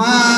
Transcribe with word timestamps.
si 0.00 0.29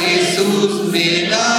Él 0.00 0.20
está 0.20 0.42
presente, 0.42 1.57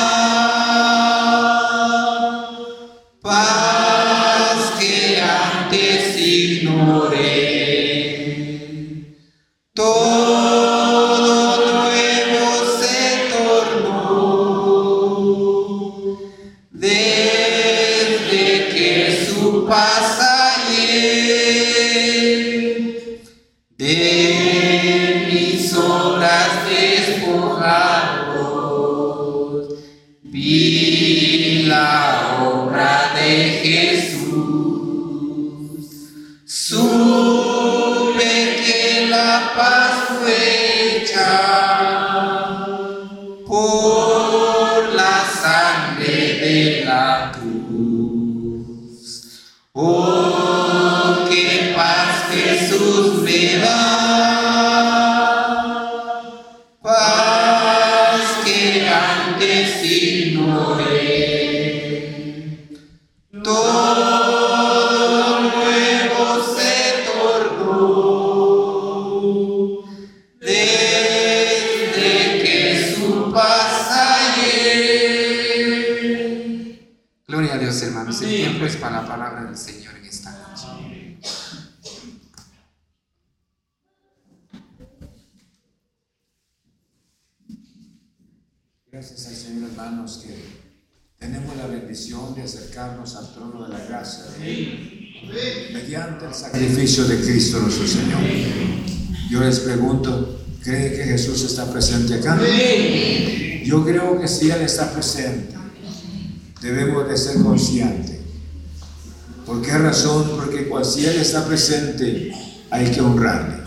si 111.00 111.06
Él 111.06 111.16
está 111.22 111.46
presente, 111.46 112.32
hay 112.70 112.92
que 112.92 113.00
honrarle. 113.00 113.64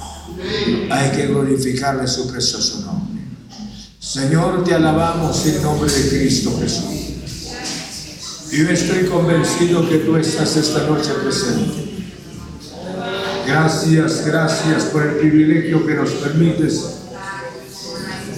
Hay 0.90 1.10
que 1.12 1.26
glorificarle 1.28 2.06
su 2.06 2.30
precioso 2.30 2.82
nombre. 2.84 3.22
Señor, 3.98 4.64
te 4.64 4.74
alabamos 4.74 5.46
en 5.46 5.62
nombre 5.62 5.90
de 5.90 6.08
Cristo 6.10 6.58
Jesús. 6.60 6.84
Yo 8.50 8.68
estoy 8.68 9.06
convencido 9.06 9.88
que 9.88 9.98
tú 9.98 10.16
estás 10.16 10.56
esta 10.56 10.86
noche 10.86 11.10
presente. 11.22 12.04
Gracias, 13.46 14.26
gracias 14.26 14.84
por 14.84 15.02
el 15.02 15.16
privilegio 15.16 15.86
que 15.86 15.94
nos 15.94 16.10
permites 16.10 16.84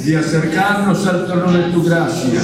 de 0.04 0.16
acercarnos 0.16 1.04
al 1.06 1.26
trono 1.26 1.52
de 1.52 1.72
tu 1.72 1.82
gracia. 1.82 2.40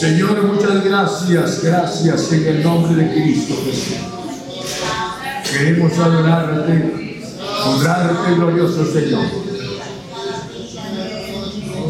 Señor, 0.00 0.42
muchas 0.44 0.82
gracias, 0.82 1.62
gracias 1.62 2.32
en 2.32 2.46
el 2.46 2.62
nombre 2.62 3.04
de 3.04 3.12
Cristo 3.12 3.54
Jesús. 3.66 4.19
Queremos 5.60 5.92
adorarte, 5.98 7.18
honrarte, 7.66 8.34
glorioso 8.34 8.82
Señor. 8.82 9.26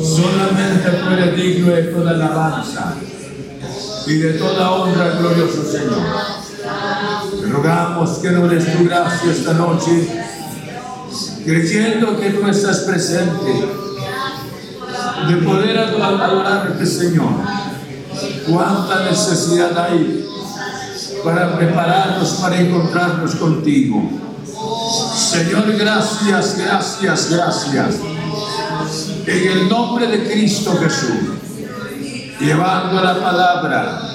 Solamente 0.03 0.91
tú 0.91 1.11
eres 1.11 1.37
digno 1.37 1.71
de 1.71 1.83
toda 1.85 2.11
alabanza 2.11 2.97
y 4.09 4.15
de 4.15 4.33
toda 4.33 4.73
honra, 4.73 5.11
glorioso 5.21 5.63
Señor. 5.63 6.03
Te 7.41 7.47
rogamos 7.47 8.19
que 8.19 8.31
nos 8.33 8.51
des 8.51 8.77
tu 8.77 8.85
gracia 8.87 9.31
esta 9.31 9.53
noche, 9.53 10.25
creyendo 11.45 12.19
que 12.19 12.31
tú 12.31 12.49
estás 12.49 12.81
presente, 12.81 13.69
de 15.29 15.37
poder 15.37 15.79
adorarte, 15.79 16.85
Señor. 16.85 17.35
Cuánta 18.49 19.05
necesidad 19.05 19.79
hay 19.79 20.30
para 21.25 21.57
prepararnos 21.57 22.31
para 22.35 22.61
encontrarnos 22.61 23.35
contigo. 23.35 24.03
Señor, 25.15 25.73
gracias, 25.77 26.59
gracias, 26.59 27.31
gracias. 27.31 27.97
En 29.27 29.49
el 29.53 29.69
nombre 29.69 30.07
de 30.07 30.31
Cristo 30.31 30.77
Jesús 30.81 31.41
llevando 32.41 33.03
la 33.03 33.21
palabra, 33.21 34.15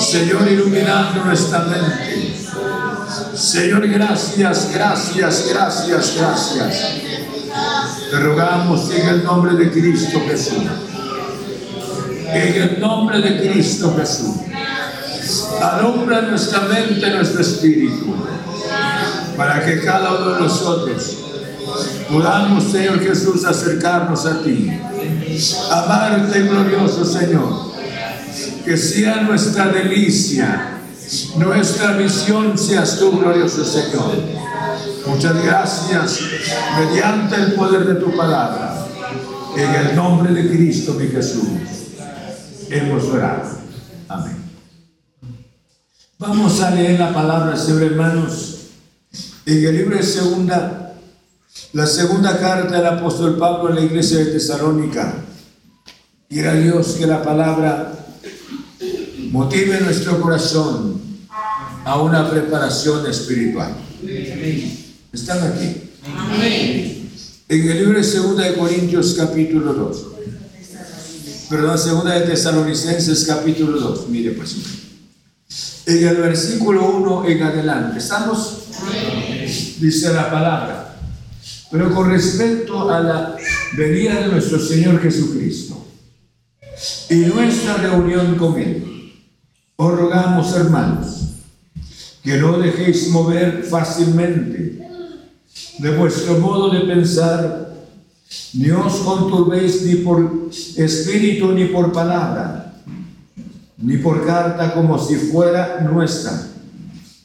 Señor, 0.00 0.50
iluminando 0.50 1.24
nuestra 1.24 1.60
mente. 1.60 2.34
Señor, 3.34 3.86
gracias, 3.88 4.70
gracias, 4.74 5.46
gracias, 5.48 6.16
gracias. 6.16 6.84
Te 8.10 8.18
rogamos 8.18 8.90
en 8.90 9.08
el 9.08 9.24
nombre 9.24 9.54
de 9.54 9.70
Cristo 9.70 10.20
Jesús. 10.26 10.64
En 12.32 12.62
el 12.62 12.80
nombre 12.80 13.20
de 13.20 13.40
Cristo 13.40 13.94
Jesús. 13.96 14.49
Alumbra 15.60 16.22
nuestra 16.22 16.60
mente, 16.60 17.10
nuestro 17.10 17.40
espíritu, 17.40 18.14
para 19.36 19.64
que 19.64 19.80
cada 19.80 20.14
uno 20.16 20.34
de 20.34 20.40
nosotros 20.40 21.16
podamos, 22.10 22.64
Señor 22.64 23.00
Jesús, 23.00 23.44
acercarnos 23.44 24.26
a 24.26 24.42
ti 24.42 24.70
amarte, 25.70 26.42
glorioso 26.42 27.04
Señor. 27.04 27.70
Que 28.64 28.76
sea 28.76 29.22
nuestra 29.22 29.68
delicia, 29.68 30.78
nuestra 31.36 31.92
visión 31.92 32.56
seas 32.56 32.98
tú, 32.98 33.18
glorioso 33.18 33.64
Señor. 33.64 34.12
Muchas 35.06 35.42
gracias, 35.42 36.20
mediante 36.78 37.36
el 37.36 37.52
poder 37.54 37.86
de 37.86 37.94
tu 37.94 38.14
palabra. 38.16 38.86
En 39.56 39.74
el 39.74 39.96
nombre 39.96 40.32
de 40.32 40.48
Cristo, 40.48 40.94
mi 40.94 41.08
Jesús, 41.08 41.48
hemos 42.70 43.04
orado. 43.04 43.50
Amén. 44.08 44.39
Vamos 46.20 46.60
a 46.60 46.70
leer 46.72 47.00
la 47.00 47.14
palabra, 47.14 47.56
Señor 47.56 47.82
hermanos, 47.82 48.56
en 49.46 49.64
el 49.64 49.74
libro 49.74 49.96
de 49.96 50.02
segunda, 50.02 50.94
la 51.72 51.86
segunda 51.86 52.38
carta 52.38 52.76
del 52.76 52.86
apóstol 52.86 53.38
Pablo 53.38 53.68
a 53.68 53.74
la 53.74 53.80
iglesia 53.80 54.18
de 54.18 54.26
Tesalónica. 54.26 55.14
Quiera 56.28 56.52
Dios 56.56 56.96
que 56.98 57.06
la 57.06 57.22
palabra 57.22 57.94
motive 59.30 59.80
nuestro 59.80 60.20
corazón 60.20 61.00
a 61.86 62.02
una 62.02 62.28
preparación 62.28 63.06
espiritual. 63.06 63.74
¿Están 65.14 65.38
aquí? 65.50 65.90
En 67.48 67.70
el 67.70 67.78
libro 67.78 67.96
de 67.96 68.04
Segunda 68.04 68.44
de 68.44 68.58
Corintios 68.58 69.14
capítulo 69.14 69.72
2. 69.72 70.06
Perdón, 71.48 71.78
Segunda 71.78 72.12
de 72.12 72.26
Tesalonicenses 72.26 73.24
capítulo 73.24 73.80
2. 73.80 74.08
Mire 74.10 74.32
pues. 74.32 74.79
En 75.86 76.08
el 76.08 76.16
versículo 76.16 76.90
1 76.90 77.26
en 77.26 77.42
adelante. 77.42 77.98
¿Estamos? 77.98 78.64
Dice 79.78 80.12
la 80.12 80.30
palabra. 80.30 80.96
Pero 81.70 81.94
con 81.94 82.10
respecto 82.10 82.90
a 82.90 83.00
la 83.00 83.36
venida 83.76 84.20
de 84.20 84.28
nuestro 84.28 84.58
Señor 84.58 85.00
Jesucristo 85.00 85.86
y 87.08 87.16
nuestra 87.16 87.76
reunión 87.76 88.36
con 88.36 88.58
Él. 88.58 89.12
Os 89.76 89.98
rogamos, 89.98 90.54
hermanos, 90.54 91.20
que 92.22 92.36
no 92.36 92.58
dejéis 92.58 93.08
mover 93.08 93.64
fácilmente 93.64 94.80
de 95.78 95.96
vuestro 95.96 96.38
modo 96.38 96.70
de 96.70 96.80
pensar, 96.80 97.74
ni 98.52 98.70
os 98.70 98.96
conturbéis 98.96 99.82
ni 99.82 99.96
por 99.96 100.50
espíritu 100.76 101.52
ni 101.52 101.66
por 101.66 101.92
palabra, 101.92 102.69
ni 103.80 103.96
por 103.96 104.26
carta 104.26 104.74
como 104.74 104.98
si 104.98 105.16
fuera 105.16 105.80
nuestra, 105.80 106.32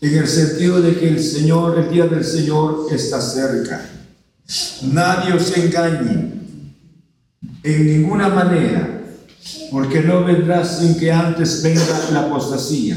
en 0.02 0.18
el 0.18 0.28
sentido 0.28 0.82
de 0.82 0.98
que 0.98 1.08
el 1.08 1.22
Señor, 1.22 1.80
el 1.80 1.90
día 1.90 2.06
del 2.06 2.24
Señor 2.24 2.88
está 2.92 3.20
cerca. 3.22 3.90
Nadie 4.84 5.34
os 5.34 5.58
engañe 5.58 6.34
en 7.64 7.86
ninguna 7.86 8.30
manera 8.30 9.02
porque 9.72 10.02
no 10.02 10.24
vendrá 10.24 10.64
sin 10.64 10.98
que 10.98 11.12
antes 11.12 11.64
venga 11.64 11.82
la 12.12 12.22
apostasía 12.22 12.96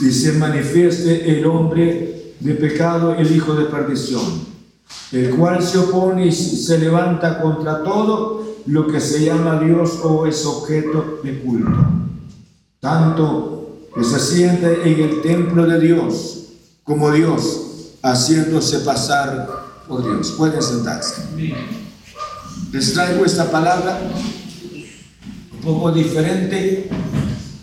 y 0.00 0.10
se 0.10 0.32
manifieste 0.32 1.38
el 1.38 1.46
hombre 1.46 2.34
de 2.40 2.54
pecado, 2.54 3.14
el 3.14 3.34
hijo 3.34 3.54
de 3.54 3.64
perdición, 3.64 4.46
el 5.12 5.30
cual 5.30 5.62
se 5.62 5.78
opone 5.78 6.26
y 6.26 6.32
se 6.32 6.78
levanta 6.78 7.40
contra 7.40 7.82
todo 7.82 8.56
lo 8.66 8.86
que 8.86 9.00
se 9.00 9.24
llama 9.24 9.60
Dios 9.60 10.00
o 10.02 10.26
es 10.26 10.44
objeto 10.44 11.20
de 11.24 11.40
culto, 11.40 11.76
tanto 12.80 13.88
que 13.94 14.04
se 14.04 14.18
siente 14.20 14.82
en 14.84 15.00
el 15.00 15.22
templo 15.22 15.66
de 15.66 15.80
Dios 15.80 16.38
como 16.84 17.12
Dios, 17.12 17.96
haciéndose 18.02 18.80
pasar 18.80 19.48
por 19.86 20.02
Dios. 20.02 20.32
Pueden 20.32 20.62
sentarse. 20.62 21.22
Les 22.72 22.92
traigo 22.92 23.24
esta 23.24 23.50
palabra 23.50 23.98
poco 25.62 25.90
diferente, 25.92 26.88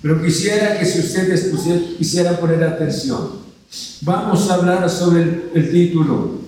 pero 0.01 0.21
quisiera 0.21 0.77
que 0.77 0.85
si 0.85 0.99
ustedes 0.99 1.51
quisieran 1.97 2.37
poner 2.37 2.63
atención, 2.63 3.29
vamos 4.01 4.49
a 4.49 4.55
hablar 4.55 4.89
sobre 4.89 5.49
el, 5.53 5.71
título, 5.71 6.41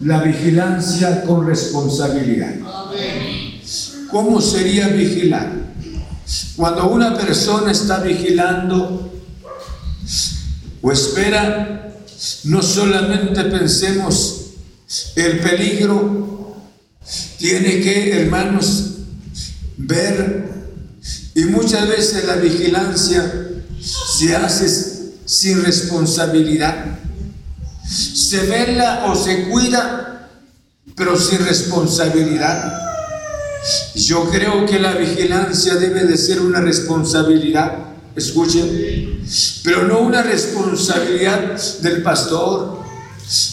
la 0.00 0.22
vigilancia 0.22 1.24
con 1.24 1.46
responsabilidad. 1.46 2.54
¿Cómo 4.10 4.40
sería 4.40 4.88
vigilar? 4.88 5.63
Cuando 6.56 6.88
una 6.88 7.16
persona 7.16 7.72
está 7.72 7.98
vigilando 7.98 9.12
o 10.80 10.92
espera, 10.92 11.94
no 12.44 12.62
solamente 12.62 13.44
pensemos 13.44 14.40
el 15.16 15.40
peligro, 15.40 16.56
tiene 17.38 17.80
que, 17.80 18.22
hermanos, 18.22 18.90
ver 19.76 20.44
y 21.34 21.44
muchas 21.46 21.88
veces 21.88 22.24
la 22.26 22.36
vigilancia 22.36 23.50
se 24.18 24.36
hace 24.36 25.12
sin 25.24 25.64
responsabilidad. 25.64 26.98
Se 27.86 28.46
vela 28.46 29.06
o 29.06 29.16
se 29.16 29.48
cuida, 29.48 30.30
pero 30.94 31.18
sin 31.18 31.44
responsabilidad. 31.44 32.72
Yo 33.94 34.28
creo 34.30 34.66
que 34.66 34.78
la 34.78 34.92
vigilancia 34.92 35.76
debe 35.76 36.04
de 36.04 36.16
ser 36.16 36.40
una 36.40 36.60
responsabilidad, 36.60 37.78
escuchen, 38.14 39.22
pero 39.62 39.84
no 39.84 40.00
una 40.00 40.22
responsabilidad 40.22 41.58
del 41.80 42.02
pastor, 42.02 42.82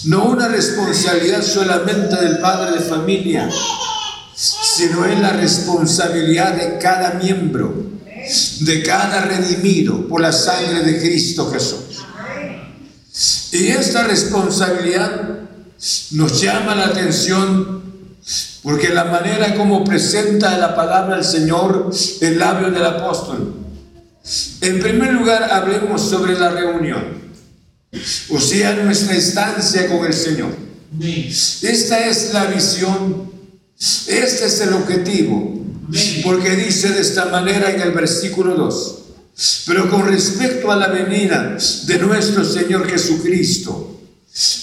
no 0.06 0.26
una 0.26 0.48
responsabilidad 0.48 1.42
solamente 1.42 2.18
del 2.18 2.40
padre 2.40 2.80
de 2.80 2.86
familia, 2.86 3.50
sino 4.36 5.06
es 5.06 5.20
la 5.20 5.32
responsabilidad 5.32 6.56
de 6.56 6.78
cada 6.78 7.14
miembro, 7.14 7.74
de 8.62 8.84
cada 8.84 9.22
redimido 9.22 10.08
por 10.08 10.22
la 10.22 10.34
sangre 10.34 10.84
de 10.84 11.00
Cristo 11.00 11.50
Jesús. 11.52 12.04
Y 13.54 13.68
esta 13.68 14.04
responsabilidad 14.04 15.40
nos 16.12 16.42
llama 16.42 16.76
la 16.76 16.86
atención 16.88 17.81
porque 18.64 18.90
la 18.90 19.06
manera 19.06 19.56
como 19.56 19.84
presenta 19.84 20.58
la 20.58 20.76
palabra 20.76 21.16
del 21.16 21.26
Señor 21.26 21.92
el 22.22 22.38
labio 22.38 22.70
del 22.70 22.86
apóstol 22.86 23.56
En 24.62 24.80
primer 24.80 25.14
lugar, 25.14 25.52
hablemos 25.52 26.02
sobre 26.02 26.38
la 26.38 26.50
reunión, 26.50 27.04
o 28.30 28.40
sea, 28.40 28.76
nuestra 28.76 29.16
estancia 29.16 29.88
con 29.88 30.06
el 30.06 30.14
Señor. 30.14 30.52
Esta 31.00 32.08
es 32.08 32.32
la 32.32 32.46
visión, 32.46 33.32
este 34.08 34.46
es 34.46 34.62
el 34.62 34.74
objetivo, 34.74 35.60
porque 36.24 36.52
dice 36.52 36.90
de 36.90 37.02
esta 37.02 37.26
manera 37.26 37.72
en 37.72 37.82
el 37.82 37.92
versículo 37.92 38.54
2. 38.56 38.98
Pero 39.66 39.90
con 39.90 40.06
respecto 40.06 40.72
a 40.72 40.76
la 40.76 40.88
venida 40.88 41.58
de 41.88 41.98
nuestro 41.98 42.46
Señor 42.46 42.88
Jesucristo 42.88 44.00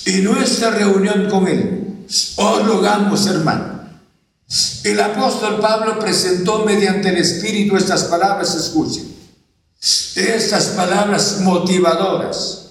y 0.06 0.20
nuestra 0.20 0.70
reunión 0.70 1.28
con 1.28 1.48
Él, 1.48 2.06
os 2.36 2.66
rogamos, 2.66 3.26
hermano. 3.26 3.77
El 4.88 5.00
apóstol 5.00 5.60
Pablo 5.60 5.98
presentó 5.98 6.64
mediante 6.64 7.10
el 7.10 7.18
Espíritu 7.18 7.76
estas 7.76 8.04
palabras, 8.04 8.54
escuchen, 8.54 9.14
estas 10.16 10.64
palabras 10.68 11.40
motivadoras, 11.40 12.70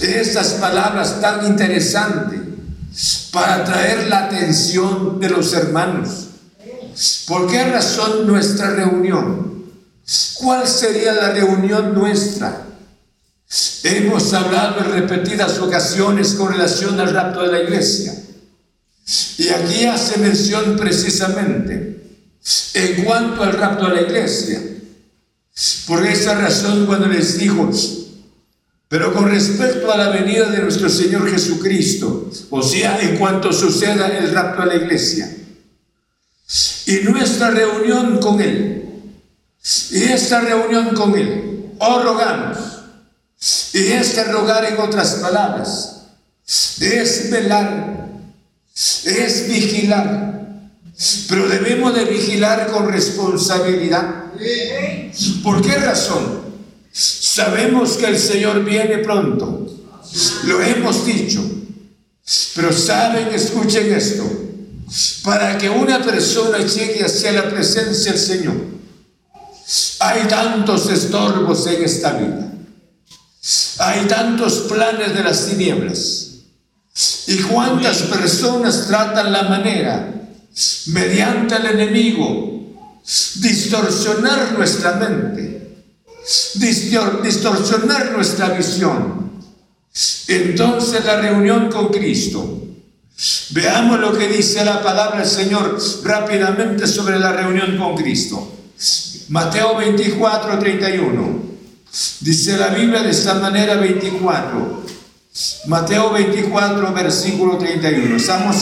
estas 0.00 0.54
palabras 0.54 1.20
tan 1.20 1.46
interesantes 1.46 2.40
para 3.30 3.56
atraer 3.56 4.08
la 4.08 4.24
atención 4.24 5.20
de 5.20 5.30
los 5.30 5.52
hermanos. 5.52 6.26
¿Por 7.28 7.46
qué 7.46 7.62
razón 7.64 8.26
nuestra 8.26 8.70
reunión? 8.70 9.66
¿Cuál 10.34 10.66
sería 10.66 11.12
la 11.12 11.30
reunión 11.30 11.94
nuestra? 11.94 12.66
Hemos 13.84 14.32
hablado 14.32 14.80
en 14.80 14.92
repetidas 14.94 15.60
ocasiones 15.60 16.34
con 16.34 16.52
relación 16.52 16.98
al 16.98 17.14
rapto 17.14 17.42
de 17.42 17.52
la 17.52 17.62
iglesia. 17.62 18.25
Y 19.38 19.48
aquí 19.48 19.84
hace 19.84 20.18
mención 20.18 20.76
precisamente 20.76 21.96
en 22.74 23.04
cuanto 23.04 23.42
al 23.42 23.52
rapto 23.52 23.88
de 23.88 23.94
la 23.94 24.02
iglesia. 24.02 24.60
Por 25.86 26.04
esa 26.04 26.34
razón 26.34 26.86
cuando 26.86 27.06
les 27.06 27.38
dijo, 27.38 27.70
pero 28.88 29.12
con 29.12 29.28
respecto 29.28 29.90
a 29.90 29.96
la 29.96 30.10
venida 30.10 30.50
de 30.50 30.58
nuestro 30.58 30.88
Señor 30.88 31.30
Jesucristo, 31.30 32.30
o 32.50 32.62
sea, 32.62 33.00
en 33.00 33.16
cuanto 33.16 33.52
suceda 33.52 34.06
el 34.18 34.32
rapto 34.32 34.62
de 34.62 34.66
la 34.66 34.76
iglesia, 34.76 35.34
y 36.86 36.96
nuestra 37.04 37.50
reunión 37.50 38.18
con 38.18 38.40
Él, 38.40 38.84
y 39.90 40.02
esta 40.02 40.40
reunión 40.40 40.94
con 40.94 41.18
Él, 41.18 41.72
oh 41.78 42.02
rogamos, 42.02 42.58
y 43.72 43.78
este 43.78 44.24
rogar 44.24 44.64
en 44.66 44.78
otras 44.78 45.16
palabras, 45.16 46.02
es 46.80 47.30
velar, 47.30 48.08
es 49.04 49.48
vigilar, 49.48 50.60
pero 51.28 51.48
debemos 51.48 51.94
de 51.94 52.04
vigilar 52.04 52.70
con 52.70 52.88
responsabilidad. 52.88 54.24
¿Por 55.42 55.62
qué 55.62 55.76
razón? 55.76 56.44
Sabemos 56.92 57.96
que 57.96 58.06
el 58.06 58.18
Señor 58.18 58.64
viene 58.64 58.98
pronto, 58.98 59.66
lo 60.44 60.62
hemos 60.62 61.04
dicho, 61.04 61.42
pero 62.54 62.72
saben, 62.72 63.28
escuchen 63.28 63.92
esto, 63.92 64.24
para 65.22 65.58
que 65.58 65.68
una 65.68 66.02
persona 66.02 66.58
llegue 66.58 67.04
hacia 67.04 67.32
la 67.32 67.50
presencia 67.50 68.12
del 68.12 68.20
Señor, 68.20 68.56
hay 69.98 70.28
tantos 70.28 70.88
estorbos 70.90 71.66
en 71.66 71.82
esta 71.82 72.12
vida. 72.12 72.52
Hay 73.78 74.06
tantos 74.06 74.66
planes 74.68 75.14
de 75.14 75.22
las 75.22 75.46
tinieblas. 75.46 76.25
Y 77.26 77.38
cuántas 77.38 78.02
personas 78.02 78.86
tratan 78.86 79.32
la 79.32 79.42
manera, 79.44 80.12
mediante 80.86 81.56
el 81.56 81.66
enemigo, 81.66 82.56
distorsionar 83.36 84.52
nuestra 84.56 84.92
mente, 84.92 85.84
distorsionar 86.54 88.12
nuestra 88.12 88.50
visión. 88.50 89.32
Entonces 90.28 91.04
la 91.04 91.20
reunión 91.20 91.70
con 91.70 91.88
Cristo. 91.88 92.62
Veamos 93.50 93.98
lo 93.98 94.16
que 94.16 94.28
dice 94.28 94.64
la 94.64 94.82
palabra 94.82 95.20
del 95.20 95.28
Señor 95.28 95.78
rápidamente 96.04 96.86
sobre 96.86 97.18
la 97.18 97.32
reunión 97.32 97.78
con 97.78 97.96
Cristo. 97.96 98.52
Mateo 99.28 99.76
24, 99.76 100.58
31. 100.58 101.42
Dice 102.20 102.56
la 102.58 102.68
Biblia 102.68 103.02
de 103.02 103.10
esta 103.10 103.34
manera 103.34 103.76
24. 103.76 104.84
Mateo 105.66 106.12
24, 106.12 106.94
versículo 106.94 107.58
31. 107.58 108.16
Estamos. 108.16 108.56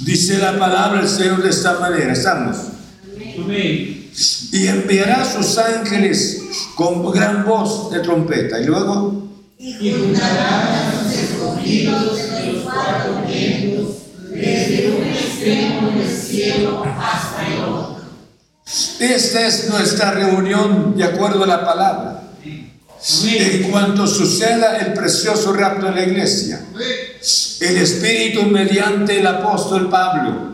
Dice 0.00 0.38
la 0.38 0.56
palabra 0.56 1.00
del 1.00 1.08
Señor 1.08 1.42
de 1.42 1.50
esta 1.50 1.78
manera. 1.80 2.12
Estamos. 2.12 2.56
Y 4.52 4.66
enviará 4.68 5.22
a 5.22 5.24
sus 5.24 5.58
ángeles 5.58 6.42
con 6.76 7.10
gran 7.10 7.44
voz 7.44 7.90
de 7.90 8.00
trompeta. 8.00 8.60
Y 8.60 8.66
luego. 8.66 9.28
Y 9.58 9.90
juntará 9.90 10.88
a 10.88 11.02
sus 11.02 11.12
escogidos 11.12 12.16
de 12.16 12.52
los 12.52 12.62
cuatro 12.62 13.22
vientos, 13.26 13.88
desde 14.30 14.90
un 14.90 15.02
extremo 15.08 15.90
del 15.90 16.16
cielo 16.16 16.84
hasta 16.84 17.46
el 17.48 17.64
otro. 17.64 18.02
Esta 19.00 19.46
es 19.46 19.68
nuestra 19.68 20.12
reunión 20.12 20.96
de 20.96 21.04
acuerdo 21.04 21.42
a 21.42 21.46
la 21.46 21.64
palabra. 21.64 22.22
En 23.24 23.62
cuanto 23.70 24.06
suceda 24.06 24.78
el 24.78 24.92
precioso 24.92 25.52
rapto 25.52 25.86
de 25.86 25.92
la 25.92 26.02
iglesia, 26.04 26.64
el 27.60 27.76
Espíritu 27.78 28.44
mediante 28.44 29.18
el 29.18 29.26
apóstol 29.26 29.90
Pablo, 29.90 30.52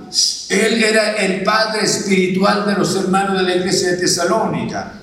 él 0.48 0.82
era 0.82 1.16
el 1.16 1.42
padre 1.42 1.84
espiritual 1.84 2.64
de 2.66 2.74
los 2.74 2.96
hermanos 2.96 3.38
de 3.38 3.42
la 3.42 3.56
iglesia 3.56 3.90
de 3.90 3.96
Tesalónica. 3.98 4.94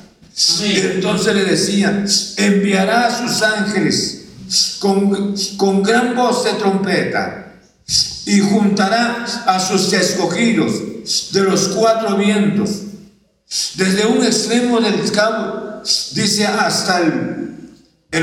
Entonces 0.63 1.35
le 1.35 1.45
decía, 1.45 2.03
enviará 2.37 3.07
a 3.07 3.17
sus 3.17 3.41
ángeles 3.43 4.25
con, 4.79 5.35
con 5.55 5.83
gran 5.83 6.15
voz 6.15 6.45
de 6.45 6.53
trompeta 6.53 7.53
y 8.25 8.39
juntará 8.39 9.23
a 9.45 9.59
sus 9.59 9.93
escogidos 9.93 11.31
de 11.31 11.43
los 11.43 11.67
cuatro 11.69 12.17
vientos 12.17 12.85
desde 13.75 14.05
un 14.07 14.25
extremo 14.25 14.81
del 14.81 15.11
campo, 15.11 15.81
dice, 16.13 16.47
hasta 16.47 16.99
el, 16.99 17.34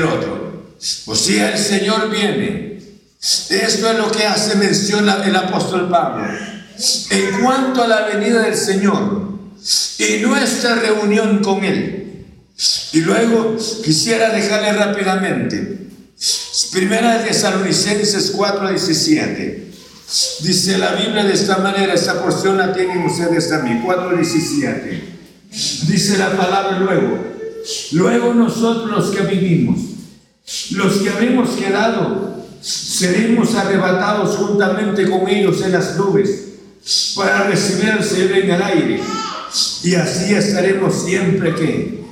otro. 0.01 0.73
O 1.05 1.15
sea, 1.15 1.51
el 1.51 1.59
Señor 1.59 2.09
viene. 2.09 2.79
Esto 3.21 3.91
es 3.91 3.97
lo 3.97 4.11
que 4.11 4.25
hace 4.25 4.55
mención 4.55 5.07
el 5.07 5.35
apóstol 5.35 5.89
Pablo. 5.89 6.25
En 7.11 7.41
cuanto 7.41 7.83
a 7.83 7.87
la 7.87 8.07
venida 8.07 8.41
del 8.41 8.57
Señor 8.57 9.29
y 9.99 10.17
nuestra 10.21 10.75
reunión 10.75 11.43
con 11.43 11.63
Él. 11.63 12.25
Y 12.91 13.01
luego 13.01 13.55
quisiera 13.83 14.29
dejarle 14.29 14.73
rápidamente. 14.73 15.89
Primera 16.71 17.19
de 17.19 17.27
Tesalonicenses 17.27 18.33
4:17. 18.33 19.63
Dice 20.41 20.77
la 20.77 20.93
Biblia 20.93 21.23
de 21.23 21.33
esta 21.33 21.57
manera, 21.57 21.93
esta 21.93 22.21
porción 22.21 22.57
la 22.57 22.73
tienen 22.73 23.05
ustedes 23.05 23.49
también, 23.49 23.83
4:17. 23.83 25.01
Dice 25.87 26.17
la 26.17 26.35
palabra 26.35 26.79
luego. 26.79 27.32
Luego 27.91 28.33
nosotros 28.33 28.89
los 28.89 29.11
que 29.11 29.21
vivimos, 29.21 29.79
los 30.71 30.97
que 30.97 31.09
habremos 31.09 31.49
quedado, 31.51 32.43
seremos 32.61 33.55
arrebatados 33.55 34.37
juntamente 34.37 35.09
con 35.09 35.27
ellos 35.27 35.61
en 35.61 35.71
las 35.71 35.97
nubes 35.97 36.43
para 37.15 37.43
recibir 37.43 37.91
al 37.91 38.03
Señor 38.03 38.31
en 38.31 38.51
el 38.51 38.61
aire. 38.61 39.01
Y 39.83 39.95
así 39.95 40.33
estaremos 40.33 41.03
siempre 41.03 41.53
que 41.55 42.03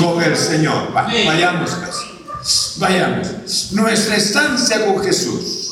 con 0.00 0.22
el 0.22 0.36
Señor. 0.36 0.92
vayamos 0.92 1.70
casi. 1.70 2.78
Vayamos. 2.78 3.72
Nuestra 3.72 4.16
estancia 4.16 4.86
con 4.86 5.02
Jesús. 5.02 5.70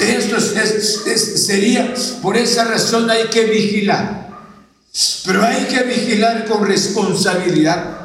Esto 0.00 0.40
sería, 0.40 1.94
por 2.22 2.36
esa 2.36 2.64
razón 2.64 3.10
hay 3.10 3.24
que 3.28 3.44
vigilar. 3.44 4.28
Pero 5.24 5.44
hay 5.44 5.64
que 5.66 5.82
vigilar 5.82 6.46
con 6.46 6.66
responsabilidad. 6.66 7.98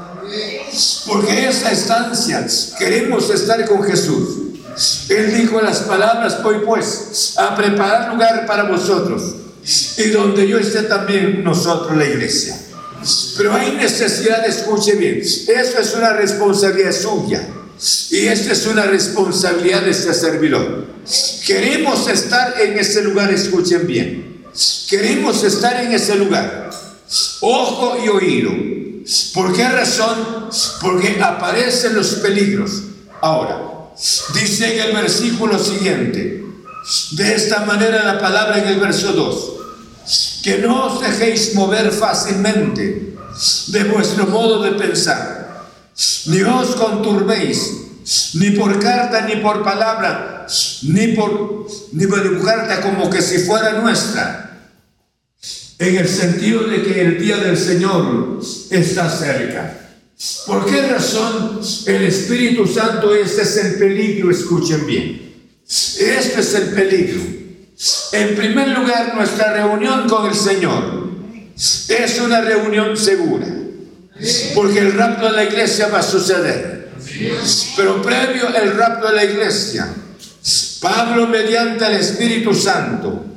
Porque 1.07 1.47
esa 1.47 1.71
estancia 1.71 2.45
queremos 2.77 3.29
estar 3.29 3.65
con 3.67 3.83
Jesús. 3.83 4.37
Él 5.09 5.35
dijo 5.35 5.61
las 5.61 5.79
palabras, 5.79 6.41
voy 6.41 6.59
pues 6.65 7.35
a 7.37 7.55
preparar 7.55 8.13
lugar 8.13 8.45
para 8.45 8.63
vosotros. 8.63 9.35
Y 9.97 10.09
donde 10.09 10.47
yo 10.47 10.57
esté 10.57 10.83
también 10.83 11.43
nosotros, 11.43 11.95
la 11.95 12.05
iglesia. 12.05 12.59
Pero 13.37 13.53
hay 13.53 13.73
necesidad, 13.73 14.45
escuche 14.45 14.93
bien, 14.95 15.19
eso 15.19 15.79
es 15.79 15.93
una 15.95 16.13
responsabilidad 16.13 16.91
suya. 16.91 17.47
Y 18.11 18.27
esta 18.27 18.53
es 18.53 18.65
una 18.65 18.83
responsabilidad 18.83 19.81
de 19.81 19.91
este 19.91 20.13
servidor. 20.13 20.85
Queremos 21.45 22.07
estar 22.07 22.59
en 22.59 22.77
ese 22.77 23.03
lugar, 23.03 23.31
escuchen 23.31 23.85
bien. 23.85 24.43
Queremos 24.89 25.43
estar 25.43 25.83
en 25.83 25.91
ese 25.91 26.15
lugar 26.15 26.63
ojo 27.41 27.97
y 28.03 28.09
oído. 28.09 28.82
¿Por 29.33 29.53
qué 29.53 29.67
razón? 29.67 30.49
Porque 30.81 31.21
aparecen 31.21 31.95
los 31.95 32.15
peligros. 32.15 32.83
Ahora, 33.21 33.73
dice 34.33 34.75
en 34.75 34.89
el 34.89 34.95
versículo 34.95 35.59
siguiente, 35.59 36.43
de 37.11 37.35
esta 37.35 37.65
manera 37.65 38.03
la 38.03 38.19
palabra 38.19 38.59
en 38.59 38.67
el 38.67 38.79
verso 38.79 39.13
2, 39.13 39.53
que 40.43 40.57
no 40.59 40.87
os 40.87 41.01
dejéis 41.01 41.55
mover 41.55 41.91
fácilmente 41.91 43.15
de 43.67 43.83
vuestro 43.85 44.27
modo 44.27 44.61
de 44.61 44.71
pensar, 44.71 45.67
ni 46.25 46.41
os 46.41 46.75
conturbéis, 46.75 47.71
ni 48.33 48.51
por 48.51 48.79
carta 48.79 49.21
ni 49.21 49.37
por 49.37 49.63
palabra, 49.63 50.45
ni 50.83 51.07
por, 51.09 51.67
ni 51.93 52.05
por 52.07 52.43
carta 52.43 52.81
como 52.81 53.09
que 53.09 53.21
si 53.21 53.39
fuera 53.39 53.81
nuestra, 53.81 54.52
en 55.79 55.95
el 55.95 56.07
sentido 56.07 56.63
de 56.63 56.83
que 56.83 57.01
el 57.01 57.19
día 57.19 57.37
del 57.37 57.57
Señor 57.57 58.39
está 58.69 59.09
cerca. 59.09 59.79
¿Por 60.45 60.65
qué 60.65 60.81
razón 60.87 61.59
el 61.85 62.03
Espíritu 62.03 62.65
Santo 62.67 63.13
este 63.13 63.41
es 63.41 63.57
el 63.57 63.75
peligro? 63.75 64.31
Escuchen 64.31 64.85
bien. 64.85 65.33
Este 65.67 66.39
es 66.39 66.53
el 66.53 66.69
peligro. 66.69 67.21
En 68.11 68.35
primer 68.35 68.69
lugar, 68.69 69.15
nuestra 69.15 69.53
reunión 69.53 70.07
con 70.07 70.29
el 70.29 70.35
Señor 70.35 71.09
es 71.55 72.19
una 72.21 72.41
reunión 72.41 72.95
segura. 72.95 73.47
Porque 74.53 74.79
el 74.79 74.93
rapto 74.93 75.25
de 75.25 75.31
la 75.31 75.43
iglesia 75.43 75.87
va 75.87 75.99
a 75.99 76.03
suceder. 76.03 76.91
Pero 77.75 78.01
previo 78.01 78.47
al 78.47 78.77
rapto 78.77 79.09
de 79.09 79.15
la 79.15 79.25
iglesia, 79.25 79.93
Pablo 80.79 81.27
mediante 81.27 81.85
el 81.85 81.93
Espíritu 81.93 82.53
Santo 82.53 83.32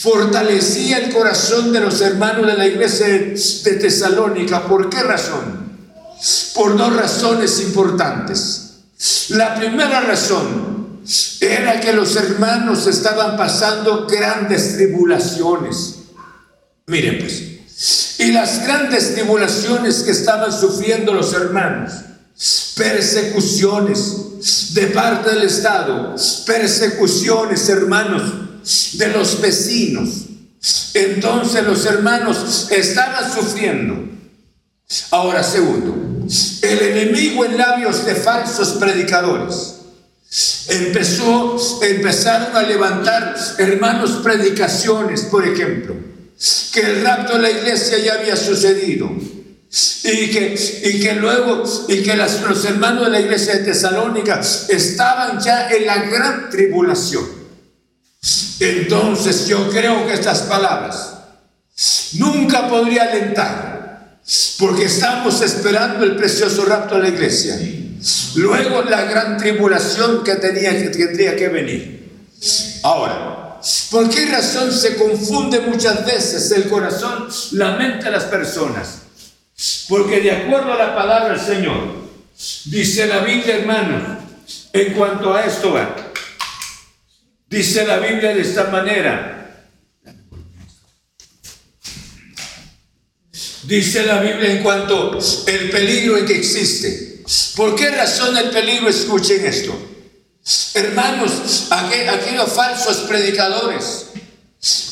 fortalecía 0.00 0.96
el 0.96 1.12
corazón 1.12 1.72
de 1.72 1.80
los 1.80 2.00
hermanos 2.00 2.46
de 2.46 2.56
la 2.56 2.66
iglesia 2.66 3.06
de 3.06 3.78
Tesalónica. 3.78 4.64
¿Por 4.64 4.88
qué 4.88 5.02
razón? 5.02 5.68
Por 6.54 6.78
dos 6.78 6.96
razones 6.96 7.60
importantes. 7.60 8.78
La 9.28 9.54
primera 9.54 10.00
razón 10.00 11.02
era 11.40 11.80
que 11.80 11.92
los 11.92 12.16
hermanos 12.16 12.86
estaban 12.86 13.36
pasando 13.36 14.06
grandes 14.06 14.74
tribulaciones. 14.74 15.96
Miren 16.86 17.18
pues, 17.18 18.18
y 18.18 18.32
las 18.32 18.62
grandes 18.64 19.14
tribulaciones 19.14 20.02
que 20.02 20.12
estaban 20.12 20.50
sufriendo 20.50 21.12
los 21.12 21.34
hermanos, 21.34 21.92
persecuciones 22.74 24.72
de 24.72 24.86
parte 24.86 25.30
del 25.30 25.42
Estado, 25.42 26.14
persecuciones, 26.46 27.68
hermanos, 27.68 28.49
de 28.94 29.08
los 29.08 29.40
vecinos. 29.40 30.08
Entonces 30.94 31.64
los 31.64 31.86
hermanos 31.86 32.68
estaban 32.70 33.32
sufriendo. 33.32 34.08
Ahora, 35.10 35.42
segundo, 35.42 36.26
el 36.62 36.78
enemigo 36.78 37.44
en 37.44 37.56
labios 37.56 38.04
de 38.04 38.14
falsos 38.14 38.70
predicadores 38.72 39.76
empezó, 40.68 41.56
empezaron 41.82 42.56
a 42.56 42.62
levantar, 42.62 43.36
hermanos, 43.58 44.20
predicaciones, 44.22 45.22
por 45.22 45.46
ejemplo, 45.46 45.94
que 46.72 46.80
el 46.80 47.02
rapto 47.02 47.34
de 47.34 47.42
la 47.42 47.50
iglesia 47.50 47.98
ya 47.98 48.14
había 48.14 48.36
sucedido. 48.36 49.10
Y 50.02 50.30
que, 50.30 50.82
y 50.84 51.00
que 51.00 51.14
luego, 51.14 51.62
y 51.88 52.02
que 52.02 52.16
los 52.16 52.64
hermanos 52.64 53.04
de 53.04 53.10
la 53.10 53.20
iglesia 53.20 53.54
de 53.54 53.64
Tesalónica 53.64 54.40
estaban 54.40 55.38
ya 55.38 55.70
en 55.70 55.86
la 55.86 55.98
gran 56.04 56.50
tribulación. 56.50 57.39
Entonces 58.60 59.46
yo 59.46 59.70
creo 59.70 60.06
que 60.06 60.14
estas 60.14 60.42
palabras 60.42 61.14
nunca 62.14 62.68
podría 62.68 63.04
alentar, 63.04 64.18
porque 64.58 64.84
estamos 64.84 65.40
esperando 65.40 66.04
el 66.04 66.16
precioso 66.16 66.64
rapto 66.66 66.96
de 66.96 67.02
la 67.02 67.08
iglesia. 67.08 67.58
Luego 68.36 68.82
la 68.82 69.02
gran 69.04 69.38
tribulación 69.38 70.22
que, 70.22 70.36
tenía, 70.36 70.70
que 70.70 70.90
tendría 70.90 71.36
que 71.36 71.48
venir. 71.48 72.10
Ahora, 72.82 73.60
¿por 73.90 74.08
qué 74.10 74.26
razón 74.26 74.72
se 74.72 74.96
confunde 74.96 75.60
muchas 75.60 76.04
veces 76.04 76.50
el 76.52 76.68
corazón, 76.68 77.28
la 77.52 77.76
mente 77.76 78.06
de 78.06 78.10
las 78.10 78.24
personas? 78.24 79.00
Porque 79.88 80.20
de 80.20 80.32
acuerdo 80.32 80.72
a 80.72 80.76
la 80.76 80.94
palabra 80.94 81.34
del 81.34 81.40
Señor, 81.40 82.00
dice 82.66 83.06
la 83.06 83.20
Biblia, 83.20 83.56
hermano, 83.56 84.18
en 84.72 84.94
cuanto 84.94 85.34
a 85.34 85.44
esto 85.44 85.72
va. 85.72 86.09
Dice 87.50 87.84
la 87.84 87.98
Biblia 87.98 88.32
de 88.32 88.42
esta 88.42 88.64
manera. 88.68 89.66
Dice 93.64 94.04
la 94.04 94.20
Biblia 94.20 94.52
en 94.52 94.62
cuanto 94.62 95.18
el 95.46 95.70
peligro 95.70 96.16
en 96.16 96.26
que 96.26 96.36
existe. 96.36 97.24
¿Por 97.56 97.74
qué 97.74 97.90
razón 97.90 98.36
el 98.36 98.50
peligro? 98.50 98.88
Escuchen 98.88 99.44
esto. 99.44 99.76
Hermanos, 100.74 101.66
aquellos 101.70 102.52
falsos 102.52 102.98
predicadores 103.08 104.06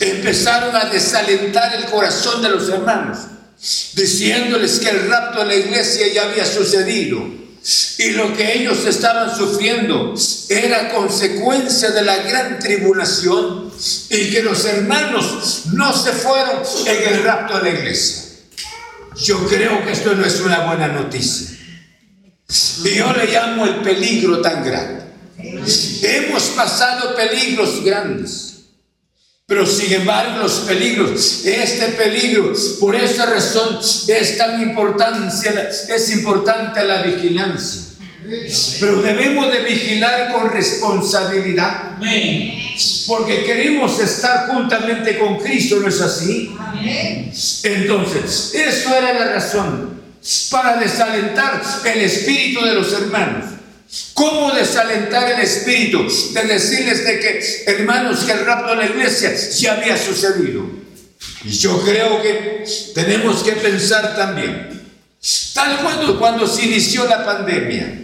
empezaron 0.00 0.74
a 0.74 0.86
desalentar 0.86 1.76
el 1.76 1.84
corazón 1.84 2.42
de 2.42 2.48
los 2.48 2.68
hermanos, 2.68 3.18
diciéndoles 3.94 4.80
que 4.80 4.90
el 4.90 5.08
rapto 5.08 5.40
de 5.40 5.46
la 5.46 5.54
iglesia 5.54 6.12
ya 6.12 6.24
había 6.24 6.44
sucedido 6.44 7.37
y 7.98 8.10
lo 8.10 8.34
que 8.36 8.58
ellos 8.58 8.84
estaban 8.86 9.36
sufriendo 9.36 10.14
era 10.48 10.90
consecuencia 10.90 11.90
de 11.90 12.02
la 12.02 12.18
gran 12.18 12.58
tribulación 12.58 13.70
y 14.10 14.30
que 14.30 14.42
los 14.42 14.64
hermanos 14.64 15.62
no 15.72 15.92
se 15.92 16.12
fueron 16.12 16.62
en 16.86 17.14
el 17.14 17.22
rapto 17.24 17.58
de 17.58 17.62
la 17.64 17.78
iglesia. 17.78 18.22
Yo 19.16 19.46
creo 19.46 19.84
que 19.84 19.92
esto 19.92 20.14
no 20.14 20.24
es 20.24 20.40
una 20.40 20.66
buena 20.66 20.88
noticia. 20.88 21.58
Y 22.84 22.94
yo 22.94 23.12
le 23.12 23.26
llamo 23.26 23.66
el 23.66 23.76
peligro 23.82 24.40
tan 24.40 24.64
grande. 24.64 25.02
Hemos 26.02 26.44
pasado 26.50 27.14
peligros 27.14 27.84
grandes. 27.84 28.47
Pero 29.48 29.64
sin 29.64 29.90
embargo 29.94 30.42
los 30.42 30.60
peligros, 30.60 31.42
este 31.46 31.86
peligro, 31.92 32.52
por 32.78 32.94
esa 32.94 33.24
razón 33.24 33.78
es 34.06 34.36
tan 34.36 34.60
importancia, 34.60 35.70
es 35.88 36.10
importante 36.10 36.84
la 36.84 37.00
vigilancia. 37.00 37.80
Pero 38.78 39.00
debemos 39.00 39.50
de 39.50 39.60
vigilar 39.60 40.34
con 40.34 40.50
responsabilidad. 40.50 41.96
Porque 43.06 43.44
queremos 43.44 43.98
estar 43.98 44.48
juntamente 44.48 45.18
con 45.18 45.38
Cristo, 45.38 45.76
¿no 45.80 45.88
es 45.88 46.02
así? 46.02 46.54
Entonces, 47.62 48.52
eso 48.54 48.94
era 48.94 49.14
la 49.14 49.32
razón 49.32 49.98
para 50.50 50.76
desalentar 50.76 51.62
el 51.86 52.02
espíritu 52.02 52.62
de 52.66 52.74
los 52.74 52.92
hermanos. 52.92 53.57
¿Cómo 54.12 54.52
desalentar 54.52 55.30
el 55.30 55.40
espíritu? 55.40 56.06
De 56.32 56.42
decirles 56.42 57.04
de 57.04 57.20
que, 57.20 57.64
hermanos, 57.66 58.24
que 58.24 58.32
el 58.32 58.44
rapto 58.44 58.70
de 58.70 58.76
la 58.76 58.86
iglesia 58.86 59.34
ya 59.34 59.74
había 59.74 59.96
sucedido. 59.96 60.66
Y 61.44 61.50
yo 61.50 61.80
creo 61.82 62.20
que 62.20 62.64
tenemos 62.94 63.42
que 63.42 63.52
pensar 63.52 64.14
también, 64.14 64.82
tal 65.54 65.78
cuando, 65.82 66.18
cuando 66.18 66.46
se 66.46 66.66
inició 66.66 67.06
la 67.06 67.24
pandemia, 67.24 68.00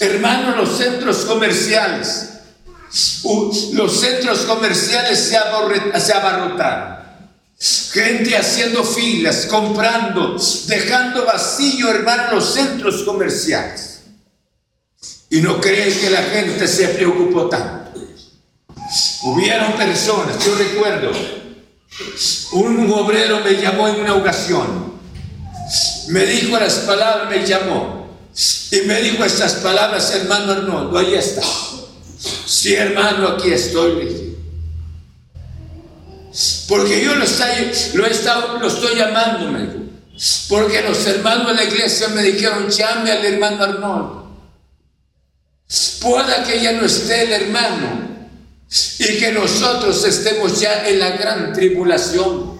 hermanos, 0.00 0.56
los 0.56 0.78
centros 0.78 1.18
comerciales, 1.18 2.30
los 3.72 4.00
centros 4.00 4.40
comerciales 4.40 5.18
se, 5.18 6.00
se 6.00 6.12
abarrotaron. 6.12 7.00
Gente 7.92 8.36
haciendo 8.36 8.82
filas, 8.84 9.46
comprando, 9.46 10.36
dejando 10.66 11.26
vacío, 11.26 11.90
hermanos, 11.90 12.32
los 12.32 12.54
centros 12.54 13.02
comerciales. 13.02 13.89
Y 15.30 15.40
no 15.40 15.60
creen 15.60 15.96
que 15.98 16.10
la 16.10 16.22
gente 16.24 16.66
se 16.66 16.88
preocupó 16.88 17.48
tanto. 17.48 18.00
Hubieron 19.22 19.72
personas, 19.74 20.44
yo 20.44 20.54
recuerdo, 20.56 21.12
un 22.52 22.90
obrero 22.92 23.40
me 23.40 23.52
llamó 23.52 23.86
en 23.86 24.00
una 24.00 24.14
ocasión, 24.16 24.94
me 26.08 26.26
dijo 26.26 26.58
las 26.58 26.74
palabras, 26.80 27.30
me 27.30 27.46
llamó, 27.46 28.18
y 28.72 28.80
me 28.82 29.00
dijo 29.02 29.24
estas 29.24 29.54
palabras, 29.54 30.12
hermano 30.14 30.52
Arnoldo, 30.52 30.98
ahí 30.98 31.14
está. 31.14 31.42
Sí, 32.46 32.74
hermano, 32.74 33.28
aquí 33.28 33.52
estoy. 33.52 34.36
Porque 36.68 37.04
yo 37.04 37.14
lo 37.14 37.24
estoy, 37.24 37.94
lo, 37.94 38.94
llamando, 38.94 39.50
me. 39.50 39.68
Porque 40.48 40.82
los 40.82 41.06
hermanos 41.06 41.48
de 41.48 41.54
la 41.54 41.64
iglesia 41.64 42.08
me 42.08 42.22
dijeron, 42.22 42.68
llame 42.68 43.10
al 43.10 43.24
hermano 43.24 43.64
Arnoldo. 43.64 44.19
Pueda 46.00 46.42
que 46.42 46.60
ya 46.60 46.72
no 46.72 46.86
esté 46.86 47.22
el 47.22 47.32
hermano 47.32 48.08
y 48.98 49.18
que 49.18 49.32
nosotros 49.32 50.04
estemos 50.04 50.60
ya 50.60 50.88
en 50.88 50.98
la 50.98 51.10
gran 51.10 51.52
tribulación. 51.52 52.58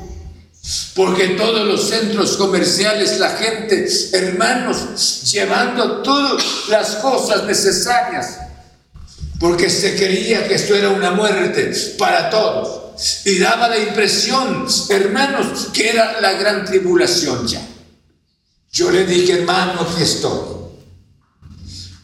Porque 0.94 1.28
todos 1.30 1.66
los 1.66 1.88
centros 1.88 2.36
comerciales, 2.36 3.18
la 3.18 3.30
gente, 3.30 3.88
hermanos, 4.12 5.32
llevando 5.32 6.02
todas 6.02 6.44
las 6.68 6.96
cosas 6.96 7.44
necesarias. 7.44 8.38
Porque 9.40 9.70
se 9.70 9.96
creía 9.96 10.46
que 10.46 10.54
esto 10.54 10.76
era 10.76 10.90
una 10.90 11.10
muerte 11.10 11.72
para 11.98 12.30
todos. 12.30 13.24
Y 13.24 13.38
daba 13.38 13.68
la 13.68 13.78
impresión, 13.78 14.66
hermanos, 14.90 15.68
que 15.72 15.88
era 15.88 16.20
la 16.20 16.34
gran 16.34 16.64
tribulación 16.64 17.48
ya. 17.48 17.66
Yo 18.70 18.90
le 18.90 19.04
dije, 19.04 19.40
hermano, 19.40 19.80
aquí 19.80 20.02
estoy 20.02 20.59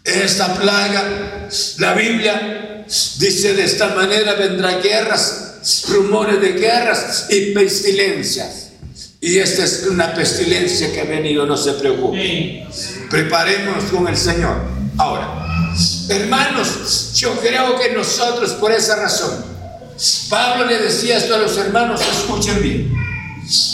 esta 0.06 0.54
plaga, 0.54 1.48
la 1.78 1.94
Biblia 1.94 2.84
dice 3.18 3.54
de 3.54 3.64
esta 3.64 3.88
manera 3.88 4.34
vendrá 4.34 4.78
guerras, 4.78 5.82
rumores 5.88 6.40
de 6.40 6.52
guerras 6.52 7.26
y 7.28 7.52
pestilencias. 7.52 8.70
Y 9.20 9.38
esta 9.38 9.64
es 9.64 9.86
una 9.90 10.14
pestilencia 10.14 10.92
que 10.92 11.00
ha 11.00 11.04
venido, 11.04 11.46
no 11.46 11.56
se 11.56 11.72
preocupe. 11.72 12.66
Preparémonos 13.10 13.84
con 13.84 14.06
el 14.06 14.16
Señor. 14.16 14.60
Ahora, 14.98 15.72
hermanos, 16.08 17.12
yo 17.16 17.34
creo 17.40 17.78
que 17.78 17.90
nosotros 17.92 18.52
por 18.52 18.70
esa 18.70 18.96
razón, 18.96 19.44
Pablo 20.30 20.66
le 20.66 20.78
decía 20.78 21.16
esto 21.16 21.34
a 21.34 21.38
los 21.38 21.56
hermanos, 21.56 22.00
escuchen 22.00 22.62
bien, 22.62 22.92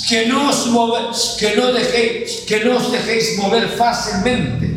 que 0.09 0.27
no 0.27 0.49
os, 0.49 1.37
que 1.39 1.57
no 1.57 1.73
dejéis, 1.73 2.41
que 2.47 2.65
no 2.65 2.79
os 2.79 2.91
dejéis 2.91 3.37
mover 3.37 3.69
fácilmente. 3.69 4.72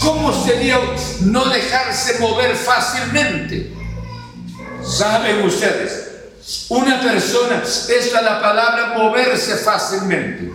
¿Cómo 0.00 0.44
sería 0.44 0.78
no 1.20 1.44
dejarse 1.46 2.18
mover 2.18 2.54
fácilmente? 2.56 3.72
Saben 4.84 5.42
ustedes, 5.44 6.04
una 6.68 7.00
persona, 7.00 7.62
esta 7.62 7.94
es 7.94 8.12
la 8.12 8.40
palabra 8.40 8.94
moverse 8.96 9.56
fácilmente. 9.56 10.52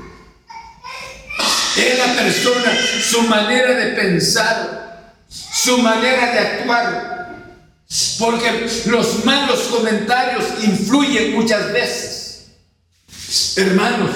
Es 1.78 1.98
la 1.98 2.14
persona, 2.14 2.72
su 3.10 3.22
manera 3.24 3.74
de 3.74 3.88
pensar, 3.94 5.14
su 5.28 5.78
manera 5.80 6.32
de 6.32 6.40
actuar. 6.40 7.20
Porque 8.20 8.70
los 8.86 9.26
malos 9.26 9.62
comentarios 9.62 10.44
influyen 10.62 11.34
muchas 11.34 11.72
veces. 11.72 12.50
Hermanos, 13.56 14.12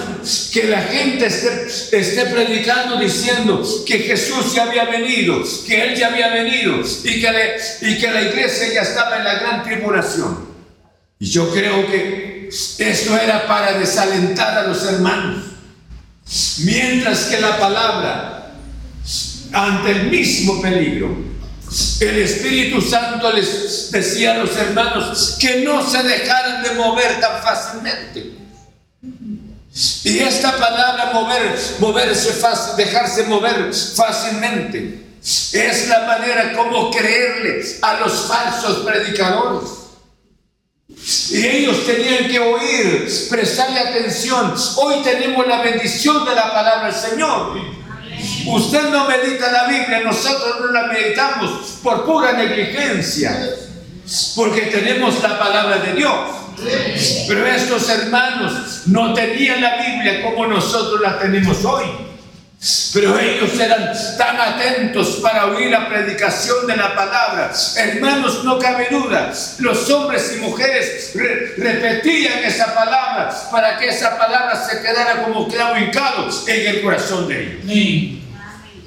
que 0.52 0.64
la 0.66 0.82
gente 0.82 1.28
esté, 1.28 2.26
predicando 2.26 2.98
diciendo 2.98 3.64
que 3.86 4.00
Jesús 4.00 4.54
ya 4.54 4.64
había 4.64 4.86
venido, 4.86 5.44
que 5.68 5.84
Él 5.84 5.96
ya 5.96 6.08
había 6.08 6.30
venido 6.30 6.82
y 7.04 7.22
que, 7.22 7.58
y 7.82 7.98
que 7.98 8.12
la 8.12 8.22
iglesia 8.22 8.74
ya 8.74 8.82
estaba 8.82 9.18
en 9.18 9.24
la 9.24 9.36
gran 9.36 9.64
tribulación. 9.64 10.48
Y 11.20 11.26
yo 11.26 11.52
creo 11.52 11.88
que 11.88 12.50
esto 12.78 13.18
era 13.18 13.48
para 13.48 13.78
desalentar 13.78 14.58
a 14.58 14.68
los 14.68 14.84
hermanos. 14.84 15.44
Mientras 16.60 17.26
que 17.26 17.42
la 17.42 17.60
palabra, 17.60 18.54
ante 19.52 19.92
el 19.92 20.10
mismo 20.10 20.62
peligro, 20.62 21.16
el 22.00 22.20
Espíritu 22.20 22.82
Santo 22.82 23.32
les 23.32 23.92
decía 23.92 24.34
a 24.34 24.38
los 24.38 24.56
hermanos 24.56 25.38
que 25.40 25.62
no 25.62 25.88
se 25.88 26.04
dejaran 26.04 26.64
de 26.64 26.72
mover 26.76 27.20
tan 27.20 27.42
fácilmente. 27.42 28.43
Y 30.04 30.20
esta 30.20 30.56
palabra 30.58 31.12
mover, 31.14 31.58
moverse 31.80 32.34
fácil, 32.34 32.76
dejarse 32.76 33.24
mover 33.24 33.74
fácilmente, 33.74 35.04
es 35.22 35.88
la 35.88 36.02
manera 36.02 36.54
como 36.54 36.92
creerle 36.92 37.66
a 37.82 38.00
los 38.02 38.28
falsos 38.28 38.86
predicadores. 38.86 39.70
Y 41.32 41.48
ellos 41.48 41.86
tenían 41.88 42.30
que 42.30 42.40
oír, 42.40 43.28
prestarle 43.30 43.80
atención. 43.80 44.54
Hoy 44.76 45.02
tenemos 45.04 45.48
la 45.48 45.62
bendición 45.62 46.24
de 46.24 46.36
la 46.36 46.54
palabra 46.54 46.92
del 46.92 46.96
Señor. 46.96 47.58
Usted 48.46 48.90
no 48.90 49.08
medita 49.08 49.52
la 49.52 49.68
Biblia, 49.68 50.02
nosotros 50.02 50.62
no 50.62 50.68
la 50.68 50.88
meditamos 50.88 51.80
por 51.82 52.06
pura 52.06 52.34
negligencia, 52.34 53.56
porque 54.36 54.62
tenemos 54.64 55.22
la 55.24 55.40
palabra 55.40 55.78
de 55.78 55.94
Dios. 55.94 56.43
Pero 57.28 57.46
estos 57.46 57.90
hermanos 57.90 58.84
no 58.88 59.14
tenían 59.14 59.62
la 59.62 59.78
Biblia 59.78 60.22
como 60.24 60.48
nosotros 60.48 61.02
la 61.02 61.20
tenemos 61.20 61.64
hoy. 61.66 61.86
Pero 62.94 63.20
ellos 63.20 63.60
eran 63.60 63.92
tan 64.18 64.40
atentos 64.40 65.20
para 65.22 65.48
oír 65.48 65.70
la 65.70 65.90
predicación 65.90 66.66
de 66.66 66.78
la 66.78 66.96
palabra. 66.96 67.52
Hermanos, 67.76 68.46
no 68.46 68.58
cabe 68.58 68.88
duda, 68.90 69.34
los 69.60 69.90
hombres 69.90 70.34
y 70.38 70.40
mujeres 70.40 71.12
repetían 71.58 72.40
esa 72.40 72.74
palabra 72.74 73.36
para 73.52 73.78
que 73.78 73.90
esa 73.90 74.18
palabra 74.18 74.56
se 74.66 74.82
quedara 74.82 75.24
como 75.24 75.48
clavo 75.50 75.78
hincado 75.78 76.30
en 76.48 76.68
el 76.68 76.82
corazón 76.82 77.28
de 77.28 77.60
ellos. 77.66 78.24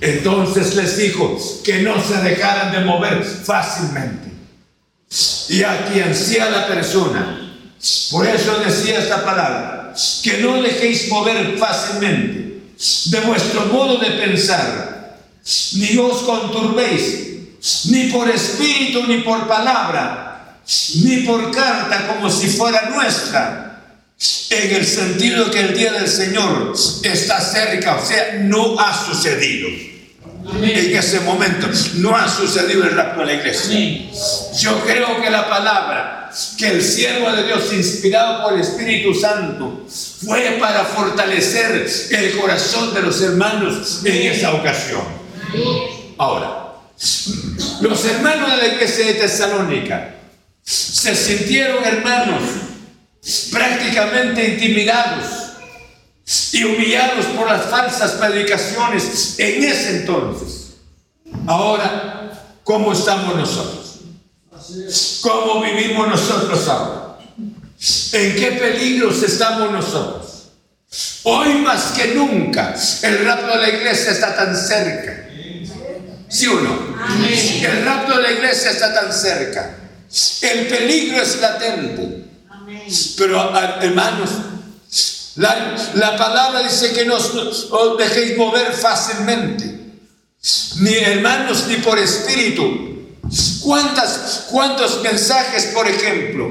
Entonces 0.00 0.74
les 0.74 0.96
dijo 0.96 1.38
que 1.62 1.80
no 1.80 2.02
se 2.02 2.16
dejaran 2.22 2.72
de 2.72 2.80
mover 2.80 3.22
fácilmente. 3.24 4.30
Y 5.50 5.62
a 5.62 5.86
quien 5.86 6.14
sea 6.14 6.48
la 6.50 6.66
persona, 6.66 7.45
por 8.10 8.26
eso 8.26 8.58
decía 8.58 8.98
esta 8.98 9.24
palabra, 9.24 9.94
que 10.22 10.38
no 10.38 10.62
dejéis 10.62 11.08
mover 11.08 11.56
fácilmente 11.58 12.46
de 13.06 13.20
vuestro 13.20 13.66
modo 13.66 13.98
de 13.98 14.10
pensar, 14.10 15.16
ni 15.74 15.96
os 15.98 16.22
conturbéis, 16.22 17.26
ni 17.86 18.10
por 18.10 18.28
espíritu, 18.28 19.06
ni 19.06 19.18
por 19.18 19.48
palabra, 19.48 20.58
ni 20.96 21.18
por 21.18 21.50
carta 21.50 22.06
como 22.08 22.30
si 22.30 22.48
fuera 22.48 22.90
nuestra, 22.90 23.62
en 24.50 24.74
el 24.74 24.86
sentido 24.86 25.50
que 25.50 25.60
el 25.60 25.76
día 25.76 25.92
del 25.92 26.08
Señor 26.08 26.74
está 27.02 27.40
cerca, 27.40 27.96
o 27.96 28.04
sea, 28.04 28.40
no 28.42 28.78
ha 28.78 29.06
sucedido. 29.06 29.95
En 30.54 30.96
ese 30.96 31.20
momento 31.20 31.68
no 31.94 32.16
ha 32.16 32.28
sucedido 32.28 32.84
de 32.84 32.92
la 32.94 33.32
iglesia. 33.32 34.10
Yo 34.58 34.80
creo 34.84 35.20
que 35.20 35.30
la 35.30 35.48
palabra 35.48 36.30
que 36.58 36.68
el 36.68 36.82
siervo 36.82 37.32
de 37.32 37.44
Dios, 37.44 37.72
inspirado 37.72 38.44
por 38.44 38.54
el 38.54 38.60
Espíritu 38.60 39.14
Santo, 39.14 39.86
fue 40.24 40.56
para 40.60 40.84
fortalecer 40.84 41.86
el 42.10 42.36
corazón 42.38 42.94
de 42.94 43.02
los 43.02 43.20
hermanos 43.22 44.00
en 44.04 44.32
esa 44.32 44.54
ocasión. 44.54 45.02
Ahora, 46.18 46.74
los 47.80 48.04
hermanos 48.04 48.50
de 48.52 48.56
la 48.56 48.66
iglesia 48.74 49.06
de 49.06 49.14
Tesalónica 49.14 50.14
se 50.62 51.14
sintieron 51.14 51.84
hermanos 51.84 52.42
prácticamente 53.50 54.48
intimidados 54.48 55.45
y 56.52 56.64
humillados 56.64 57.26
por 57.26 57.48
las 57.48 57.66
falsas 57.66 58.12
predicaciones 58.12 59.34
en 59.38 59.62
ese 59.62 59.98
entonces. 59.98 60.74
Ahora, 61.46 62.32
¿cómo 62.64 62.92
estamos 62.92 63.36
nosotros? 63.36 64.00
¿Cómo 65.22 65.62
vivimos 65.62 66.08
nosotros 66.08 66.66
ahora? 66.68 67.18
¿En 68.12 68.36
qué 68.36 68.52
peligros 68.58 69.22
estamos 69.22 69.70
nosotros? 69.70 70.48
Hoy 71.24 71.54
más 71.56 71.92
que 71.92 72.14
nunca 72.14 72.74
el 73.02 73.24
rapto 73.24 73.48
de 73.48 73.58
la 73.58 73.68
iglesia 73.68 74.12
está 74.12 74.34
tan 74.34 74.56
cerca. 74.56 75.28
¿Sí 76.28 76.46
o 76.46 76.60
no? 76.60 76.96
El 77.62 77.84
rapto 77.84 78.16
de 78.16 78.22
la 78.22 78.32
iglesia 78.32 78.70
está 78.70 78.92
tan 78.92 79.12
cerca. 79.12 79.76
El 80.42 80.66
peligro 80.66 81.22
es 81.22 81.40
latente. 81.40 82.24
Pero 83.16 83.52
hermanos, 83.80 84.30
la, 85.36 86.16
palabra 86.16 86.62
dice 86.62 86.92
que 86.92 87.04
no 87.04 87.16
os 87.16 87.98
dejéis 87.98 88.36
mover 88.36 88.72
fácilmente, 88.72 89.64
ni 90.78 90.94
hermanos 90.94 91.66
ni 91.68 91.76
por 91.76 91.98
espíritu. 91.98 92.84
¿Cuántas, 93.62 94.46
¿Cuántos 94.50 95.02
mensajes, 95.02 95.66
por 95.74 95.88
ejemplo? 95.88 96.50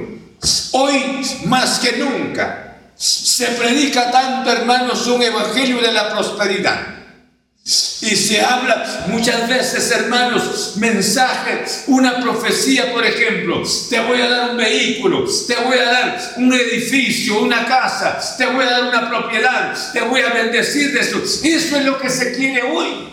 Hoy 0.73 1.21
más 1.45 1.79
que 1.79 1.93
nunca 1.97 2.77
se 2.95 3.47
predica 3.47 4.11
tanto, 4.11 4.51
hermanos, 4.51 5.07
un 5.07 5.21
evangelio 5.21 5.81
de 5.81 5.91
la 5.91 6.13
prosperidad. 6.13 6.94
Y 7.67 8.15
se 8.15 8.45
habla 8.45 9.05
muchas 9.07 9.49
veces, 9.49 9.89
hermanos, 9.89 10.73
mensajes, 10.75 11.85
una 11.87 12.19
profecía, 12.19 12.93
por 12.93 13.03
ejemplo, 13.03 13.63
te 13.89 13.99
voy 14.01 14.21
a 14.21 14.29
dar 14.29 14.49
un 14.51 14.57
vehículo, 14.57 15.25
te 15.47 15.55
voy 15.55 15.79
a 15.79 15.85
dar 15.85 16.33
un 16.37 16.53
edificio, 16.53 17.39
una 17.39 17.65
casa, 17.65 18.19
te 18.37 18.45
voy 18.45 18.63
a 18.63 18.69
dar 18.69 18.83
una 18.83 19.09
propiedad, 19.09 19.75
te 19.91 20.01
voy 20.01 20.21
a 20.21 20.29
bendecir 20.29 20.93
de 20.93 20.99
eso. 20.99 21.17
Eso 21.17 21.77
es 21.77 21.85
lo 21.85 21.97
que 21.97 22.11
se 22.11 22.35
quiere 22.35 22.61
hoy. 22.61 23.09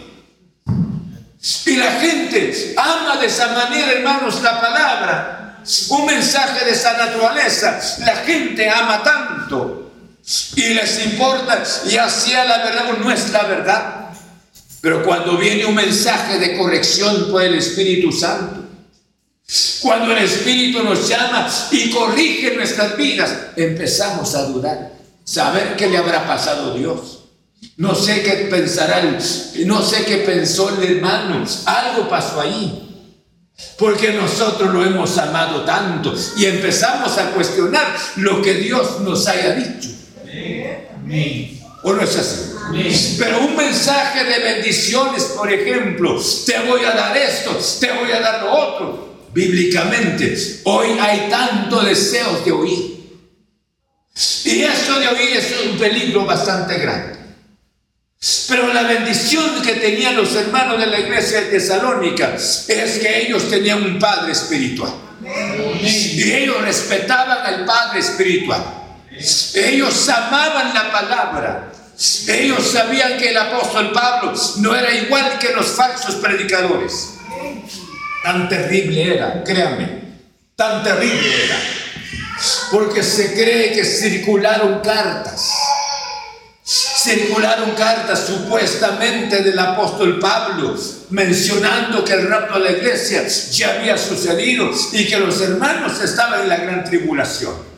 Y 1.64 1.76
la 1.76 1.92
gente 1.92 2.74
ama 2.76 3.16
de 3.16 3.28
esa 3.28 3.48
manera, 3.54 3.92
hermanos, 3.92 4.42
la 4.42 4.60
palabra. 4.60 5.62
Un 5.88 6.04
mensaje 6.04 6.66
de 6.66 6.72
esa 6.72 6.94
naturaleza. 6.98 7.80
La 8.00 8.16
gente 8.16 8.68
ama 8.68 9.02
tanto. 9.02 9.92
Y 10.56 10.74
les 10.74 11.06
importa, 11.06 11.62
ya 11.86 12.10
sea 12.10 12.44
la 12.44 12.58
verdad 12.58 12.90
o 12.90 12.98
no 12.98 13.10
es 13.10 13.30
la 13.30 13.44
verdad. 13.44 14.01
Pero 14.82 15.04
cuando 15.04 15.38
viene 15.38 15.64
un 15.64 15.76
mensaje 15.76 16.40
de 16.40 16.58
corrección 16.58 17.30
por 17.30 17.40
el 17.40 17.54
Espíritu 17.54 18.10
Santo, 18.10 18.62
cuando 19.80 20.10
el 20.10 20.18
Espíritu 20.24 20.82
nos 20.82 21.08
llama 21.08 21.48
y 21.70 21.88
corrige 21.90 22.56
nuestras 22.56 22.96
vidas, 22.96 23.32
empezamos 23.54 24.34
a 24.34 24.42
dudar, 24.46 24.92
saber 25.22 25.76
qué 25.76 25.88
le 25.88 25.98
habrá 25.98 26.26
pasado 26.26 26.72
a 26.72 26.76
Dios. 26.76 27.20
No 27.76 27.94
sé 27.94 28.22
qué 28.22 28.48
pensará, 28.50 29.02
no 29.66 29.82
sé 29.82 30.04
qué 30.04 30.16
pensó 30.18 30.76
el 30.76 30.96
hermano, 30.96 31.44
algo 31.64 32.08
pasó 32.08 32.40
ahí. 32.40 32.88
Porque 33.78 34.12
nosotros 34.12 34.74
lo 34.74 34.84
hemos 34.84 35.16
amado 35.16 35.62
tanto 35.62 36.12
y 36.36 36.46
empezamos 36.46 37.16
a 37.18 37.30
cuestionar 37.30 37.86
lo 38.16 38.42
que 38.42 38.54
Dios 38.54 39.00
nos 39.02 39.28
haya 39.28 39.54
dicho. 39.54 39.90
¿O 41.82 41.92
no 41.92 42.02
es 42.02 42.16
así? 42.16 42.52
Pero 43.18 43.40
un 43.40 43.56
mensaje 43.56 44.24
de 44.24 44.38
bendiciones, 44.38 45.24
por 45.36 45.52
ejemplo, 45.52 46.20
te 46.46 46.58
voy 46.60 46.84
a 46.84 46.92
dar 46.92 47.16
esto, 47.16 47.58
te 47.80 47.90
voy 47.92 48.12
a 48.12 48.20
dar 48.20 48.42
lo 48.42 48.52
otro. 48.52 49.12
Bíblicamente, 49.32 50.60
hoy 50.64 50.88
hay 51.00 51.28
tanto 51.30 51.80
deseo 51.80 52.40
de 52.44 52.52
oír. 52.52 52.92
Y 54.44 54.62
eso 54.62 55.00
de 55.00 55.08
oír 55.08 55.36
es 55.36 55.54
un 55.66 55.78
peligro 55.78 56.24
bastante 56.24 56.78
grande. 56.78 57.18
Pero 58.48 58.72
la 58.72 58.82
bendición 58.82 59.62
que 59.62 59.74
tenían 59.74 60.16
los 60.16 60.34
hermanos 60.36 60.78
de 60.78 60.86
la 60.86 61.00
iglesia 61.00 61.40
de 61.40 61.46
Tesalónica 61.46 62.34
es 62.36 62.98
que 62.98 63.26
ellos 63.26 63.48
tenían 63.50 63.82
un 63.82 63.98
padre 63.98 64.32
espiritual. 64.32 64.92
Y 65.80 66.32
ellos 66.32 66.60
respetaban 66.62 67.38
al 67.44 67.64
padre 67.64 68.00
espiritual. 68.00 68.81
Ellos 69.54 70.08
amaban 70.08 70.74
la 70.74 70.90
palabra. 70.90 71.72
Ellos 72.28 72.70
sabían 72.72 73.16
que 73.18 73.30
el 73.30 73.36
apóstol 73.36 73.92
Pablo 73.92 74.32
no 74.56 74.74
era 74.74 74.92
igual 74.92 75.38
que 75.38 75.52
los 75.52 75.66
falsos 75.66 76.16
predicadores. 76.16 77.14
Tan 78.22 78.48
terrible 78.48 79.14
era, 79.14 79.44
créanme, 79.44 80.02
tan 80.56 80.82
terrible 80.82 81.44
era. 81.44 81.56
Porque 82.70 83.02
se 83.02 83.34
cree 83.34 83.72
que 83.72 83.84
circularon 83.84 84.80
cartas. 84.80 85.50
Circularon 86.64 87.72
cartas 87.72 88.26
supuestamente 88.26 89.42
del 89.42 89.58
apóstol 89.58 90.18
Pablo 90.18 90.76
mencionando 91.10 92.04
que 92.04 92.14
el 92.14 92.28
rapto 92.28 92.54
de 92.54 92.60
la 92.60 92.70
iglesia 92.70 93.26
ya 93.26 93.74
había 93.74 93.98
sucedido 93.98 94.70
y 94.92 95.06
que 95.06 95.18
los 95.18 95.40
hermanos 95.40 96.00
estaban 96.00 96.42
en 96.42 96.48
la 96.48 96.56
gran 96.56 96.84
tribulación. 96.84 97.71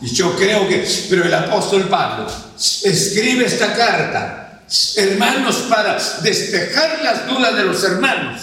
Y 0.00 0.12
yo 0.14 0.34
creo 0.36 0.68
que, 0.68 0.86
pero 1.08 1.24
el 1.24 1.34
apóstol 1.34 1.88
Pablo 1.88 2.26
escribe 2.56 3.46
esta 3.46 3.72
carta, 3.74 4.62
hermanos, 4.96 5.66
para 5.68 5.98
despejar 6.22 7.00
las 7.02 7.26
dudas 7.26 7.56
de 7.56 7.64
los 7.64 7.82
hermanos 7.84 8.40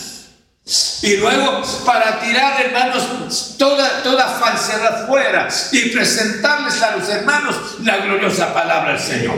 y 1.02 1.18
luego 1.18 1.62
para 1.86 2.20
tirar, 2.22 2.62
hermanos, 2.62 3.56
toda, 3.58 4.04
toda 4.04 4.28
falsedad 4.28 5.08
fuera 5.08 5.50
y 5.72 5.90
presentarles 5.90 6.82
a 6.82 6.98
los 6.98 7.10
hermanos 7.10 7.56
la 7.84 7.98
gloriosa 7.98 8.54
palabra 8.54 8.94
del 8.94 9.02
Señor. 9.02 9.36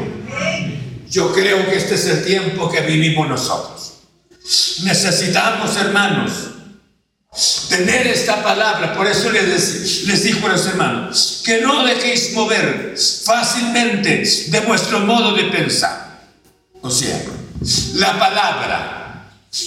Yo 1.10 1.34
creo 1.34 1.65
que 1.69 1.78
este 1.78 1.95
es 1.95 2.06
el 2.08 2.26
tiempo 2.26 2.69
que 2.69 2.82
vivimos 2.82 3.28
nosotros. 3.28 3.93
Necesitamos, 4.84 5.78
hermanos, 5.78 6.32
tener 7.69 8.08
esta 8.08 8.43
palabra. 8.43 8.93
Por 8.93 9.08
eso 9.08 9.32
les, 9.32 10.04
les 10.06 10.24
dijo 10.24 10.46
a 10.48 10.52
los 10.52 10.65
hermanos, 10.65 11.41
que 11.46 11.62
no 11.62 11.86
dejéis 11.86 12.34
mover 12.34 12.96
fácilmente 13.26 14.24
de 14.48 14.60
vuestro 14.62 15.00
modo 15.02 15.34
de 15.36 15.46
pensar. 15.46 16.22
O 16.82 16.89
sea, 16.89 17.22
la 17.96 18.19
palabra 18.19 19.04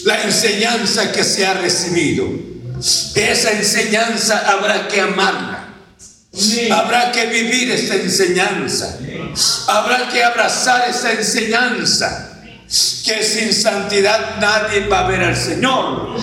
la 0.04 0.22
enseñanza 0.22 1.12
que 1.12 1.22
se 1.22 1.46
ha 1.46 1.54
recibido. 1.54 2.28
Esa 3.14 3.52
enseñanza 3.52 4.50
habrá 4.50 4.88
que 4.88 5.00
amarla. 5.00 5.68
Habrá 6.70 7.12
que 7.12 7.26
vivir 7.26 7.70
esta 7.70 7.94
enseñanza. 7.94 8.98
Habrá 9.68 10.08
que 10.08 10.22
abrazar 10.22 10.90
esa 10.90 11.12
enseñanza. 11.12 12.35
Que 13.04 13.22
sin 13.22 13.52
santidad 13.52 14.38
nadie 14.40 14.88
va 14.88 15.00
a 15.00 15.08
ver 15.08 15.22
al 15.22 15.36
Señor. 15.36 16.16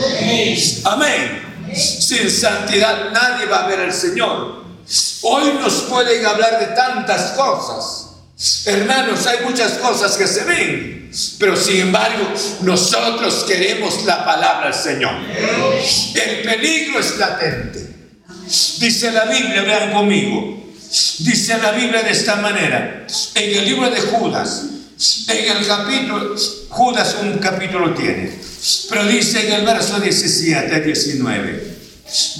Amén. 0.84 1.73
Sin 1.73 2.29
santidad 2.29 3.12
nadie 3.12 3.45
va 3.45 3.65
a 3.65 3.67
ver 3.67 3.79
al 3.79 3.93
Señor. 3.93 4.63
Hoy 5.21 5.53
nos 5.62 5.73
pueden 5.84 6.25
hablar 6.25 6.60
de 6.60 6.75
tantas 6.75 7.32
cosas. 7.32 8.03
Hermanos, 8.65 9.25
hay 9.25 9.45
muchas 9.45 9.73
cosas 9.73 10.17
que 10.17 10.27
se 10.27 10.43
ven, 10.43 11.12
pero 11.39 11.56
sin 11.56 11.79
embargo 11.79 12.25
nosotros 12.62 13.45
queremos 13.47 14.03
la 14.03 14.25
palabra 14.25 14.65
del 14.65 14.73
Señor. 14.73 15.13
El 16.15 16.41
peligro 16.41 16.99
es 16.99 17.17
latente. 17.17 17.93
Dice 18.79 19.12
la 19.12 19.25
Biblia, 19.25 19.62
vean 19.62 19.93
conmigo, 19.93 20.62
dice 21.19 21.58
la 21.60 21.71
Biblia 21.71 22.03
de 22.03 22.12
esta 22.12 22.36
manera, 22.36 23.08
en 23.36 23.58
el 23.58 23.65
libro 23.65 23.89
de 23.89 24.01
Judas, 24.01 24.63
en 25.27 25.57
el 25.57 25.67
capítulo, 25.67 26.35
Judas 26.69 27.17
un 27.21 27.37
capítulo 27.39 27.93
tiene, 27.93 28.31
pero 28.89 29.05
dice 29.05 29.47
en 29.47 29.53
el 29.53 29.65
verso 29.65 29.99
17, 29.99 30.81
19, 30.81 31.77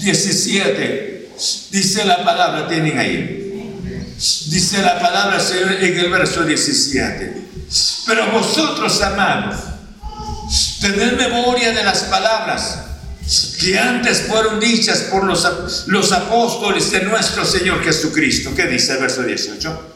17, 0.02 1.30
dice 1.72 2.06
la 2.06 2.24
palabra, 2.24 2.68
tienen 2.68 2.98
ahí. 2.98 3.40
Dice 4.48 4.82
la 4.82 5.00
palabra 5.02 5.42
en 5.82 6.00
el 6.00 6.10
verso 6.10 6.44
17. 6.44 7.44
Pero 8.06 8.32
vosotros, 8.32 9.02
amados, 9.02 9.56
tened 10.80 11.18
memoria 11.18 11.74
de 11.74 11.84
las 11.84 12.04
palabras 12.04 12.80
que 13.60 13.78
antes 13.78 14.22
fueron 14.22 14.60
dichas 14.60 15.00
por 15.12 15.26
los, 15.26 15.86
los 15.88 16.12
apóstoles 16.12 16.92
de 16.92 17.02
nuestro 17.02 17.44
Señor 17.44 17.84
Jesucristo. 17.84 18.52
¿Qué 18.56 18.68
dice 18.68 18.94
el 18.94 19.00
verso 19.00 19.24
18? 19.24 19.96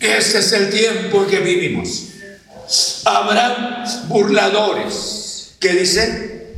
Este 0.00 0.38
es 0.38 0.52
el 0.52 0.70
tiempo 0.70 1.22
en 1.22 1.26
que 1.30 1.40
vivimos. 1.40 2.08
Habrá 3.04 3.84
burladores. 4.08 5.54
¿Qué 5.58 5.72
dice? 5.72 6.54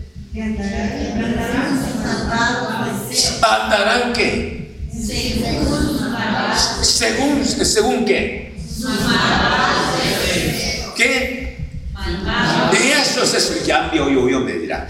Andarán 3.42 4.12
qué? 4.12 4.76
Según, 6.82 7.44
según 7.44 8.04
qué? 8.04 8.54
¿Qué? 10.96 11.58
Y 12.72 12.88
eso 12.88 13.22
es 13.22 13.64
ya 13.64 13.90
yo, 13.94 14.28
yo 14.28 14.40
me 14.40 14.52
dirá. 14.52 14.86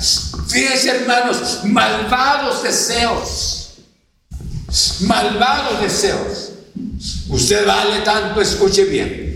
Fíjense 0.48 0.90
hermanos, 0.90 1.60
malvados 1.64 2.62
deseos. 2.62 3.70
Malvados 5.00 5.80
deseos. 5.80 6.52
Usted 7.28 7.66
vale 7.66 8.00
tanto, 8.00 8.40
escuche 8.40 8.84
bien. 8.84 9.26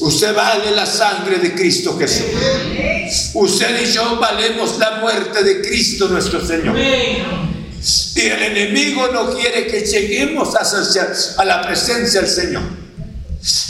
Usted 0.00 0.34
vale 0.34 0.70
la 0.72 0.84
sangre 0.84 1.38
de 1.38 1.54
Cristo 1.54 1.96
Jesús. 1.98 2.26
Usted 3.34 3.88
y 3.88 3.92
yo 3.92 4.18
valemos 4.18 4.78
la 4.78 5.00
muerte 5.00 5.42
de 5.42 5.62
Cristo 5.62 6.08
nuestro 6.08 6.46
Señor. 6.46 6.76
Y 6.78 8.20
el 8.20 8.42
enemigo 8.42 9.08
no 9.08 9.34
quiere 9.34 9.66
que 9.66 9.80
lleguemos 9.80 10.54
a 10.54 11.44
la 11.44 11.62
presencia 11.62 12.20
del 12.20 12.30
Señor. 12.30 12.81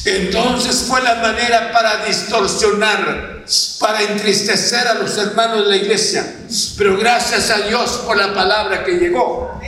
Entonces 0.05 0.85
fue 0.87 1.01
la 1.03 1.15
manera 1.17 1.73
para 1.73 2.05
distorsionar, 2.05 3.45
para 3.79 4.03
entristecer 4.03 4.87
a 4.87 4.95
los 4.95 5.17
hermanos 5.17 5.65
de 5.65 5.71
la 5.71 5.77
iglesia. 5.77 6.37
Pero 6.77 6.99
gracias 6.99 7.51
a 7.51 7.59
Dios 7.63 8.03
por 8.05 8.17
la 8.17 8.35
palabra 8.35 8.85
que 8.85 8.93
llegó. 8.93 9.61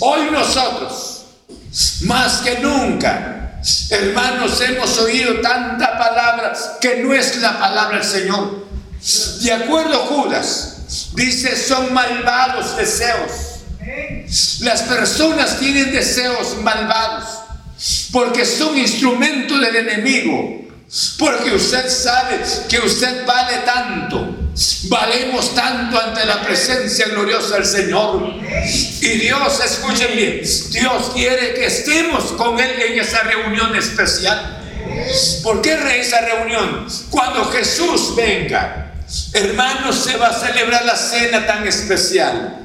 Hoy 0.00 0.30
nosotros, 0.30 1.24
más 2.02 2.42
que 2.42 2.60
nunca, 2.60 3.34
Hermanos, 3.88 4.60
hemos 4.60 4.98
oído 4.98 5.40
tanta 5.40 5.96
palabra 5.96 6.52
que 6.80 6.96
no 6.96 7.14
es 7.14 7.38
la 7.38 7.58
palabra 7.58 7.96
del 7.96 8.06
Señor. 8.06 8.66
De 9.40 9.52
acuerdo 9.52 10.00
Judas, 10.00 11.10
dice, 11.14 11.56
son 11.56 11.92
malvados 11.94 12.76
deseos. 12.76 13.30
Las 14.60 14.82
personas 14.82 15.58
tienen 15.58 15.92
deseos 15.92 16.58
malvados 16.58 17.43
porque 18.14 18.46
son 18.46 18.78
instrumento 18.78 19.58
del 19.58 19.74
enemigo. 19.74 20.62
Porque 21.18 21.52
usted 21.52 21.90
sabe 21.90 22.40
que 22.68 22.78
usted 22.78 23.26
vale 23.26 23.58
tanto. 23.66 24.36
Valemos 24.84 25.52
tanto 25.52 26.00
ante 26.00 26.24
la 26.24 26.40
presencia 26.42 27.08
gloriosa 27.08 27.56
del 27.56 27.66
Señor. 27.66 28.34
Y 29.00 29.08
Dios, 29.18 29.60
escuchen 29.64 30.14
bien, 30.14 30.42
Dios 30.70 31.10
quiere 31.12 31.54
que 31.54 31.66
estemos 31.66 32.30
con 32.34 32.60
Él 32.60 32.80
en 32.82 33.00
esa 33.00 33.24
reunión 33.24 33.74
especial. 33.74 34.62
¿Por 35.42 35.60
qué 35.60 35.76
esa 35.98 36.20
reunión? 36.20 36.86
Cuando 37.10 37.46
Jesús 37.46 38.14
venga, 38.14 38.92
hermanos, 39.32 40.04
se 40.04 40.16
va 40.18 40.28
a 40.28 40.38
celebrar 40.38 40.84
la 40.84 40.96
cena 40.96 41.48
tan 41.48 41.66
especial. 41.66 42.60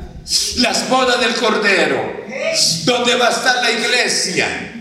Las 0.57 0.87
bodas 0.89 1.19
del 1.19 1.33
Cordero, 1.33 2.23
donde 2.83 3.15
va 3.15 3.29
a 3.29 3.31
estar 3.31 3.63
la 3.63 3.71
iglesia 3.71 4.75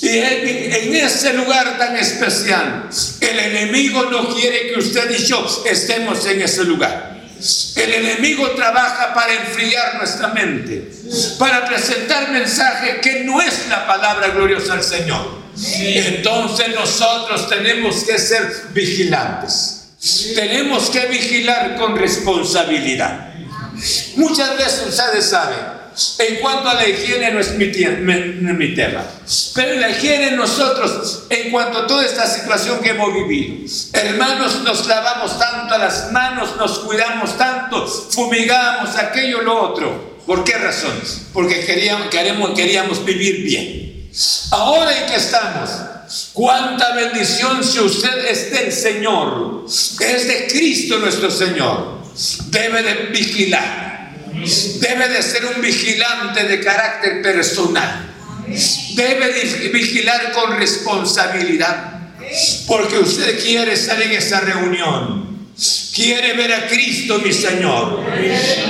y 0.00 0.08
en, 0.08 0.94
ese 0.94 1.34
lugar 1.34 1.76
tan 1.76 1.96
especial, 1.96 2.88
el 3.20 3.38
enemigo 3.38 4.04
no 4.04 4.34
quiere 4.34 4.68
que 4.68 4.78
usted 4.78 5.10
y 5.10 5.24
yo 5.24 5.64
estemos 5.66 6.24
en 6.26 6.40
ese 6.40 6.64
lugar. 6.64 7.18
El 7.76 7.94
enemigo 7.94 8.50
trabaja 8.52 9.12
para 9.14 9.32
enfriar 9.34 9.96
nuestra 9.98 10.28
mente, 10.28 10.90
para 11.38 11.66
presentar 11.66 12.30
mensaje 12.30 13.00
que 13.00 13.24
no 13.24 13.40
es 13.40 13.68
la 13.68 13.86
palabra 13.86 14.28
gloriosa 14.28 14.74
del 14.74 14.84
Señor. 14.84 15.38
Entonces 15.76 16.74
nosotros 16.74 17.48
tenemos 17.48 18.04
que 18.04 18.18
ser 18.18 18.50
vigilantes. 18.72 19.74
Tenemos 20.34 20.88
que 20.90 21.06
vigilar 21.06 21.76
con 21.76 21.96
responsabilidad. 21.96 23.34
Muchas 24.16 24.56
veces 24.56 24.86
ustedes 24.88 25.26
saben, 25.26 25.77
en 26.18 26.36
cuanto 26.36 26.68
a 26.68 26.74
la 26.74 26.88
higiene 26.88 27.32
no 27.32 27.40
es 27.40 27.52
mi, 27.54 27.66
mi 27.66 28.74
tema, 28.74 29.04
pero 29.54 29.80
la 29.80 29.90
higiene 29.90 30.28
en 30.28 30.36
nosotros 30.36 31.24
en 31.28 31.50
cuanto 31.50 31.78
a 31.78 31.86
toda 31.86 32.04
esta 32.04 32.26
situación 32.26 32.78
que 32.80 32.90
hemos 32.90 33.12
vivido. 33.12 33.66
Hermanos, 33.92 34.62
nos 34.62 34.86
lavamos 34.86 35.38
tanto 35.38 35.76
las 35.76 36.12
manos, 36.12 36.56
nos 36.56 36.78
cuidamos 36.80 37.36
tanto, 37.36 37.86
fumigamos 37.86 38.94
aquello, 38.96 39.42
lo 39.42 39.60
otro. 39.60 40.18
¿Por 40.24 40.44
qué 40.44 40.58
razón? 40.58 40.92
Porque 41.32 41.64
queríamos, 41.64 42.08
queremos, 42.08 42.50
queríamos 42.50 43.04
vivir 43.04 43.42
bien. 43.42 44.08
Ahora 44.52 44.96
en 44.96 45.06
que 45.06 45.16
estamos, 45.16 45.70
cuánta 46.32 46.94
bendición 46.94 47.64
si 47.64 47.80
usted 47.80 48.26
es 48.26 48.52
del 48.52 48.72
Señor, 48.72 49.64
es 49.66 50.28
de 50.28 50.46
Cristo 50.48 50.98
nuestro 50.98 51.30
Señor. 51.30 51.98
Debe 52.50 52.82
de 52.82 52.94
vigilar 53.06 53.87
Debe 54.80 55.08
de 55.08 55.22
ser 55.22 55.46
un 55.46 55.60
vigilante 55.60 56.44
de 56.44 56.60
carácter 56.60 57.22
personal. 57.22 58.14
Debe 58.94 59.32
de 59.32 59.68
vigilar 59.68 60.32
con 60.32 60.56
responsabilidad. 60.56 61.98
Porque 62.66 62.98
usted 62.98 63.42
quiere 63.42 63.72
estar 63.72 64.00
en 64.00 64.12
esa 64.12 64.40
reunión. 64.40 65.48
Quiere 65.94 66.34
ver 66.34 66.52
a 66.52 66.66
Cristo, 66.68 67.18
mi 67.18 67.32
Señor. 67.32 68.04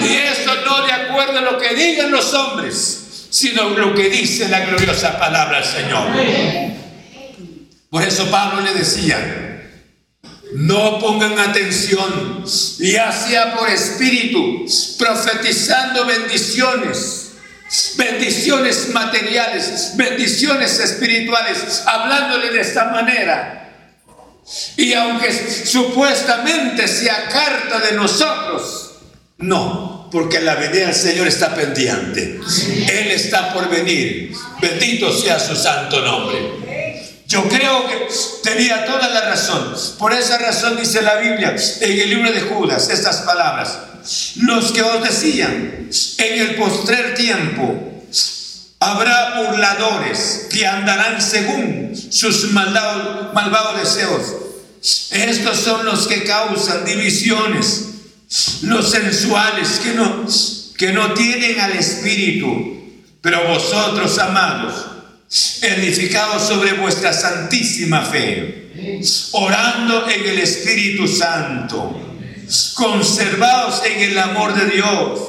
Y 0.02 0.14
eso 0.14 0.54
no 0.64 0.86
de 0.86 0.92
acuerdo 0.92 1.38
a 1.38 1.42
lo 1.42 1.58
que 1.58 1.74
digan 1.74 2.10
los 2.10 2.32
hombres, 2.32 3.26
sino 3.30 3.70
lo 3.70 3.94
que 3.94 4.08
dice 4.08 4.48
la 4.48 4.60
gloriosa 4.60 5.18
palabra 5.18 5.60
del 5.60 5.68
Señor. 5.68 6.08
Por 7.90 8.02
eso 8.02 8.30
Pablo 8.30 8.60
le 8.62 8.74
decía, 8.74 9.47
no 10.52 10.98
pongan 10.98 11.38
atención, 11.38 12.44
ya 12.78 13.12
sea 13.12 13.54
por 13.54 13.68
espíritu, 13.68 14.64
profetizando 14.98 16.06
bendiciones, 16.06 17.32
bendiciones 17.96 18.88
materiales, 18.90 19.92
bendiciones 19.96 20.78
espirituales, 20.78 21.82
hablándole 21.86 22.50
de 22.50 22.60
esta 22.60 22.84
manera. 22.86 23.58
Y 24.76 24.94
aunque 24.94 25.30
supuestamente 25.32 26.88
sea 26.88 27.28
carta 27.28 27.80
de 27.80 27.92
nosotros, 27.92 28.92
no, 29.36 30.08
porque 30.10 30.40
la 30.40 30.54
venida 30.54 30.86
del 30.86 30.94
Señor 30.94 31.28
está 31.28 31.54
pendiente. 31.54 32.40
Él 32.90 33.10
está 33.10 33.52
por 33.52 33.68
venir. 33.68 34.32
Bendito 34.60 35.12
sea 35.12 35.38
su 35.38 35.54
santo 35.54 36.00
nombre. 36.00 36.67
Yo 37.28 37.46
creo 37.46 37.86
que 37.86 38.08
tenía 38.42 38.86
toda 38.86 39.06
la 39.10 39.20
razón. 39.20 39.74
Por 39.98 40.14
esa 40.14 40.38
razón 40.38 40.78
dice 40.78 41.02
la 41.02 41.16
Biblia 41.16 41.54
en 41.82 42.00
el 42.00 42.08
libro 42.08 42.32
de 42.32 42.40
Judas 42.40 42.88
estas 42.88 43.18
palabras. 43.18 43.78
Los 44.36 44.72
que 44.72 44.80
os 44.80 45.02
decían, 45.02 45.90
en 46.16 46.40
el 46.40 46.54
postrer 46.54 47.14
tiempo 47.14 48.02
habrá 48.80 49.42
burladores 49.42 50.46
que 50.50 50.66
andarán 50.66 51.20
según 51.20 51.92
sus 52.10 52.50
malvados, 52.52 53.78
deseos. 53.78 54.22
Estos 55.10 55.58
son 55.58 55.84
los 55.84 56.08
que 56.08 56.24
causan 56.24 56.86
divisiones, 56.86 57.88
los 58.62 58.90
sensuales 58.90 59.80
que 59.82 59.92
no, 59.92 60.24
que 60.78 60.92
no 60.92 61.12
tienen 61.12 61.60
al 61.60 61.72
Espíritu. 61.72 62.74
Pero 63.20 63.48
vosotros, 63.48 64.18
amados, 64.18 64.97
edificados 65.62 66.46
sobre 66.46 66.72
vuestra 66.72 67.12
santísima 67.12 68.02
fe, 68.02 68.70
orando 69.32 70.08
en 70.08 70.26
el 70.26 70.38
Espíritu 70.38 71.06
Santo, 71.06 72.00
conservados 72.74 73.82
en 73.84 74.10
el 74.10 74.18
amor 74.18 74.54
de 74.54 74.74
Dios, 74.74 75.20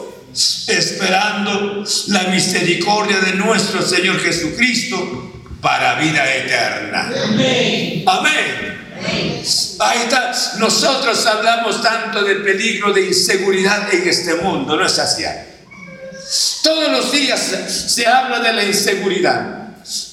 esperando 0.67 1.83
la 2.07 2.23
misericordia 2.23 3.19
de 3.19 3.33
nuestro 3.33 3.81
Señor 3.81 4.19
Jesucristo 4.21 5.33
para 5.61 5.95
vida 5.95 6.23
eterna. 6.33 7.11
Amén. 8.05 8.69
Ahí 9.79 9.99
está. 10.03 10.31
Nosotros 10.59 11.25
hablamos 11.25 11.81
tanto 11.81 12.23
del 12.23 12.43
peligro 12.43 12.93
de 12.93 13.07
inseguridad 13.07 13.93
en 13.93 14.07
este 14.07 14.35
mundo, 14.35 14.77
¿no 14.77 14.85
es 14.85 14.97
así? 14.99 15.23
Todos 16.63 16.91
los 16.91 17.11
días 17.11 17.39
se 17.39 18.05
habla 18.05 18.39
de 18.39 18.53
la 18.53 18.63
inseguridad. 18.63 19.58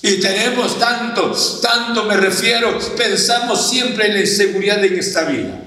Y 0.02 0.20
tenemos 0.20 0.78
tanto, 0.78 1.36
tanto 1.60 2.04
me 2.04 2.16
refiero, 2.16 2.78
pensamos 2.96 3.68
siempre 3.68 4.06
en 4.06 4.14
la 4.14 4.20
inseguridad 4.20 4.82
en 4.82 4.98
esta 4.98 5.24
vida. 5.24 5.62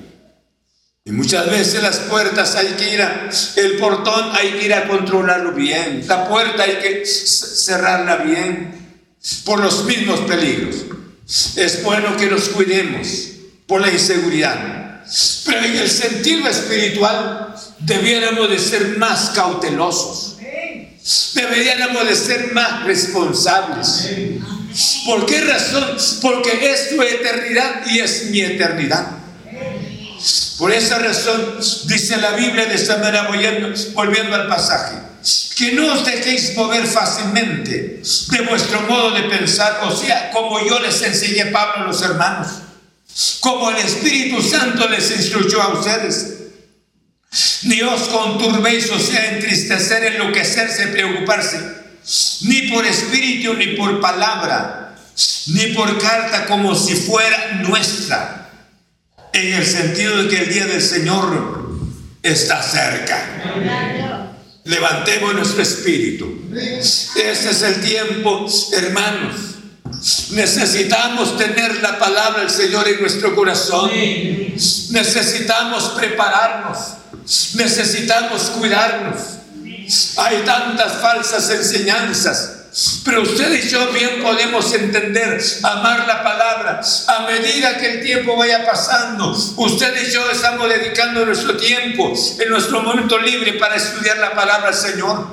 Y 1.06 1.12
muchas 1.12 1.50
veces 1.50 1.82
las 1.82 1.98
puertas 2.00 2.56
hay 2.56 2.68
que 2.70 2.94
ir 2.94 3.02
a, 3.02 3.30
el 3.56 3.78
portón 3.78 4.32
hay 4.34 4.52
que 4.54 4.66
ir 4.66 4.74
a 4.74 4.88
controlarlo 4.88 5.54
bien, 5.54 6.06
la 6.08 6.28
puerta 6.28 6.64
hay 6.64 6.78
que 6.78 7.06
cerrarla 7.06 8.18
bien, 8.18 8.80
por 9.46 9.60
los 9.60 9.86
mismos 9.86 10.22
peligros. 10.22 10.76
Es 11.56 11.84
bueno 11.84 12.18
que 12.18 12.28
nos 12.28 12.50
cuidemos 12.50 13.08
por 13.68 13.82
la 13.82 13.92
inseguridad. 13.92 15.04
Pero 15.46 15.66
en 15.66 15.76
el 15.76 15.90
sentido 15.90 16.48
espiritual 16.48 17.56
debiéramos 17.80 18.50
de 18.50 18.60
ser 18.60 18.98
más 18.98 19.32
cautelosos 19.32 20.29
Deberíamos 21.34 22.08
de 22.08 22.16
ser 22.16 22.54
más 22.54 22.84
responsables. 22.84 24.10
¿Por 25.06 25.26
qué 25.26 25.42
razón? 25.42 25.98
Porque 26.22 26.72
es 26.72 26.90
tu 26.90 27.02
eternidad 27.02 27.86
y 27.88 28.00
es 28.00 28.26
mi 28.26 28.42
eternidad. 28.42 29.08
Por 30.58 30.72
esa 30.72 31.00
razón 31.00 31.58
dice 31.86 32.18
la 32.18 32.32
Biblia 32.32 32.66
de 32.66 32.76
esta 32.76 32.98
manera, 32.98 33.30
volviendo 33.94 34.36
al 34.36 34.48
pasaje, 34.48 34.98
que 35.56 35.72
no 35.72 35.94
os 35.94 36.06
dejéis 36.06 36.56
mover 36.56 36.86
fácilmente 36.86 38.02
de 38.32 38.42
vuestro 38.42 38.82
modo 38.82 39.12
de 39.12 39.24
pensar, 39.24 39.82
o 39.84 39.96
sea, 39.96 40.32
como 40.32 40.60
yo 40.66 40.80
les 40.80 41.02
enseñé 41.02 41.46
Pablo 41.48 41.84
a 41.84 41.88
los 41.88 42.02
hermanos, 42.02 42.50
como 43.40 43.72
el 43.72 43.78
Espíritu 43.78 44.42
Santo 44.42 44.88
les 44.90 45.10
instruyó 45.12 45.62
a 45.62 45.80
ustedes 45.80 46.39
ni 47.64 47.82
os 47.82 48.08
conturbéis, 48.08 48.90
o 48.90 49.00
sea, 49.00 49.34
entristecer, 49.34 50.04
enloquecerse, 50.04 50.88
preocuparse, 50.88 51.60
ni 52.42 52.64
por 52.64 52.86
espíritu, 52.86 53.54
ni 53.54 53.76
por 53.76 54.00
palabra, 54.00 54.96
ni 55.48 55.68
por 55.74 55.98
carta 56.00 56.46
como 56.46 56.74
si 56.76 56.96
fuera 56.96 57.62
nuestra, 57.68 58.50
en 59.34 59.54
el 59.54 59.66
sentido 59.66 60.24
de 60.24 60.30
que 60.30 60.44
el 60.44 60.54
día 60.54 60.66
del 60.66 60.82
Señor 60.82 61.80
está 62.24 62.64
cerca. 62.64 63.44
Levantemos 64.64 65.34
nuestro 65.36 65.62
espíritu. 65.62 66.50
Este 66.56 67.32
es 67.32 67.62
el 67.62 67.82
tiempo, 67.82 68.48
hermanos. 68.74 69.59
Necesitamos 70.32 71.38
tener 71.38 71.82
la 71.82 71.98
palabra 71.98 72.42
del 72.42 72.50
Señor 72.50 72.88
en 72.88 73.02
nuestro 73.02 73.36
corazón. 73.36 73.92
Necesitamos 73.92 75.90
prepararnos. 75.90 76.80
Necesitamos 77.56 78.44
cuidarnos. 78.58 79.20
Hay 80.18 80.38
tantas 80.46 80.94
falsas 81.02 81.50
enseñanzas. 81.50 82.56
Pero 83.04 83.24
usted 83.24 83.52
y 83.64 83.68
yo 83.68 83.92
bien 83.92 84.22
podemos 84.22 84.72
entender, 84.74 85.42
amar 85.64 86.08
la 86.08 86.24
palabra. 86.24 86.82
A 87.08 87.20
medida 87.22 87.78
que 87.78 87.94
el 87.94 88.04
tiempo 88.04 88.38
vaya 88.38 88.64
pasando, 88.64 89.32
usted 89.32 90.08
y 90.08 90.12
yo 90.12 90.30
estamos 90.30 90.70
dedicando 90.70 91.26
nuestro 91.26 91.58
tiempo, 91.58 92.14
en 92.40 92.50
nuestro 92.50 92.82
momento 92.84 93.18
libre 93.18 93.54
para 93.54 93.76
estudiar 93.76 94.18
la 94.18 94.34
palabra 94.34 94.70
del 94.70 94.80
Señor. 94.80 95.28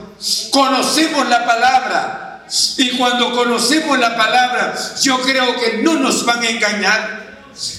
Conocemos 0.50 1.28
la 1.28 1.44
palabra. 1.44 2.25
Y 2.78 2.96
cuando 2.96 3.32
conocemos 3.32 3.98
la 3.98 4.16
palabra, 4.16 4.74
yo 5.02 5.20
creo 5.20 5.58
que 5.58 5.78
no 5.82 5.94
nos 5.94 6.24
van 6.24 6.42
a 6.42 6.48
engañar. 6.48 7.26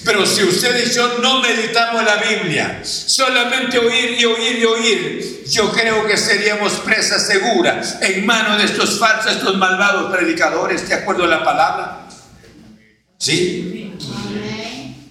Pero 0.04 0.26
si 0.26 0.42
usted 0.42 0.86
y 0.86 0.92
yo 0.92 1.18
no 1.18 1.40
meditamos 1.40 2.04
la 2.04 2.16
Biblia, 2.16 2.80
solamente 2.84 3.78
oír 3.78 4.16
y 4.18 4.24
oír 4.24 4.58
y 4.58 4.64
oír, 4.64 5.44
yo 5.48 5.70
creo 5.72 6.04
que 6.06 6.16
seríamos 6.16 6.72
presa 6.84 7.18
segura 7.18 7.80
en 8.00 8.26
manos 8.26 8.58
de 8.58 8.64
estos 8.64 8.98
falsos, 8.98 9.32
estos 9.32 9.56
malvados 9.56 10.12
predicadores, 10.12 10.88
de 10.88 10.94
acuerdo 10.96 11.24
a 11.24 11.28
la 11.28 11.44
palabra. 11.44 12.08
¿Sí? 13.18 13.94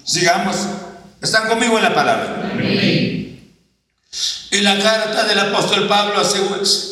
Sigamos. 0.06 0.56
¿Están 1.22 1.48
conmigo 1.48 1.78
en 1.78 1.84
la 1.84 1.94
palabra? 1.96 2.52
En 4.52 4.64
la 4.64 4.80
carta 4.80 5.24
del 5.26 5.40
apóstol 5.40 5.88
Pablo 5.88 6.22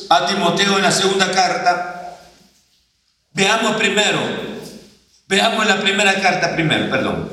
a 0.10 0.28
Timoteo, 0.28 0.78
en 0.78 0.84
la 0.84 0.92
segunda 0.92 1.32
carta, 1.32 1.95
veamos 3.36 3.76
primero, 3.76 4.20
veamos 5.28 5.68
la 5.68 5.82
primera 5.82 6.20
carta 6.22 6.56
primero, 6.56 6.90
perdón. 6.90 7.30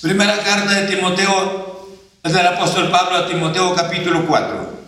Primera 0.00 0.38
carta 0.38 0.80
de 0.80 0.96
Timoteo, 0.96 1.98
del 2.24 2.46
apóstol 2.46 2.90
Pablo 2.90 3.18
a 3.18 3.28
Timoteo 3.28 3.74
capítulo 3.74 4.26
4. 4.26 4.78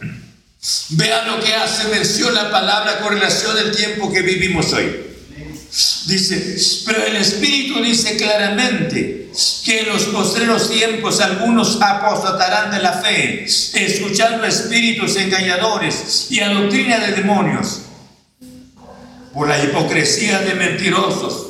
Vean 0.91 1.27
lo 1.27 1.41
que 1.45 1.55
hace 1.55 1.89
mención 1.89 2.35
la 2.35 2.51
palabra 2.51 3.01
con 3.01 3.13
relación 3.13 3.57
al 3.57 3.71
tiempo 3.71 4.11
que 4.11 4.23
vivimos 4.23 4.73
hoy. 4.73 5.07
Dice, 6.07 6.57
pero 6.87 7.05
el 7.05 7.17
Espíritu 7.17 7.83
dice 7.83 8.17
claramente 8.17 9.31
que 9.65 9.81
en 9.81 9.89
los 9.89 10.05
postreros 10.05 10.71
tiempos 10.71 11.21
algunos 11.21 11.81
apostatarán 11.81 12.71
de 12.71 12.81
la 12.81 12.95
fe, 12.95 13.45
escuchando 13.45 14.45
espíritus 14.45 15.17
engañadores 15.17 16.27
y 16.31 16.41
a 16.41 16.49
doctrina 16.49 16.99
de 16.99 17.13
demonios, 17.13 17.83
por 19.33 19.49
la 19.49 19.63
hipocresía 19.63 20.41
de 20.41 20.55
mentirosos 20.55 21.47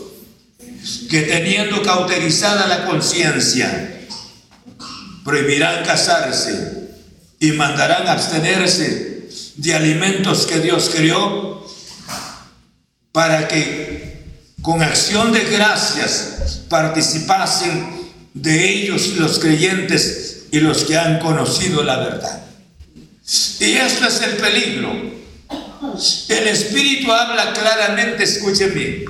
que 1.08 1.22
teniendo 1.22 1.82
cauterizada 1.82 2.66
la 2.66 2.86
conciencia, 2.86 4.06
prohibirán 5.24 5.84
casarse 5.84 6.90
y 7.38 7.52
mandarán 7.52 8.08
abstenerse 8.08 9.28
de 9.56 9.74
alimentos 9.74 10.46
que 10.46 10.60
Dios 10.60 10.90
creó 10.94 11.66
para 13.12 13.48
que 13.48 14.24
con 14.62 14.82
acción 14.82 15.32
de 15.32 15.44
gracias 15.44 16.62
participasen 16.68 18.00
de 18.34 18.70
ellos 18.70 19.16
los 19.18 19.38
creyentes 19.38 20.44
y 20.52 20.60
los 20.60 20.84
que 20.84 20.96
han 20.96 21.18
conocido 21.18 21.82
la 21.82 21.96
verdad. 21.96 22.42
Y 23.60 23.72
esto 23.72 24.06
es 24.06 24.20
el 24.22 24.36
peligro. 24.36 25.19
El 26.28 26.48
Espíritu 26.48 27.12
habla 27.12 27.52
claramente, 27.52 28.24
escúcheme, 28.24 29.04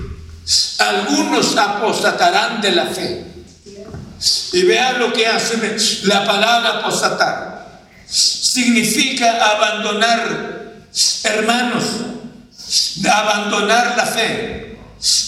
algunos 0.78 1.57
apostatarán 1.57 2.61
de 2.61 2.72
la 2.72 2.87
fe. 2.87 3.24
Y 4.53 4.62
vean 4.64 4.99
lo 4.99 5.12
que 5.12 5.26
hace 5.26 5.57
la 6.05 6.26
palabra 6.26 6.78
apostatar. 6.78 7.81
Significa 8.07 9.53
abandonar, 9.53 10.74
hermanos, 11.22 11.85
abandonar 13.11 13.97
la 13.97 14.07
fe, 14.07 14.78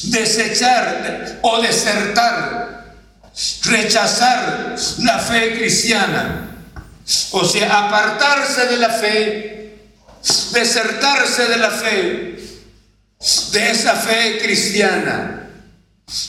desechar 0.05 1.39
o 1.43 1.61
desertar, 1.61 2.97
rechazar 3.65 4.77
la 4.99 5.19
fe 5.19 5.59
cristiana. 5.59 6.49
O 7.31 7.45
sea, 7.45 7.87
apartarse 7.87 8.67
de 8.67 8.77
la 8.77 8.91
fe, 8.91 9.62
desertarse 10.53 11.47
de 11.47 11.57
la 11.57 11.71
fe, 11.71 12.37
de 13.53 13.71
esa 13.71 13.95
fe 13.95 14.39
cristiana. 14.43 15.49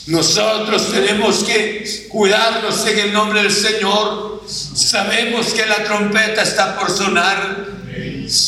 Nosotros 0.06 0.90
tenemos 0.92 1.44
que 1.44 2.08
cuidarnos 2.08 2.86
en 2.86 2.98
el 2.98 3.12
nombre 3.12 3.42
del 3.42 3.52
Señor. 3.52 4.42
Sabemos 4.46 5.52
que 5.52 5.66
la 5.66 5.84
trompeta 5.84 6.42
está 6.42 6.78
por 6.78 6.90
sonar 6.90 7.66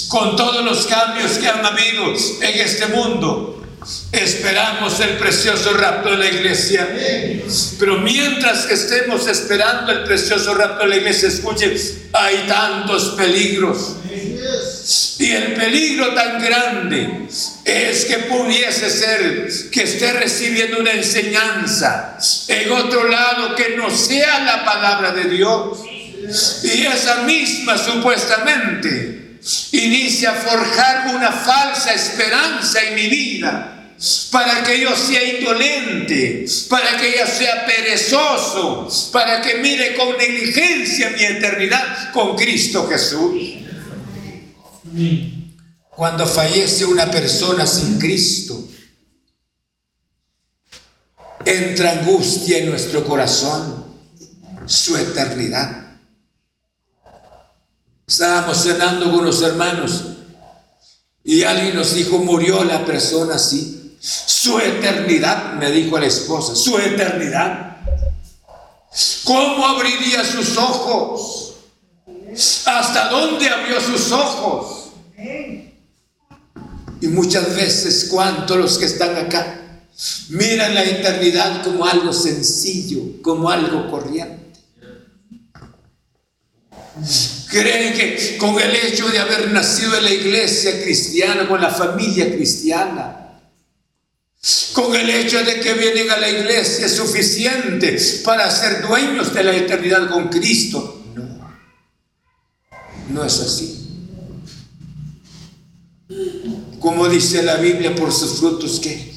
con 0.09 0.37
todos 0.37 0.65
los 0.65 0.87
cambios 0.87 1.33
que 1.33 1.49
han 1.49 1.65
habido 1.65 2.07
en 2.07 2.61
este 2.61 2.87
mundo. 2.89 3.53
Esperamos 4.11 4.99
el 5.01 5.17
precioso 5.17 5.73
rapto 5.75 6.11
de 6.11 6.17
la 6.17 6.27
iglesia. 6.27 6.89
Pero 7.79 7.99
mientras 7.99 8.67
que 8.67 8.75
estemos 8.75 9.27
esperando 9.29 9.93
el 9.93 10.05
precioso 10.05 10.55
rapto 10.55 10.85
de 10.85 10.89
la 10.89 10.97
iglesia, 10.97 11.29
escuchen, 11.29 11.75
hay 12.13 12.47
tantos 12.49 13.11
peligros. 13.11 13.97
Y 15.19 15.31
el 15.31 15.55
peligro 15.55 16.15
tan 16.15 16.43
grande 16.43 17.27
es 17.65 18.05
que 18.05 18.19
pudiese 18.19 18.91
ser 18.91 19.49
que 19.71 19.83
esté 19.83 20.13
recibiendo 20.13 20.79
una 20.79 20.93
enseñanza 20.93 22.19
en 22.49 22.71
otro 22.73 23.09
lado 23.09 23.55
que 23.57 23.77
no 23.77 23.91
sea 23.91 24.41
la 24.41 24.65
palabra 24.65 25.13
de 25.13 25.25
Dios. 25.25 25.79
Y 26.65 26.87
esa 26.87 27.23
misma 27.23 27.79
supuestamente 27.79 29.39
inicia 29.73 30.33
a 30.33 30.35
forjar 30.35 31.15
una 31.15 31.33
falsa 31.33 31.95
esperanza 31.95 32.83
en 32.83 32.95
mi 32.95 33.09
vida 33.09 33.73
para 34.31 34.63
que 34.63 34.81
yo 34.81 34.95
sea 34.95 35.25
indolente, 35.25 36.45
para 36.69 36.97
que 36.99 37.17
yo 37.19 37.27
sea 37.27 37.65
perezoso, 37.65 38.89
para 39.13 39.41
que 39.41 39.55
mire 39.55 39.95
con 39.95 40.17
negligencia 40.19 41.11
mi 41.11 41.25
eternidad 41.25 42.13
con 42.13 42.37
Cristo 42.37 42.87
Jesús. 42.89 43.66
Cuando 45.91 46.27
fallece 46.27 46.85
una 46.85 47.11
persona 47.11 47.67
sin 47.67 47.99
Cristo, 47.99 48.69
entra 51.45 51.93
angustia 51.93 52.59
en 52.59 52.71
nuestro 52.71 53.05
corazón, 53.05 53.87
su 54.67 54.97
eternidad. 54.97 55.99
Estábamos 58.07 58.63
cenando 58.63 59.11
con 59.13 59.25
los 59.25 59.43
hermanos 59.43 60.05
y 61.25 61.43
alguien 61.43 61.75
nos 61.75 61.95
dijo, 61.95 62.19
murió 62.19 62.63
la 62.65 62.85
persona 62.85 63.37
así. 63.37 63.97
Su 64.01 64.59
eternidad, 64.61 65.55
me 65.55 65.71
dijo 65.71 65.99
la 65.99 66.07
esposa, 66.07 66.55
su 66.55 66.79
eternidad. 66.79 67.79
¿Cómo 69.25 69.67
abriría 69.67 70.25
sus 70.25 70.57
ojos? 70.57 71.55
¿Hasta 72.67 73.09
dónde 73.09 73.49
abrió 73.49 73.81
sus 73.81 74.13
ojos? 74.13 74.76
Y 77.01 77.09
muchas 77.09 77.55
veces, 77.55 78.09
cuanto 78.11 78.57
los 78.57 78.79
que 78.79 78.87
están 78.87 79.17
acá 79.17 79.63
miran 80.29 80.75
la 80.75 80.85
eternidad 80.85 81.63
como 81.63 81.87
algo 81.87 82.13
sencillo, 82.13 83.23
como 83.23 83.51
algo 83.51 83.91
corriente. 83.91 84.61
Creen 87.49 87.95
que 87.95 88.37
con 88.39 88.59
el 88.59 88.75
hecho 88.75 89.09
de 89.09 89.19
haber 89.19 89.51
nacido 89.51 89.97
en 89.97 90.05
la 90.05 90.11
iglesia 90.11 90.83
cristiana, 90.83 91.47
con 91.47 91.61
la 91.61 91.71
familia 91.71 92.35
cristiana, 92.35 93.41
con 94.73 94.95
el 94.95 95.09
hecho 95.09 95.43
de 95.43 95.61
que 95.61 95.75
vienen 95.75 96.11
a 96.11 96.19
la 96.19 96.29
iglesia 96.29 96.87
es 96.87 96.97
suficiente 96.97 97.97
para 98.25 98.51
ser 98.51 98.87
dueños 98.87 99.33
de 99.35 99.45
la 99.45 99.55
eternidad 99.55 100.09
con 100.11 100.29
Cristo. 100.29 101.05
No, 101.15 101.51
no 103.11 103.25
es 103.25 103.41
así. 103.41 103.76
Como 106.81 107.09
dice 107.09 107.43
la 107.43 107.57
Biblia, 107.57 107.95
por 107.95 108.13
sus 108.13 108.39
frutos 108.39 108.81
que 108.81 109.17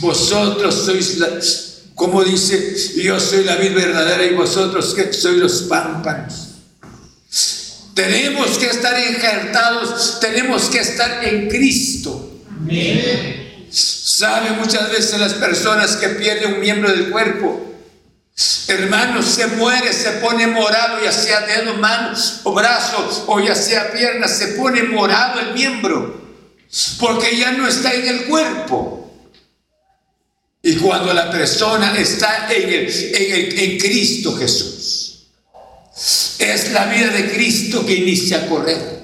vosotros 0.00 0.74
sois 0.86 1.18
la, 1.18 1.28
como 1.94 2.22
dice, 2.22 2.76
yo 2.96 3.18
soy 3.18 3.44
la 3.44 3.56
vida 3.56 3.74
verdadera 3.74 4.24
y 4.24 4.34
vosotros 4.34 4.94
que 4.94 5.12
sois 5.12 5.38
los 5.38 5.62
pámpanos. 5.62 6.48
Tenemos 7.94 8.58
que 8.58 8.66
estar 8.66 8.94
injertados, 8.98 10.20
tenemos 10.20 10.64
que 10.64 10.78
estar 10.80 11.24
en 11.24 11.48
Cristo. 11.48 12.42
Sabe 13.70 14.50
muchas 14.52 14.90
veces 14.90 15.18
las 15.18 15.34
personas 15.34 15.96
que 15.96 16.10
pierden 16.10 16.54
un 16.54 16.60
miembro 16.60 16.90
del 16.90 17.10
cuerpo, 17.10 17.65
Hermanos, 18.68 19.26
se 19.26 19.46
muere, 19.46 19.92
se 19.92 20.10
pone 20.12 20.46
morado, 20.48 21.02
ya 21.02 21.12
sea 21.12 21.40
dedo, 21.42 21.74
mano 21.74 22.18
o 22.42 22.52
brazo, 22.52 23.24
o 23.28 23.40
ya 23.40 23.54
sea 23.54 23.92
pierna, 23.92 24.26
se 24.26 24.48
pone 24.48 24.82
morado 24.82 25.40
el 25.40 25.54
miembro, 25.54 26.20
porque 26.98 27.36
ya 27.36 27.52
no 27.52 27.68
está 27.68 27.94
en 27.94 28.08
el 28.08 28.24
cuerpo. 28.24 28.96
Y 30.62 30.74
cuando 30.76 31.14
la 31.14 31.30
persona 31.30 31.96
está 31.96 32.48
en, 32.52 32.68
el, 32.68 33.58
en, 33.58 33.78
Cristo 33.78 34.36
Jesús, 34.36 35.28
es 36.40 36.72
la 36.72 36.86
vida 36.86 37.10
de 37.10 37.30
Cristo 37.30 37.86
que 37.86 37.94
inicia 37.94 38.38
a 38.38 38.46
correr. 38.48 38.96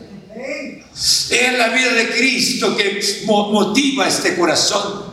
Es 0.92 1.58
la 1.58 1.68
vida 1.68 1.94
de 1.94 2.08
Cristo 2.08 2.76
que 2.76 3.00
motiva 3.26 4.08
este 4.08 4.34
corazón. 4.34 5.12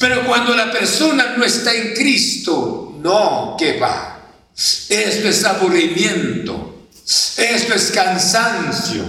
Pero 0.00 0.26
cuando 0.26 0.56
la 0.56 0.72
persona 0.72 1.36
no 1.36 1.44
está 1.44 1.74
en 1.74 1.92
Cristo, 1.92 2.89
no, 3.02 3.56
que 3.58 3.78
va. 3.78 4.20
Esto 4.54 5.28
es 5.28 5.44
aburrimiento. 5.44 6.88
Esto 7.36 7.74
es 7.74 7.90
cansancio. 7.90 9.04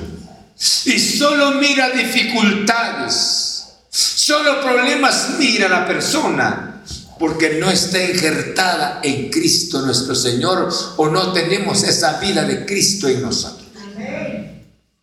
Y 0.85 0.99
solo 0.99 1.51
mira 1.53 1.89
dificultades. 1.89 3.65
Solo 3.89 4.61
problemas 4.61 5.31
mira 5.37 5.67
la 5.67 5.85
persona. 5.85 6.83
Porque 7.19 7.59
no 7.59 7.69
está 7.69 8.03
injertada 8.03 8.99
en 9.03 9.29
Cristo 9.29 9.81
nuestro 9.81 10.15
Señor 10.15 10.69
o 10.97 11.09
no 11.09 11.33
tenemos 11.33 11.83
esa 11.83 12.19
vida 12.19 12.43
de 12.43 12.65
Cristo 12.65 13.07
en 13.07 13.21
nosotros. 13.21 13.67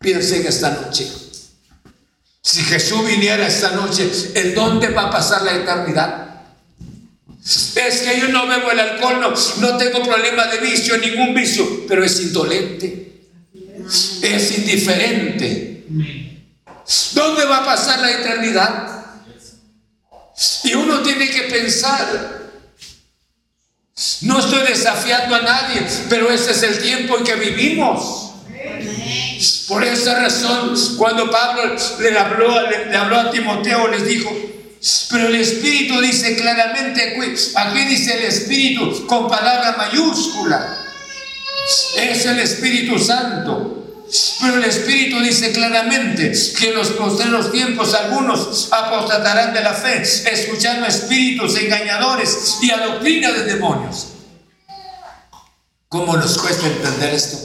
Piensen 0.01 0.47
esta 0.47 0.71
noche. 0.71 1.09
Si 2.43 2.63
Jesús 2.63 3.07
viniera 3.07 3.47
esta 3.47 3.73
noche, 3.73 4.11
¿en 4.35 4.55
dónde 4.55 4.89
va 4.89 5.03
a 5.03 5.11
pasar 5.11 5.43
la 5.43 5.55
eternidad? 5.55 6.28
Es 7.49 8.03
que 8.03 8.21
yo 8.21 8.29
no 8.29 8.47
bebo 8.47 8.71
el 8.71 8.79
alcohol, 8.79 9.35
no, 9.61 9.79
tengo 9.79 10.03
problema 10.03 10.49
de 10.49 10.59
vicio, 10.59 10.99
ningún 10.99 11.33
vicio, 11.33 11.87
pero 11.89 12.05
es 12.05 12.21
indolente, 12.21 13.23
es 14.21 14.59
indiferente. 14.59 15.85
¿Dónde 17.13 17.47
va 17.47 17.59
a 17.59 17.65
pasar 17.65 18.01
la 18.01 18.11
eternidad? 18.11 19.07
Y 20.65 20.75
uno 20.75 21.01
tiene 21.01 21.31
que 21.31 21.45
pensar, 21.45 22.51
no 24.23 24.41
estoy 24.41 24.67
desafiando 24.67 25.35
a 25.37 25.41
nadie, 25.41 25.87
pero 26.11 26.31
ese 26.31 26.51
es 26.51 26.63
el 26.63 26.83
tiempo 26.83 27.17
en 27.17 27.25
que 27.25 27.35
vivimos. 27.37 28.33
Por 29.69 29.85
esa 29.85 30.21
razón, 30.21 30.75
cuando 30.99 31.31
Pablo 31.31 31.75
le 31.99 32.19
habló, 32.19 32.69
le 32.69 32.95
habló 32.95 33.21
a 33.21 33.31
Timoteo, 33.31 33.89
les 33.89 34.05
dijo, 34.05 34.31
pero 35.11 35.29
el 35.29 35.35
Espíritu 35.37 36.01
dice 36.01 36.37
claramente, 36.37 37.19
aquí 37.55 37.85
dice 37.85 38.15
el 38.19 38.25
Espíritu 38.25 39.07
con 39.07 39.29
palabra 39.29 39.77
mayúscula. 39.77 40.85
Es 41.97 42.25
el 42.27 42.39
Espíritu 42.39 42.99
Santo. 42.99 43.75
Pero 44.41 44.55
el 44.57 44.65
Espíritu 44.65 45.21
dice 45.21 45.53
claramente 45.53 46.33
que 46.59 46.69
en 46.69 46.77
los 46.77 46.89
próximos 46.89 47.53
tiempos 47.53 47.93
algunos 47.93 48.69
apostatarán 48.71 49.53
de 49.53 49.63
la 49.63 49.75
fe, 49.75 50.01
escuchando 50.01 50.87
espíritus 50.87 51.59
engañadores 51.59 52.57
y 52.63 52.71
a 52.71 52.79
doctrina 52.79 53.33
de 53.33 53.45
demonios. 53.45 54.07
¿Cómo 55.89 56.17
nos 56.17 56.39
cuesta 56.39 56.67
entender 56.67 57.15
esto? 57.15 57.37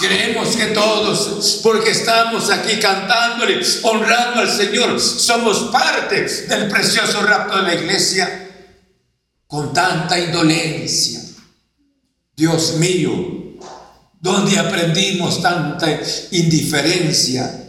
Creemos 0.00 0.56
que 0.56 0.66
todos, 0.66 1.60
porque 1.62 1.90
estamos 1.90 2.50
aquí 2.50 2.78
cantándole, 2.78 3.60
honrando 3.82 4.40
al 4.40 4.50
Señor, 4.50 5.00
somos 5.00 5.70
parte 5.72 6.22
del 6.22 6.68
precioso 6.68 7.22
rapto 7.22 7.56
de 7.56 7.62
la 7.62 7.74
iglesia 7.74 8.48
con 9.46 9.72
tanta 9.72 10.18
indolencia. 10.18 11.20
Dios 12.36 12.74
mío, 12.74 13.56
donde 14.20 14.58
aprendimos 14.58 15.40
tanta 15.40 16.00
indiferencia? 16.30 17.66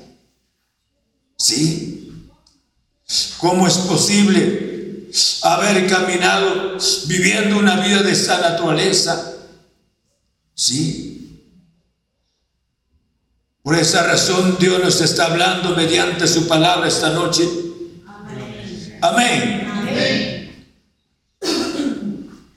¿Sí? 1.38 2.30
¿Cómo 3.38 3.68
es 3.68 3.78
posible 3.78 5.10
haber 5.42 5.88
caminado 5.88 6.78
viviendo 7.08 7.58
una 7.58 7.80
vida 7.80 8.04
de 8.04 8.12
esa 8.12 8.40
naturaleza? 8.40 9.34
Sí. 10.54 11.09
Por 13.70 13.78
esa 13.78 14.02
razón 14.02 14.58
Dios 14.60 14.84
nos 14.84 15.00
está 15.00 15.26
hablando 15.26 15.76
mediante 15.76 16.28
su 16.28 16.48
palabra 16.48 16.88
esta 16.88 17.12
noche. 17.12 17.48
Amén. 19.00 20.66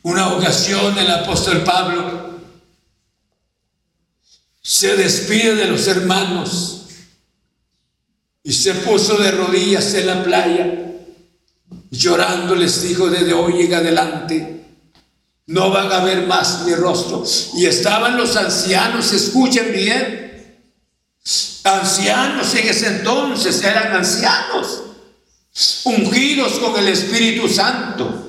Una 0.05 0.33
ocasión 0.33 0.97
el 0.97 1.11
apóstol 1.11 1.65
Pablo 1.65 2.41
se 4.63 4.97
despide 4.97 5.55
de 5.55 5.67
los 5.67 5.87
hermanos 5.87 6.87
y 8.43 8.55
se 8.55 8.73
puso 8.77 9.19
de 9.19 9.33
rodillas 9.33 9.93
en 9.93 10.07
la 10.07 10.25
playa. 10.25 10.95
Llorando 11.91 12.55
les 12.55 12.85
dijo, 12.85 13.11
desde 13.11 13.35
hoy 13.35 13.67
en 13.67 13.75
adelante, 13.75 14.65
no 15.49 15.69
van 15.69 15.93
a 15.93 16.03
ver 16.03 16.27
más 16.27 16.63
mi 16.65 16.75
rostro. 16.75 17.23
Y 17.55 17.67
estaban 17.67 18.17
los 18.17 18.35
ancianos, 18.37 19.13
escuchen 19.13 19.75
bien, 19.75 20.22
ancianos 21.65 22.55
en 22.55 22.69
ese 22.69 22.87
entonces, 22.89 23.63
eran 23.63 23.95
ancianos, 23.95 24.83
ungidos 25.85 26.59
con 26.59 26.79
el 26.79 26.89
Espíritu 26.89 27.49
Santo. 27.49 28.29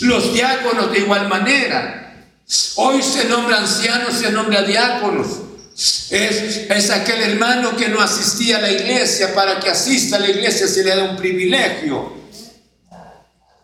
Los 0.00 0.32
diáconos 0.34 0.90
de 0.92 0.98
igual 0.98 1.28
manera. 1.28 2.26
Hoy 2.76 3.02
se 3.02 3.26
nombra 3.26 3.58
ancianos, 3.58 4.14
se 4.14 4.30
nombra 4.32 4.62
diáconos. 4.62 5.26
Es, 6.10 6.66
es, 6.68 6.90
aquel 6.90 7.22
hermano 7.22 7.76
que 7.76 7.88
no 7.88 8.00
asistía 8.00 8.58
a 8.58 8.60
la 8.60 8.70
iglesia, 8.70 9.32
para 9.34 9.60
que 9.60 9.70
asista 9.70 10.16
a 10.16 10.20
la 10.20 10.28
iglesia 10.28 10.66
se 10.66 10.82
le 10.82 10.94
da 10.94 11.04
un 11.04 11.16
privilegio. 11.16 12.12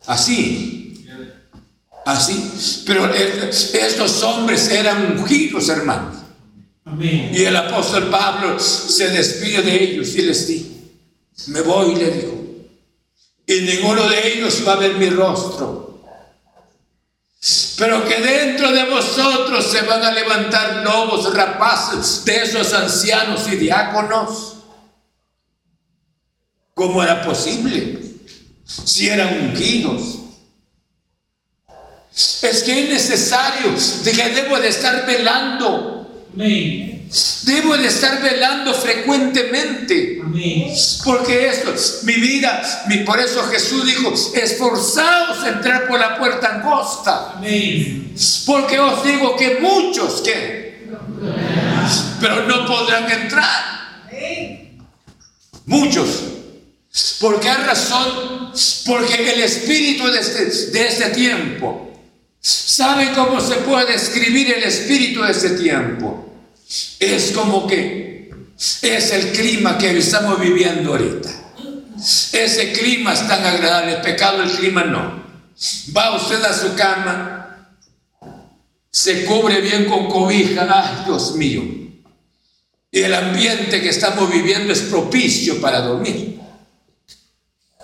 Así. 0.07 1.05
Así. 2.05 2.85
Pero 2.87 3.13
estos 3.13 4.23
hombres 4.23 4.71
eran 4.71 5.19
ungidos, 5.19 5.69
hermanos. 5.69 6.26
Y 6.87 7.45
el 7.45 7.57
apóstol 7.57 8.09
Pablo 8.11 8.61
se 8.61 9.09
despide 9.09 9.63
de 9.63 9.83
ellos 9.83 10.15
y 10.15 10.23
les 10.23 10.47
dijo, 10.47 10.69
me 11.49 11.61
voy, 11.61 11.97
le 11.97 12.11
dijo, 12.11 12.37
y 13.45 13.61
ninguno 13.63 14.09
de 14.09 14.33
ellos 14.33 14.63
va 14.67 14.75
a 14.75 14.77
ver 14.77 14.95
mi 14.95 15.11
rostro. 15.11 16.01
Pero 17.77 18.05
que 18.05 18.21
dentro 18.21 18.71
de 18.71 18.85
vosotros 18.89 19.67
se 19.71 19.83
van 19.83 20.03
a 20.03 20.13
levantar 20.13 20.85
lobos 20.85 21.35
rapaces 21.35 22.25
de 22.25 22.43
esos 22.43 22.73
ancianos 22.73 23.47
y 23.49 23.57
diáconos. 23.57 24.55
¿Cómo 26.73 27.03
era 27.03 27.23
posible? 27.23 28.01
Si 28.65 29.09
eran 29.09 29.51
ungidos. 29.51 30.19
Es 32.43 32.63
que 32.63 32.85
es 32.85 32.89
necesario 32.89 33.75
que 34.05 34.29
debo 34.31 34.59
de 34.59 34.69
estar 34.69 35.05
velando 35.05 35.96
Debo 36.37 37.77
de 37.77 37.87
estar 37.87 38.23
velando 38.23 38.75
frecuentemente. 38.75 40.23
Porque 41.05 41.49
esto, 41.49 41.75
mi 42.03 42.15
vida, 42.15 42.63
por 43.05 43.19
eso 43.19 43.43
Jesús 43.45 43.87
dijo, 43.87 44.13
esforzados 44.35 45.45
a 45.45 45.49
entrar 45.49 45.89
por 45.89 45.99
la 45.99 46.19
puerta 46.19 46.57
angosta. 46.57 47.41
Porque 48.45 48.79
os 48.79 49.05
digo 49.05 49.37
que 49.37 49.59
muchos 49.61 50.21
que, 50.21 50.87
pero 52.21 52.47
no 52.47 52.67
podrán 52.67 53.11
entrar. 53.11 53.77
Muchos. 55.65 56.25
¿Por 57.21 57.41
qué 57.41 57.53
razón? 57.53 58.53
Porque 58.87 59.33
el 59.33 59.41
espíritu 59.43 60.07
de 60.07 60.21
este, 60.21 60.45
de 60.71 60.87
este 60.87 61.11
tiempo 61.11 61.87
¿Sabe 62.47 63.11
cómo 63.13 63.41
se 63.41 63.57
puede 63.57 63.91
describir 63.91 64.53
el 64.53 64.63
espíritu 64.63 65.23
de 65.23 65.33
ese 65.33 65.51
tiempo? 65.51 66.26
Es 66.99 67.33
como 67.33 67.67
que 67.67 68.33
es 68.83 69.13
el 69.13 69.33
clima 69.33 69.79
que 69.79 69.97
estamos 69.97 70.41
viviendo 70.41 70.93
ahorita. 70.93 71.31
Ese 72.33 72.73
clima 72.73 73.13
es 73.13 73.27
tan 73.27 73.45
agradable, 73.45 73.97
pecado 73.97 74.43
el 74.43 74.51
clima 74.51 74.85
no. 74.85 75.25
Va 75.97 76.17
usted 76.17 76.43
a 76.43 76.53
su 76.53 76.75
cama, 76.75 77.77
se 78.91 79.25
cubre 79.25 79.61
bien 79.61 79.87
con 79.87 80.09
cobija, 80.09 80.67
ay 80.69 81.05
Dios 81.07 81.35
mío. 81.37 81.63
Y 82.91 83.01
el 83.01 83.15
ambiente 83.15 83.81
que 83.81 83.91
estamos 83.91 84.31
viviendo 84.31 84.73
es 84.73 84.81
propicio 84.81 85.61
para 85.61 85.81
dormir. 85.81 86.41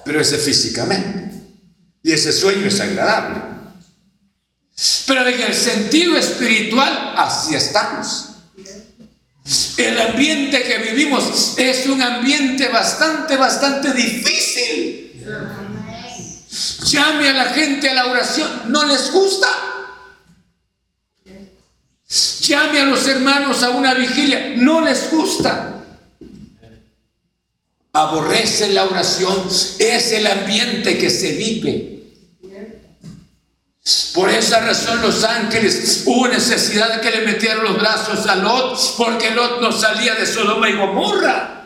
Pero 0.04 0.20
ese 0.20 0.38
físicamente. 0.38 1.30
Y 2.02 2.12
ese 2.12 2.32
sueño 2.32 2.66
es 2.66 2.80
agradable. 2.80 3.42
Pero 5.06 5.28
en 5.28 5.40
el 5.42 5.54
sentido 5.54 6.16
espiritual, 6.16 7.14
así 7.16 7.54
estamos. 7.54 8.31
El 9.76 10.00
ambiente 10.00 10.62
que 10.62 10.78
vivimos 10.78 11.54
es 11.58 11.86
un 11.86 12.00
ambiente 12.00 12.68
bastante, 12.68 13.36
bastante 13.36 13.92
difícil. 13.92 15.24
Llame 16.84 17.28
a 17.28 17.32
la 17.32 17.44
gente 17.46 17.88
a 17.88 17.94
la 17.94 18.06
oración, 18.06 18.48
no 18.66 18.84
les 18.84 19.10
gusta. 19.10 19.48
Llame 22.42 22.80
a 22.80 22.84
los 22.84 23.06
hermanos 23.08 23.62
a 23.62 23.70
una 23.70 23.94
vigilia, 23.94 24.54
no 24.56 24.80
les 24.80 25.10
gusta. 25.10 25.84
Aborrece 27.94 28.68
la 28.68 28.84
oración, 28.84 29.48
es 29.78 30.12
el 30.12 30.26
ambiente 30.26 30.98
que 30.98 31.10
se 31.10 31.32
vive. 31.32 31.91
Por 34.14 34.30
esa 34.30 34.60
razón 34.60 35.02
los 35.02 35.24
ángeles 35.24 36.04
hubo 36.06 36.28
necesidad 36.28 36.94
de 36.94 37.00
que 37.00 37.18
le 37.18 37.26
metieran 37.26 37.64
los 37.64 37.78
brazos 37.78 38.26
a 38.26 38.36
Lot, 38.36 38.78
porque 38.96 39.32
Lot 39.32 39.60
no 39.60 39.72
salía 39.72 40.14
de 40.14 40.24
Sodoma 40.24 40.68
y 40.68 40.76
Gomorra. 40.76 41.64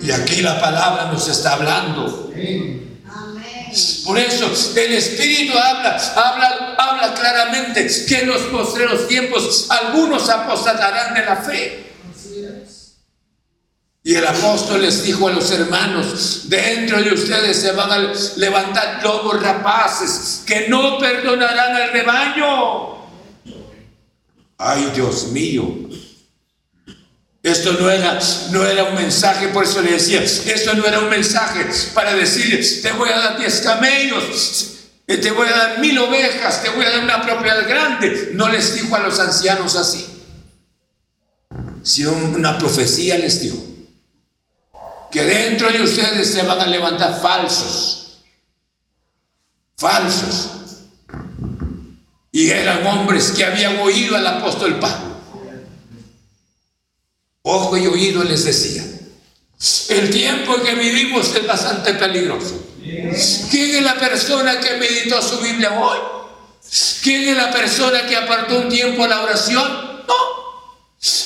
Y 0.00 0.10
aquí 0.10 0.42
la 0.42 0.60
palabra 0.60 1.12
nos 1.12 1.28
está 1.28 1.52
hablando. 1.52 2.32
Por 4.04 4.18
eso 4.18 4.50
el 4.76 4.92
Espíritu 4.94 5.56
habla, 5.56 5.96
habla, 6.16 6.74
habla 6.76 7.14
claramente 7.14 7.88
que 8.08 8.18
en 8.18 8.28
los 8.28 8.42
postreros 8.42 9.06
tiempos 9.06 9.68
algunos 9.70 10.28
apostatarán 10.28 11.14
de 11.14 11.24
la 11.24 11.36
fe. 11.36 11.81
Y 14.04 14.16
el 14.16 14.26
apóstol 14.26 14.82
les 14.82 15.04
dijo 15.04 15.28
a 15.28 15.32
los 15.32 15.48
hermanos, 15.52 16.42
dentro 16.46 17.00
de 17.00 17.14
ustedes 17.14 17.56
se 17.56 17.70
van 17.70 17.92
a 17.92 18.12
levantar 18.36 19.00
lobos 19.02 19.40
rapaces 19.40 20.42
que 20.44 20.68
no 20.68 20.98
perdonarán 20.98 21.76
al 21.76 21.92
rebaño. 21.92 23.06
Ay, 24.58 24.90
Dios 24.92 25.28
mío. 25.28 25.64
Esto 27.44 27.74
no 27.74 27.90
era, 27.90 28.18
no 28.50 28.66
era 28.66 28.84
un 28.84 28.94
mensaje, 28.96 29.48
por 29.48 29.64
eso 29.64 29.80
le 29.82 29.92
decía, 29.92 30.22
esto 30.22 30.74
no 30.74 30.84
era 30.84 30.98
un 30.98 31.08
mensaje 31.08 31.64
para 31.94 32.14
decirles, 32.14 32.82
te 32.82 32.92
voy 32.92 33.08
a 33.08 33.18
dar 33.18 33.38
diez 33.38 33.60
camellos, 33.60 34.74
te 35.06 35.30
voy 35.30 35.48
a 35.48 35.56
dar 35.56 35.78
mil 35.80 35.98
ovejas, 35.98 36.62
te 36.62 36.70
voy 36.70 36.84
a 36.84 36.90
dar 36.90 37.04
una 37.04 37.22
propiedad 37.22 37.68
grande. 37.68 38.30
No 38.32 38.48
les 38.48 38.74
dijo 38.74 38.94
a 38.96 39.00
los 39.00 39.20
ancianos 39.20 39.76
así, 39.76 40.04
sino 41.84 42.12
una 42.12 42.58
profecía 42.58 43.16
les 43.18 43.40
dijo 43.40 43.71
que 45.12 45.22
dentro 45.22 45.70
de 45.70 45.82
ustedes 45.82 46.32
se 46.32 46.42
van 46.42 46.58
a 46.58 46.66
levantar 46.66 47.20
falsos, 47.20 48.22
falsos. 49.76 50.48
Y 52.32 52.48
eran 52.48 52.86
hombres 52.86 53.30
que 53.32 53.44
habían 53.44 53.78
oído 53.80 54.16
al 54.16 54.26
apóstol 54.26 54.80
Pablo. 54.80 55.12
Ojo 57.42 57.76
y 57.76 57.86
oído 57.86 58.24
les 58.24 58.44
decía. 58.44 58.84
El 59.90 60.10
tiempo 60.10 60.54
que 60.62 60.74
vivimos 60.74 61.34
es 61.34 61.46
bastante 61.46 61.92
peligroso. 61.94 62.70
¿Quién 62.80 63.76
es 63.76 63.82
la 63.82 63.96
persona 63.96 64.58
que 64.60 64.76
meditó 64.78 65.20
su 65.20 65.38
Biblia 65.40 65.78
hoy? 65.78 65.98
¿Quién 67.02 67.28
es 67.28 67.36
la 67.36 67.52
persona 67.52 68.06
que 68.06 68.16
apartó 68.16 68.60
un 68.60 68.68
tiempo 68.70 69.06
la 69.06 69.22
oración? 69.22 70.04
No. 70.08 70.41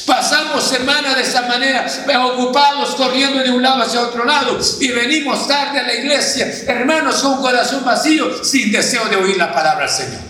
Pasamos 0.07 0.65
semana 0.65 1.15
de 1.15 1.21
esa 1.21 1.43
manera, 1.43 1.87
ocupados, 2.25 2.95
corriendo 2.95 3.43
de 3.43 3.51
un 3.51 3.63
lado 3.63 3.83
hacia 3.83 4.01
otro 4.01 4.25
lado, 4.25 4.59
y 4.81 4.89
venimos 4.89 5.47
tarde 5.47 5.81
a 5.81 5.83
la 5.83 5.95
iglesia, 5.95 6.51
hermanos, 6.67 7.17
con 7.17 7.43
corazón 7.43 7.85
vacío, 7.85 8.43
sin 8.43 8.73
deseo 8.73 9.05
de 9.07 9.17
oír 9.17 9.37
la 9.37 9.53
palabra 9.53 9.87
del 9.87 9.95
Señor. 9.95 10.21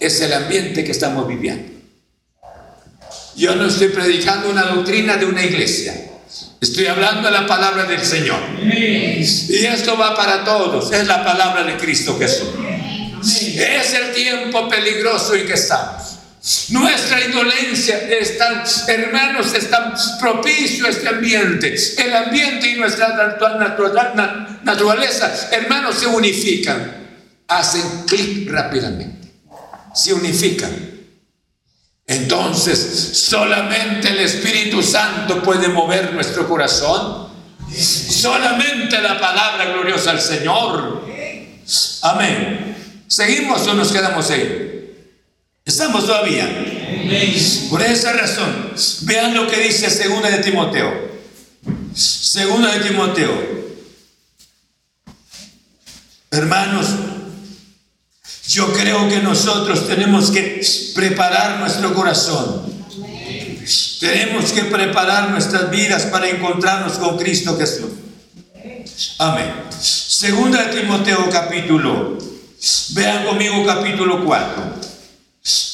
Es 0.00 0.20
el 0.22 0.32
ambiente 0.32 0.84
que 0.84 0.92
estamos 0.92 1.28
viviendo. 1.28 1.70
Yo 3.34 3.54
no 3.56 3.66
estoy 3.66 3.88
predicando 3.88 4.48
una 4.48 4.62
doctrina 4.62 5.18
de 5.18 5.26
una 5.26 5.44
iglesia. 5.44 5.94
Estoy 6.58 6.86
hablando 6.86 7.28
de 7.28 7.32
la 7.32 7.46
palabra 7.46 7.84
del 7.84 8.02
Señor. 8.02 8.40
Y 8.62 9.66
esto 9.66 9.98
va 9.98 10.16
para 10.16 10.44
todos. 10.44 10.90
Es 10.92 11.06
la 11.06 11.22
palabra 11.22 11.62
de 11.64 11.76
Cristo 11.76 12.16
Jesús. 12.18 12.48
Es 13.22 13.92
el 13.92 14.14
tiempo 14.14 14.66
peligroso 14.68 15.34
en 15.34 15.46
que 15.46 15.52
estamos. 15.52 16.15
Nuestra 16.68 17.24
indolencia 17.24 18.08
está, 18.08 18.62
hermanos, 18.86 19.52
está 19.52 19.92
propicio 20.20 20.86
a 20.86 20.90
este 20.90 21.08
ambiente. 21.08 21.74
El 21.98 22.14
ambiente 22.14 22.70
y 22.70 22.76
nuestra 22.76 23.36
naturaleza, 24.62 25.48
hermanos, 25.50 25.96
se 25.96 26.06
unifican. 26.06 27.04
Hacen 27.48 28.04
clic 28.06 28.48
rápidamente. 28.48 29.32
Se 29.92 30.14
unifican. 30.14 30.70
Entonces, 32.06 33.18
solamente 33.28 34.10
el 34.10 34.20
Espíritu 34.20 34.84
Santo 34.84 35.42
puede 35.42 35.66
mover 35.66 36.12
nuestro 36.12 36.46
corazón. 36.46 37.28
Solamente 37.76 39.00
la 39.00 39.18
palabra 39.18 39.72
gloriosa 39.72 40.12
al 40.12 40.20
Señor. 40.20 41.08
Amén. 42.02 42.76
¿Seguimos 43.08 43.66
o 43.66 43.74
nos 43.74 43.90
quedamos 43.90 44.30
ahí? 44.30 44.65
Estamos 45.66 46.06
todavía. 46.06 46.48
Por 47.68 47.82
esa 47.82 48.12
razón, 48.12 48.72
vean 49.02 49.34
lo 49.34 49.48
que 49.48 49.58
dice 49.64 49.90
Segunda 49.90 50.30
de 50.30 50.38
Timoteo. 50.38 51.10
Segunda 51.92 52.72
de 52.72 52.88
Timoteo. 52.88 53.56
Hermanos, 56.30 56.86
yo 58.48 58.72
creo 58.74 59.08
que 59.08 59.18
nosotros 59.18 59.88
tenemos 59.88 60.30
que 60.30 60.64
preparar 60.94 61.58
nuestro 61.58 61.92
corazón. 61.94 62.62
Tenemos 63.98 64.52
que 64.52 64.62
preparar 64.62 65.30
nuestras 65.30 65.68
vidas 65.68 66.04
para 66.04 66.28
encontrarnos 66.28 66.92
con 66.92 67.18
Cristo 67.18 67.58
Jesús. 67.58 67.90
Amén. 69.18 69.52
Segunda 69.80 70.62
de 70.64 70.80
Timoteo 70.80 71.28
capítulo. 71.28 72.18
Vean 72.90 73.24
conmigo 73.24 73.66
capítulo 73.66 74.24
4. 74.24 74.95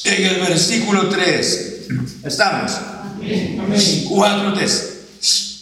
En 0.03 0.25
el 0.25 0.39
versículo 0.41 1.09
3. 1.09 1.87
¿Estamos? 2.23 2.71
4, 4.09 4.53
3. 4.53 4.89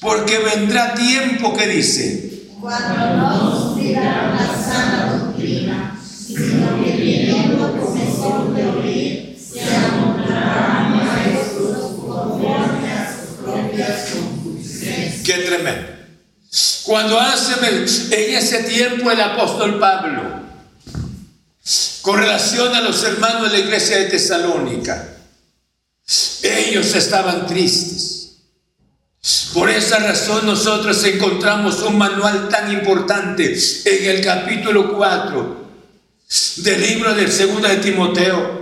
Porque 0.02 0.40
vendrá 0.40 0.94
tiempo 0.96 1.56
que 1.56 1.68
dice. 1.68 2.48
Cuando 2.60 2.96
no 3.16 3.76
la 3.78 4.64
sana 4.64 5.18
doctrina 5.18 5.98
sino 6.28 6.84
que 6.84 6.92
viniendo 6.92 7.78
comezón 7.78 8.56
de 8.56 8.68
oír, 8.68 9.38
se 9.38 9.76
amontonarán 9.76 10.98
maestros 10.98 11.94
conforme 12.00 12.92
a 12.92 13.12
sus 13.12 13.38
propias 13.44 14.10
concupiscencias. 14.12 15.24
Qué 15.24 15.34
tremendo. 15.44 15.88
Cuando 16.86 17.20
hace 17.20 17.54
en 17.66 18.36
ese 18.36 18.64
tiempo 18.64 19.12
el 19.12 19.22
apóstol 19.22 19.80
Pablo, 19.80 20.51
con 22.02 22.18
relación 22.18 22.74
a 22.76 22.82
los 22.82 23.04
hermanos 23.04 23.52
de 23.52 23.58
la 23.58 23.64
iglesia 23.64 23.98
de 23.98 24.06
Tesalónica, 24.06 25.18
ellos 26.44 26.96
estaban 26.96 27.46
tristes. 27.48 28.12
Por 29.54 29.70
esa 29.70 30.00
razón 30.00 30.48
nosotros 30.48 31.04
encontramos 31.04 31.82
un 31.84 31.98
manual 31.98 32.50
tan 32.50 32.72
importante 32.72 33.56
en 33.86 34.10
el 34.10 34.24
capítulo 34.24 34.96
4 34.96 35.62
del 36.58 36.82
libro 36.82 37.14
del 37.14 37.32
segundo 37.32 37.68
de 37.68 37.78
Timoteo. 37.78 38.62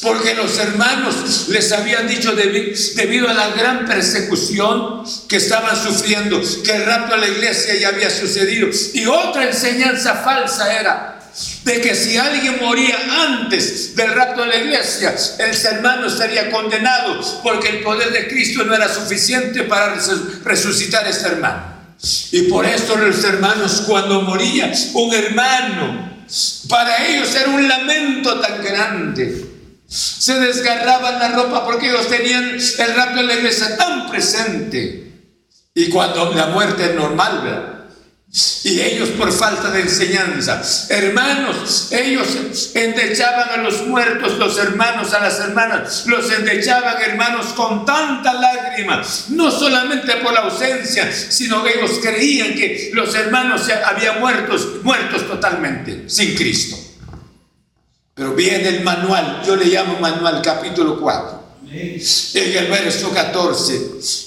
Porque 0.00 0.34
los 0.34 0.56
hermanos 0.58 1.48
les 1.48 1.70
habían 1.72 2.08
dicho 2.08 2.32
debido 2.34 3.28
a 3.28 3.34
la 3.34 3.50
gran 3.50 3.84
persecución 3.84 5.04
que 5.28 5.36
estaban 5.36 5.76
sufriendo, 5.76 6.40
que 6.64 6.72
el 6.72 6.86
rapto 6.86 7.14
a 7.14 7.18
la 7.18 7.28
iglesia 7.28 7.74
ya 7.74 7.88
había 7.88 8.08
sucedido. 8.08 8.68
Y 8.94 9.04
otra 9.04 9.48
enseñanza 9.48 10.14
falsa 10.14 10.80
era 10.80 11.15
de 11.64 11.80
que 11.80 11.94
si 11.94 12.16
alguien 12.16 12.58
moría 12.60 12.96
antes 13.28 13.94
del 13.94 14.12
rapto 14.14 14.42
a 14.42 14.46
la 14.46 14.56
iglesia, 14.56 15.14
el 15.38 15.66
hermano 15.66 16.06
estaría 16.06 16.50
condenado 16.50 17.20
porque 17.42 17.68
el 17.68 17.82
poder 17.82 18.10
de 18.10 18.28
Cristo 18.28 18.64
no 18.64 18.74
era 18.74 18.92
suficiente 18.92 19.64
para 19.64 19.96
resucitar 20.44 21.04
a 21.04 21.10
este 21.10 21.28
hermano. 21.28 21.76
Y 22.32 22.42
por 22.42 22.64
eso 22.64 22.96
los 22.96 23.22
hermanos 23.24 23.84
cuando 23.86 24.22
moría 24.22 24.72
un 24.94 25.14
hermano 25.14 26.16
para 26.68 27.06
ellos 27.06 27.34
era 27.34 27.50
un 27.50 27.68
lamento 27.68 28.40
tan 28.40 28.62
grande. 28.62 29.44
Se 29.88 30.34
desgarraban 30.40 31.18
la 31.18 31.28
ropa 31.28 31.64
porque 31.64 31.88
ellos 31.88 32.08
tenían 32.08 32.56
el 32.56 32.94
rapto 32.94 33.16
de 33.16 33.22
la 33.24 33.34
iglesia 33.34 33.76
tan 33.76 34.08
presente. 34.08 35.06
Y 35.74 35.88
cuando 35.90 36.32
la 36.32 36.46
muerte 36.46 36.86
es 36.86 36.94
normal, 36.94 37.40
¿verdad? 37.44 37.75
Y 38.64 38.80
ellos 38.82 39.10
por 39.10 39.32
falta 39.32 39.70
de 39.70 39.80
enseñanza, 39.80 40.60
hermanos, 40.90 41.88
ellos 41.90 42.70
endechaban 42.74 43.48
a 43.48 43.56
los 43.62 43.86
muertos, 43.86 44.36
los 44.36 44.58
hermanos 44.58 45.14
a 45.14 45.20
las 45.20 45.40
hermanas, 45.40 46.04
los 46.06 46.30
endechaban 46.30 47.00
hermanos 47.00 47.46
con 47.54 47.86
tanta 47.86 48.34
lágrima, 48.34 49.02
no 49.30 49.50
solamente 49.50 50.16
por 50.16 50.34
la 50.34 50.40
ausencia, 50.40 51.10
sino 51.10 51.62
que 51.62 51.78
ellos 51.78 51.98
creían 52.02 52.52
que 52.54 52.90
los 52.92 53.14
hermanos 53.14 53.70
habían 53.86 54.20
muertos, 54.20 54.82
muertos 54.82 55.26
totalmente, 55.26 56.04
sin 56.10 56.36
Cristo. 56.36 56.76
Pero 58.12 58.34
viene 58.34 58.68
el 58.68 58.84
manual, 58.84 59.44
yo 59.46 59.56
le 59.56 59.64
llamo 59.64 59.98
manual 59.98 60.42
capítulo 60.42 61.00
4 61.00 61.45
en 61.76 62.56
el 62.56 62.70
verso 62.70 63.10
14. 63.10 63.80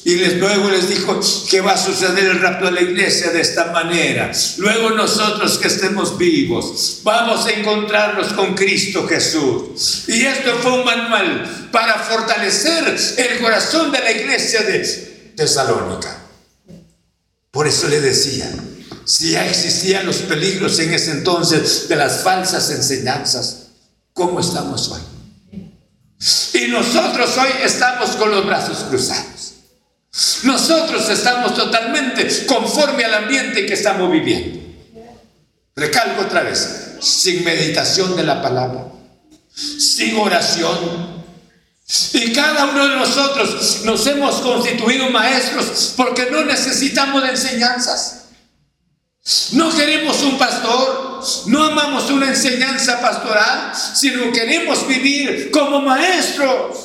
Y 0.05 0.15
les, 0.15 0.37
luego 0.37 0.69
les 0.69 0.89
dijo 0.89 1.19
que 1.49 1.61
va 1.61 1.73
a 1.73 1.77
suceder 1.77 2.25
el 2.25 2.41
rapto 2.41 2.65
de 2.65 2.71
la 2.71 2.81
iglesia 2.81 3.31
de 3.31 3.41
esta 3.41 3.71
manera. 3.71 4.31
Luego 4.57 4.91
nosotros 4.91 5.57
que 5.57 5.67
estemos 5.67 6.17
vivos, 6.17 7.01
vamos 7.03 7.45
a 7.45 7.51
encontrarnos 7.51 8.33
con 8.33 8.55
Cristo 8.55 9.07
Jesús. 9.07 10.03
Y 10.07 10.25
esto 10.25 10.55
fue 10.61 10.79
un 10.79 10.85
manual 10.85 11.69
para 11.71 11.95
fortalecer 11.99 12.95
el 13.17 13.39
corazón 13.39 13.91
de 13.91 13.99
la 13.99 14.11
iglesia 14.11 14.61
de 14.61 15.33
Tesalónica. 15.35 16.17
Por 17.51 17.67
eso 17.67 17.87
le 17.87 17.99
decía, 17.99 18.51
si 19.05 19.31
ya 19.31 19.47
existían 19.47 20.05
los 20.05 20.17
peligros 20.17 20.77
en 20.79 20.93
ese 20.93 21.11
entonces 21.11 21.87
de 21.89 21.95
las 21.95 22.21
falsas 22.21 22.69
enseñanzas, 22.69 23.69
¿cómo 24.13 24.39
estamos 24.39 24.89
hoy? 24.89 25.18
Y 26.53 26.67
nosotros 26.67 27.37
hoy 27.37 27.49
estamos 27.63 28.11
con 28.11 28.31
los 28.31 28.45
brazos 28.45 28.79
cruzados. 28.89 29.53
Nosotros 30.43 31.09
estamos 31.09 31.55
totalmente 31.55 32.45
conforme 32.45 33.05
al 33.05 33.13
ambiente 33.13 33.65
que 33.65 33.73
estamos 33.73 34.11
viviendo. 34.11 34.59
Recalco 35.75 36.23
otra 36.23 36.41
vez, 36.41 36.97
sin 36.99 37.43
meditación 37.45 38.17
de 38.17 38.23
la 38.23 38.41
palabra, 38.41 38.87
sin 39.55 40.17
oración. 40.17 41.23
Y 42.13 42.33
cada 42.33 42.65
uno 42.65 42.87
de 42.87 42.95
nosotros 42.97 43.81
nos 43.85 44.05
hemos 44.07 44.35
constituido 44.41 45.09
maestros 45.09 45.93
porque 45.95 46.29
no 46.29 46.43
necesitamos 46.43 47.23
enseñanzas. 47.27 48.18
No 49.51 49.69
queremos 49.75 50.23
un 50.23 50.37
pastor, 50.39 51.21
no 51.47 51.63
amamos 51.63 52.09
una 52.09 52.29
enseñanza 52.29 52.99
pastoral, 52.99 53.73
sino 53.75 54.31
queremos 54.31 54.87
vivir 54.87 55.51
como 55.51 55.81
maestros. 55.81 56.77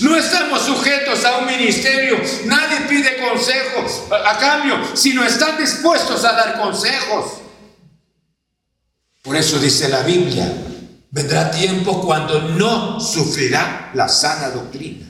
No 0.00 0.16
estamos 0.16 0.62
sujetos 0.62 1.24
a 1.24 1.38
un 1.38 1.46
ministerio, 1.46 2.16
nadie 2.46 2.82
pide 2.88 3.18
consejos 3.18 4.02
a 4.10 4.38
cambio, 4.38 4.76
sino 4.94 5.24
están 5.24 5.58
dispuestos 5.58 6.24
a 6.24 6.32
dar 6.32 6.60
consejos. 6.60 7.32
Por 9.20 9.36
eso 9.36 9.58
dice 9.58 9.88
la 9.88 10.02
Biblia, 10.02 10.50
vendrá 11.10 11.50
tiempo 11.50 12.00
cuando 12.00 12.40
no 12.40 13.00
sufrirá 13.00 13.90
la 13.94 14.08
sana 14.08 14.50
doctrina. 14.50 15.06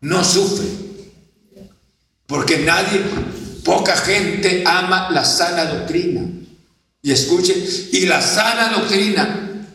No 0.00 0.24
sufre. 0.24 0.66
Porque 2.26 2.58
nadie 2.58 3.04
Poca 3.68 3.94
gente 3.98 4.62
ama 4.64 5.10
la 5.10 5.26
sana 5.26 5.66
doctrina. 5.66 6.22
Y 7.02 7.12
escuche, 7.12 7.54
y 7.92 8.06
la 8.06 8.22
sana 8.22 8.70
doctrina 8.70 9.66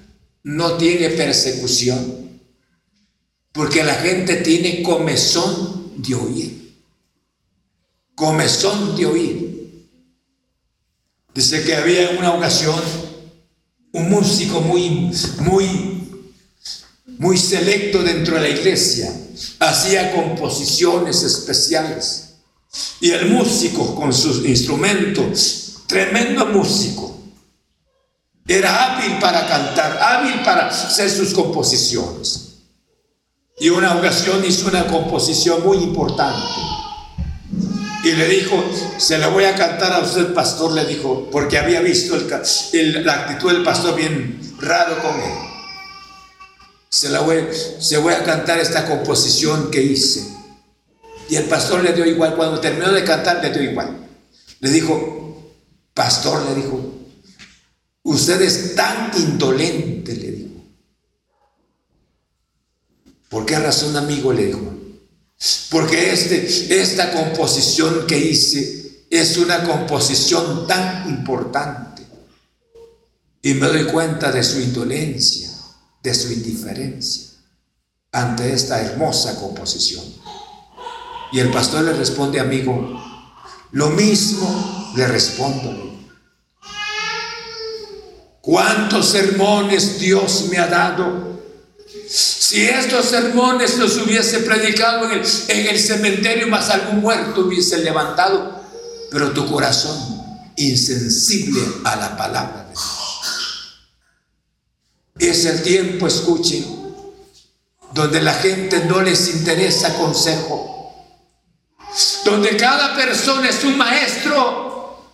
no 0.41 0.77
tiene 0.77 1.09
persecución, 1.09 2.39
porque 3.51 3.83
la 3.83 3.93
gente 3.93 4.37
tiene 4.37 4.81
comezón 4.81 5.93
de 5.97 6.15
oír. 6.15 6.75
Comezón 8.15 8.95
de 8.95 9.05
oír. 9.05 9.87
Dice 11.35 11.63
que 11.63 11.75
había 11.75 12.09
en 12.09 12.17
una 12.17 12.33
ocasión 12.33 12.81
un 13.91 14.09
músico 14.09 14.59
muy, 14.61 15.11
muy 15.37 15.67
muy 17.19 17.37
selecto 17.37 18.01
dentro 18.01 18.37
de 18.37 18.41
la 18.41 18.49
iglesia, 18.49 19.15
hacía 19.59 20.15
composiciones 20.15 21.21
especiales. 21.21 22.22
Y 22.99 23.11
el 23.11 23.30
músico 23.30 23.95
con 23.95 24.13
sus 24.13 24.45
instrumentos, 24.45 25.84
tremendo 25.88 26.45
músico, 26.47 27.13
era 28.47 28.95
hábil 28.95 29.19
para 29.19 29.47
cantar, 29.47 29.97
hábil 30.01 30.41
para 30.43 30.67
hacer 30.67 31.09
sus 31.09 31.34
composiciones. 31.34 32.49
Y 33.59 33.69
una 33.69 33.95
ocasión 33.95 34.43
hizo 34.45 34.67
una 34.67 34.88
composición 34.88 35.63
muy 35.63 35.78
importante. 35.78 36.59
Y 38.03 38.11
le 38.13 38.28
dijo, 38.28 38.61
se 38.97 39.17
la 39.17 39.28
voy 39.28 39.45
a 39.45 39.55
cantar 39.55 39.93
a 39.93 39.99
usted, 39.99 40.34
pastor, 40.34 40.74
le 40.74 40.86
dijo, 40.86 41.30
porque 41.32 41.57
había 41.57 41.80
visto 41.80 42.17
la 42.17 43.13
actitud 43.13 43.51
del 43.51 43.63
pastor 43.63 43.95
bien 43.95 44.39
raro 44.59 44.97
con 45.01 45.15
él. 45.21 45.34
Se 46.89 47.09
la 47.09 47.21
voy 47.21 48.13
a 48.13 48.24
cantar 48.24 48.59
esta 48.59 48.86
composición 48.86 49.71
que 49.71 49.82
hice. 49.82 50.32
Y 51.30 51.36
el 51.36 51.45
pastor 51.45 51.84
le 51.84 51.93
dio 51.93 52.05
igual, 52.05 52.36
cuando 52.36 52.59
terminó 52.59 52.91
de 52.91 53.03
cantar, 53.03 53.43
le 53.43 53.51
dio 53.51 53.71
igual. 53.71 54.07
Le 54.59 54.69
dijo, 54.69 55.53
pastor, 55.93 56.43
le 56.49 56.55
dijo, 56.55 56.93
usted 58.03 58.41
es 58.41 58.76
tan 58.76 59.11
indolente, 59.17 60.15
le 60.15 60.32
dijo. 60.32 60.63
¿Por 63.30 63.45
qué 63.45 63.57
razón, 63.57 63.95
amigo? 63.95 64.32
Le 64.32 64.45
dijo. 64.47 64.74
Porque 65.69 66.13
este, 66.13 66.82
esta 66.82 67.11
composición 67.11 68.05
que 68.07 68.17
hice 68.17 69.05
es 69.09 69.38
una 69.38 69.63
composición 69.63 70.67
tan 70.67 71.09
importante. 71.09 72.03
Y 73.41 73.55
me 73.55 73.67
doy 73.67 73.86
cuenta 73.86 74.32
de 74.32 74.43
su 74.43 74.59
indolencia, 74.59 75.49
de 76.01 76.13
su 76.13 76.32
indiferencia 76.32 77.34
ante 78.13 78.53
esta 78.53 78.80
hermosa 78.82 79.36
composición. 79.39 80.05
Y 81.34 81.39
el 81.39 81.49
pastor 81.49 81.84
le 81.84 81.93
responde, 81.93 82.39
amigo, 82.39 83.01
lo 83.71 83.89
mismo 83.89 84.93
le 84.95 85.07
respondo. 85.07 85.99
¿Cuántos 88.39 89.07
sermones 89.09 89.99
Dios 89.99 90.45
me 90.51 90.59
ha 90.59 90.67
dado? 90.67 91.41
Si 92.07 92.61
estos 92.65 93.07
sermones 93.07 93.79
los 93.79 93.97
hubiese 93.97 94.41
predicado 94.41 95.09
en 95.11 95.67
el, 95.67 95.79
cementerio, 95.79 96.47
más 96.49 96.69
algún 96.69 97.01
muerto 97.01 97.47
hubiese 97.47 97.79
levantado, 97.79 98.61
pero 99.09 99.31
tu 99.31 99.51
corazón 99.51 99.97
insensible 100.55 101.61
a 101.84 101.95
la 101.95 102.15
palabra 102.15 102.65
de 102.65 102.69
Dios. 102.69 103.88
Es 105.17 105.45
el 105.45 105.63
tiempo, 105.63 106.05
escuchen, 106.05 106.63
donde 107.91 108.21
la 108.21 108.36
gente 108.36 108.86
no 108.86 109.01
les 109.01 109.34
interesa 109.34 109.95
consejo, 109.95 110.72
donde 112.25 112.57
cada 112.57 112.95
persona 112.95 113.49
es 113.49 113.63
un 113.63 113.77
maestro, 113.77 115.13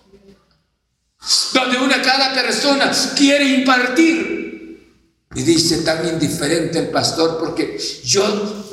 donde 1.54 1.78
una 1.78 2.02
cada 2.02 2.34
persona 2.34 2.92
quiere 3.16 3.46
impartir 3.46 4.40
y 5.36 5.44
dice 5.44 5.80
tan 5.80 6.08
indiferente 6.08 6.80
el 6.80 6.90
pastor 6.90 7.38
porque 7.40 7.78
yo 8.04 8.66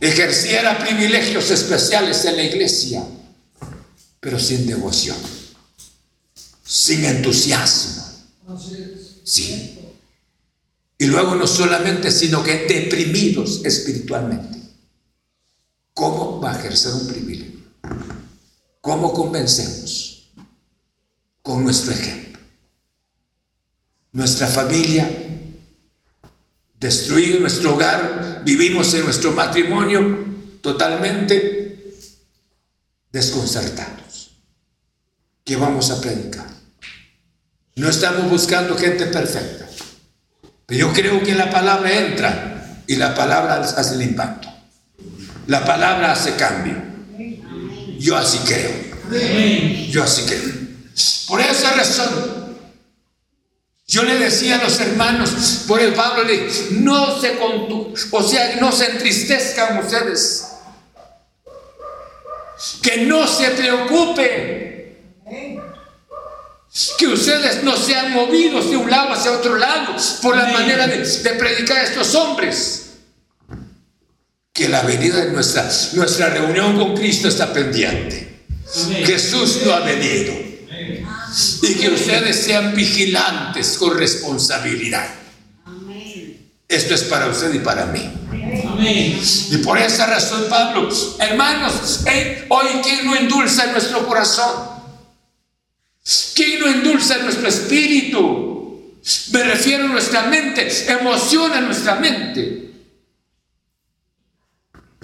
ejerciera 0.00 0.78
privilegios 0.78 1.50
especiales 1.50 2.24
en 2.24 2.36
la 2.36 2.44
iglesia, 2.44 3.02
pero 4.20 4.38
sin 4.38 4.66
devoción, 4.66 5.16
sin 6.64 7.04
entusiasmo. 7.04 8.04
Sí. 9.24 9.78
Y 10.98 11.06
luego 11.06 11.34
no 11.34 11.46
solamente, 11.46 12.10
sino 12.10 12.42
que 12.42 12.66
deprimidos 12.66 13.64
espiritualmente. 13.64 14.63
¿Cómo 15.94 16.40
va 16.40 16.52
a 16.52 16.58
ejercer 16.58 16.92
un 16.92 17.06
privilegio? 17.06 17.60
¿Cómo 18.80 19.12
convencemos? 19.12 20.32
Con 21.42 21.64
nuestro 21.64 21.92
ejemplo. 21.92 22.40
Nuestra 24.12 24.46
familia 24.46 25.08
destruido 26.84 27.40
nuestro 27.40 27.74
hogar, 27.74 28.42
vivimos 28.44 28.92
en 28.92 29.04
nuestro 29.04 29.32
matrimonio 29.32 30.18
totalmente 30.60 31.94
desconcertados. 33.10 34.32
¿Qué 35.42 35.56
vamos 35.56 35.90
a 35.90 36.00
predicar? 36.02 36.46
No 37.76 37.88
estamos 37.88 38.30
buscando 38.30 38.76
gente 38.76 39.06
perfecta, 39.06 39.66
pero 40.66 40.80
yo 40.88 40.92
creo 40.92 41.22
que 41.22 41.34
la 41.34 41.50
palabra 41.50 41.90
entra 42.06 42.82
y 42.86 42.96
la 42.96 43.14
palabra 43.14 43.60
hace 43.60 43.94
el 43.94 44.02
impacto. 44.02 44.53
La 45.46 45.64
palabra 45.64 46.12
hace 46.12 46.34
cambio. 46.36 46.76
Yo 47.98 48.16
así 48.16 48.38
creo. 48.38 48.70
Yo 49.90 50.02
así 50.02 50.24
creo. 50.24 50.64
Por 51.28 51.40
esa 51.40 51.72
razón, 51.72 52.44
yo 53.86 54.02
le 54.02 54.18
decía 54.18 54.58
a 54.58 54.64
los 54.64 54.80
hermanos, 54.80 55.64
por 55.68 55.80
el 55.80 55.92
Pablo 55.94 56.24
le 56.24 56.48
no 56.72 57.20
se 57.20 57.38
o 57.38 58.22
sea, 58.22 58.56
no 58.56 58.72
se 58.72 58.90
entristezcan 58.90 59.78
ustedes. 59.78 60.48
Que 62.82 62.98
no 63.06 63.26
se 63.26 63.50
preocupen. 63.50 64.74
Que 66.98 67.06
ustedes 67.06 67.62
no 67.62 67.76
sean 67.76 68.12
movidos 68.12 68.70
de 68.70 68.76
un 68.76 68.90
lado 68.90 69.12
hacia 69.12 69.32
otro 69.32 69.56
lado 69.56 69.94
por 70.22 70.36
la 70.36 70.48
manera 70.48 70.86
de, 70.86 71.04
predicar 71.38 71.78
a 71.78 71.82
estos 71.84 72.14
hombres. 72.14 72.83
Que 74.54 74.68
la 74.68 74.82
venida 74.82 75.24
de 75.24 75.32
nuestra, 75.32 75.68
nuestra 75.94 76.30
reunión 76.30 76.78
con 76.78 76.96
Cristo 76.96 77.26
está 77.26 77.52
pendiente. 77.52 78.44
Jesús 79.04 79.62
no 79.66 79.72
ha 79.72 79.80
venido 79.80 80.32
y 81.62 81.74
que 81.74 81.90
ustedes 81.90 82.44
sean 82.44 82.72
vigilantes 82.72 83.76
con 83.78 83.98
responsabilidad. 83.98 85.08
Esto 86.68 86.94
es 86.94 87.02
para 87.02 87.26
usted 87.26 87.52
y 87.52 87.58
para 87.58 87.86
mí. 87.86 88.08
Y 89.50 89.56
por 89.58 89.76
esa 89.76 90.06
razón, 90.06 90.46
Pablo, 90.48 90.88
hermanos, 91.18 92.04
hoy 92.48 92.66
¿quién 92.82 93.06
no 93.06 93.16
endulza 93.16 93.66
nuestro 93.66 94.06
corazón? 94.06 94.68
¿Quién 96.34 96.60
no 96.60 96.68
endulza 96.68 97.18
nuestro 97.18 97.48
espíritu? 97.48 99.00
Me 99.32 99.42
refiero 99.42 99.84
a 99.84 99.88
nuestra 99.88 100.22
mente, 100.26 100.68
emociona 100.92 101.60
nuestra 101.60 101.96
mente. 101.96 102.63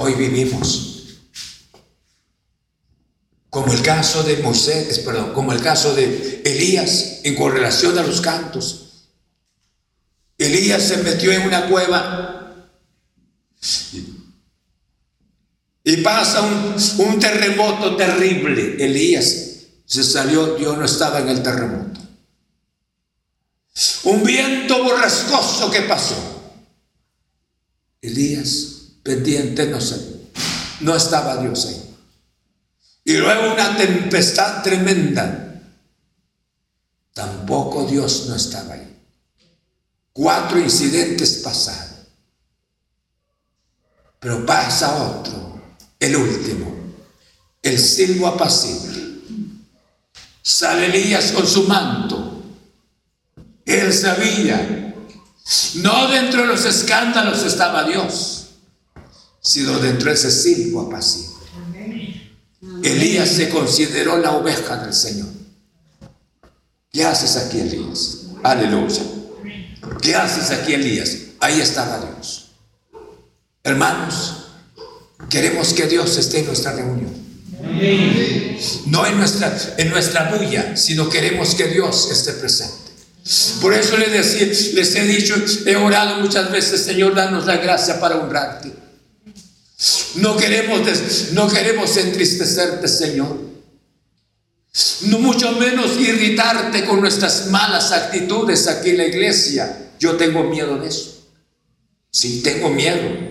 Hoy 0.02 0.14
vivimos 0.14 1.18
como 3.50 3.70
el 3.70 3.82
caso 3.82 4.22
de 4.22 4.38
Moisés, 4.38 5.00
perdón, 5.00 5.34
como 5.34 5.52
el 5.52 5.60
caso 5.60 5.94
de 5.94 6.40
Elías 6.42 7.20
en 7.22 7.36
correlación 7.36 7.98
a 7.98 8.02
los 8.02 8.22
cantos. 8.22 9.08
Elías 10.38 10.84
se 10.84 10.96
metió 11.02 11.30
en 11.32 11.42
una 11.42 11.68
cueva 11.68 12.70
y 15.84 15.96
pasa 15.98 16.40
un, 16.40 17.20
terremoto 17.20 17.94
terrible. 17.94 18.82
Elías 18.82 19.66
se 19.84 20.02
salió, 20.02 20.54
Dios 20.54 20.78
no 20.78 20.86
estaba 20.86 21.18
en 21.18 21.28
el 21.28 21.42
terremoto. 21.42 22.00
Un 24.04 24.24
viento 24.24 24.82
borrascoso 24.82 25.70
que 25.70 25.82
pasó. 25.82 26.16
Elías, 28.00 28.79
pendiente, 29.10 29.66
no 29.66 29.80
sé, 29.80 30.30
no 30.80 30.94
estaba 30.94 31.36
Dios 31.38 31.66
ahí. 31.66 31.96
Y 33.04 33.14
luego 33.14 33.54
una 33.54 33.76
tempestad 33.76 34.62
tremenda. 34.62 35.60
Tampoco 37.12 37.86
Dios 37.86 38.26
no 38.28 38.36
estaba 38.36 38.74
ahí. 38.74 38.96
Cuatro 40.12 40.60
incidentes 40.60 41.40
pasaron. 41.42 41.90
Pero 44.20 44.46
pasa 44.46 45.02
otro, 45.02 45.60
el 45.98 46.14
último, 46.14 46.72
el 47.62 47.78
silbo 47.78 48.28
apacible. 48.28 49.00
Sale 50.42 50.86
Elías 50.86 51.32
con 51.32 51.46
su 51.46 51.64
manto. 51.64 52.42
Él 53.64 53.92
sabía, 53.92 54.94
no 55.76 56.08
dentro 56.08 56.42
de 56.42 56.46
los 56.48 56.64
escándalos 56.64 57.42
estaba 57.44 57.84
Dios, 57.84 58.39
sino 59.40 59.78
dentro 59.78 60.08
de 60.08 60.14
ese 60.14 60.30
silbo 60.30 60.82
apacible. 60.82 61.30
Elías 62.82 63.28
se 63.28 63.48
consideró 63.48 64.18
la 64.18 64.32
oveja 64.32 64.76
del 64.76 64.92
Señor. 64.92 65.28
¿Qué 66.92 67.04
haces 67.04 67.36
aquí, 67.36 67.60
Elías? 67.60 68.22
Aleluya. 68.42 69.02
¿Qué 70.00 70.14
haces 70.14 70.50
aquí, 70.50 70.74
Elías? 70.74 71.16
Ahí 71.40 71.60
estaba 71.60 71.98
Dios. 71.98 72.52
Hermanos, 73.62 74.46
queremos 75.28 75.72
que 75.72 75.86
Dios 75.86 76.16
esté 76.16 76.40
en 76.40 76.46
nuestra 76.46 76.72
reunión. 76.72 77.20
No 78.86 79.06
en 79.06 79.18
nuestra, 79.18 79.56
en 79.76 79.90
nuestra 79.90 80.30
bulla, 80.30 80.76
sino 80.76 81.08
queremos 81.08 81.54
que 81.54 81.68
Dios 81.68 82.10
esté 82.10 82.32
presente. 82.32 82.90
Por 83.60 83.74
eso 83.74 83.96
les, 83.96 84.12
decía, 84.12 84.46
les 84.74 84.94
he 84.94 85.04
dicho, 85.04 85.34
he 85.66 85.76
orado 85.76 86.20
muchas 86.20 86.50
veces, 86.50 86.82
Señor, 86.82 87.14
danos 87.14 87.46
la 87.46 87.58
gracia 87.58 88.00
para 88.00 88.16
honrarte. 88.16 88.72
No 90.16 90.36
queremos, 90.36 91.32
no 91.32 91.48
queremos 91.48 91.96
entristecerte, 91.96 92.86
Señor. 92.86 93.38
No 95.02 95.18
mucho 95.18 95.52
menos 95.52 95.98
irritarte 95.98 96.84
con 96.84 97.00
nuestras 97.00 97.46
malas 97.46 97.90
actitudes 97.90 98.68
aquí 98.68 98.90
en 98.90 98.98
la 98.98 99.06
iglesia. 99.06 99.92
Yo 99.98 100.16
tengo 100.16 100.44
miedo 100.44 100.78
de 100.78 100.88
eso. 100.88 101.28
Sí, 102.10 102.42
tengo 102.42 102.68
miedo. 102.68 103.30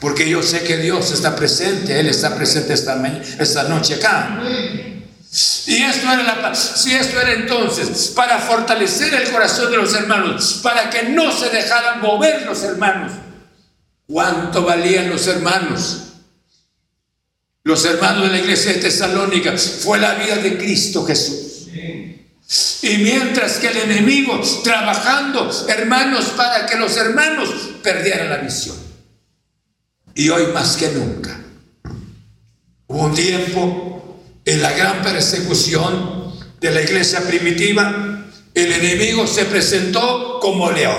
Porque 0.00 0.28
yo 0.28 0.42
sé 0.42 0.60
que 0.64 0.76
Dios 0.76 1.10
está 1.12 1.34
presente. 1.34 1.98
Él 1.98 2.08
está 2.08 2.36
presente 2.36 2.74
esta, 2.74 3.02
esta 3.38 3.64
noche 3.64 3.94
acá. 3.94 4.42
Y 5.66 5.82
esto 5.82 6.10
era 6.10 6.22
la, 6.22 6.54
si 6.54 6.94
esto 6.94 7.20
era 7.20 7.32
entonces 7.32 8.12
para 8.14 8.38
fortalecer 8.38 9.12
el 9.14 9.30
corazón 9.30 9.70
de 9.70 9.76
los 9.76 9.92
hermanos, 9.94 10.60
para 10.62 10.88
que 10.88 11.04
no 11.04 11.32
se 11.32 11.50
dejaran 11.50 12.00
mover 12.00 12.42
los 12.42 12.62
hermanos. 12.62 13.12
¿Cuánto 14.06 14.62
valían 14.62 15.10
los 15.10 15.26
hermanos? 15.26 16.02
Los 17.64 17.84
hermanos 17.84 18.24
de 18.24 18.28
la 18.30 18.38
iglesia 18.38 18.72
de 18.72 18.78
Tesalónica 18.78 19.56
fue 19.58 19.98
la 19.98 20.14
vida 20.14 20.36
de 20.36 20.56
Cristo 20.56 21.04
Jesús. 21.04 21.68
Y 22.82 22.98
mientras 22.98 23.58
que 23.58 23.68
el 23.68 23.76
enemigo 23.78 24.40
trabajando, 24.62 25.50
hermanos, 25.68 26.26
para 26.36 26.66
que 26.66 26.76
los 26.76 26.96
hermanos 26.96 27.48
perdieran 27.82 28.30
la 28.30 28.36
visión. 28.36 28.76
Y 30.14 30.28
hoy 30.28 30.46
más 30.52 30.76
que 30.76 30.88
nunca. 30.90 31.40
Hubo 32.86 33.06
un 33.06 33.14
tiempo 33.14 34.22
en 34.44 34.62
la 34.62 34.72
gran 34.72 35.02
persecución 35.02 36.32
de 36.60 36.70
la 36.70 36.82
iglesia 36.82 37.20
primitiva, 37.20 38.24
el 38.54 38.72
enemigo 38.72 39.26
se 39.26 39.44
presentó 39.44 40.38
como 40.40 40.70
león, 40.70 40.96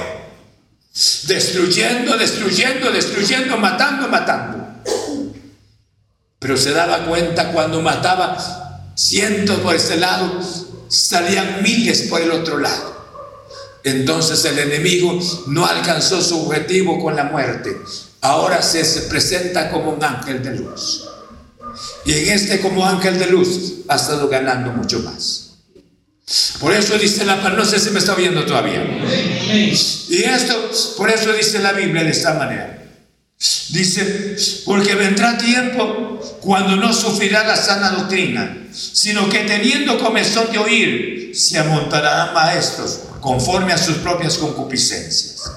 destruyendo, 1.27 2.17
destruyendo, 2.17 2.91
destruyendo, 2.91 3.57
matando, 3.57 4.07
matando. 4.07 4.67
Pero 6.39 6.57
se 6.57 6.71
daba 6.71 7.05
cuenta 7.05 7.51
cuando 7.51 7.81
mataba 7.81 8.93
cientos 8.95 9.59
por 9.59 9.75
este 9.75 9.97
lado, 9.97 10.41
salían 10.87 11.61
miles 11.61 12.03
por 12.03 12.21
el 12.21 12.31
otro 12.31 12.57
lado. 12.57 12.95
Entonces 13.83 14.43
el 14.45 14.57
enemigo 14.59 15.19
no 15.47 15.65
alcanzó 15.65 16.21
su 16.21 16.45
objetivo 16.45 16.99
con 17.01 17.15
la 17.15 17.25
muerte. 17.25 17.77
Ahora 18.21 18.61
se, 18.61 18.83
se 18.83 19.01
presenta 19.03 19.69
como 19.69 19.91
un 19.91 20.03
ángel 20.03 20.43
de 20.43 20.55
luz. 20.55 21.07
Y 22.05 22.13
en 22.13 22.29
este 22.29 22.59
como 22.59 22.85
ángel 22.85 23.19
de 23.19 23.27
luz 23.27 23.75
ha 23.87 23.95
estado 23.95 24.27
ganando 24.27 24.71
mucho 24.71 24.99
más. 24.99 25.46
Por 26.59 26.73
eso 26.73 26.97
dice 26.97 27.23
la 27.23 27.37
no 27.37 27.63
sé 27.63 27.79
si 27.79 27.89
me 27.91 27.99
está 27.99 28.13
viendo 28.13 28.45
todavía. 28.45 28.83
Y 30.09 30.23
esto, 30.23 30.71
por 30.97 31.09
eso 31.09 31.31
dice 31.31 31.59
la 31.59 31.71
Biblia 31.71 32.03
de 32.03 32.11
esta 32.11 32.33
manera. 32.33 32.83
Dice, 33.69 34.35
porque 34.65 34.95
vendrá 34.95 35.37
tiempo 35.37 36.19
cuando 36.41 36.75
no 36.75 36.91
sufrirá 36.91 37.45
la 37.45 37.55
sana 37.55 37.91
doctrina, 37.91 38.67
sino 38.73 39.29
que 39.29 39.39
teniendo 39.41 39.99
comezón 39.99 40.51
de 40.51 40.57
oír, 40.57 41.31
se 41.35 41.59
amontarán 41.59 42.33
maestros 42.33 43.01
conforme 43.21 43.73
a 43.73 43.77
sus 43.77 43.97
propias 43.97 44.37
concupiscencias. 44.37 45.51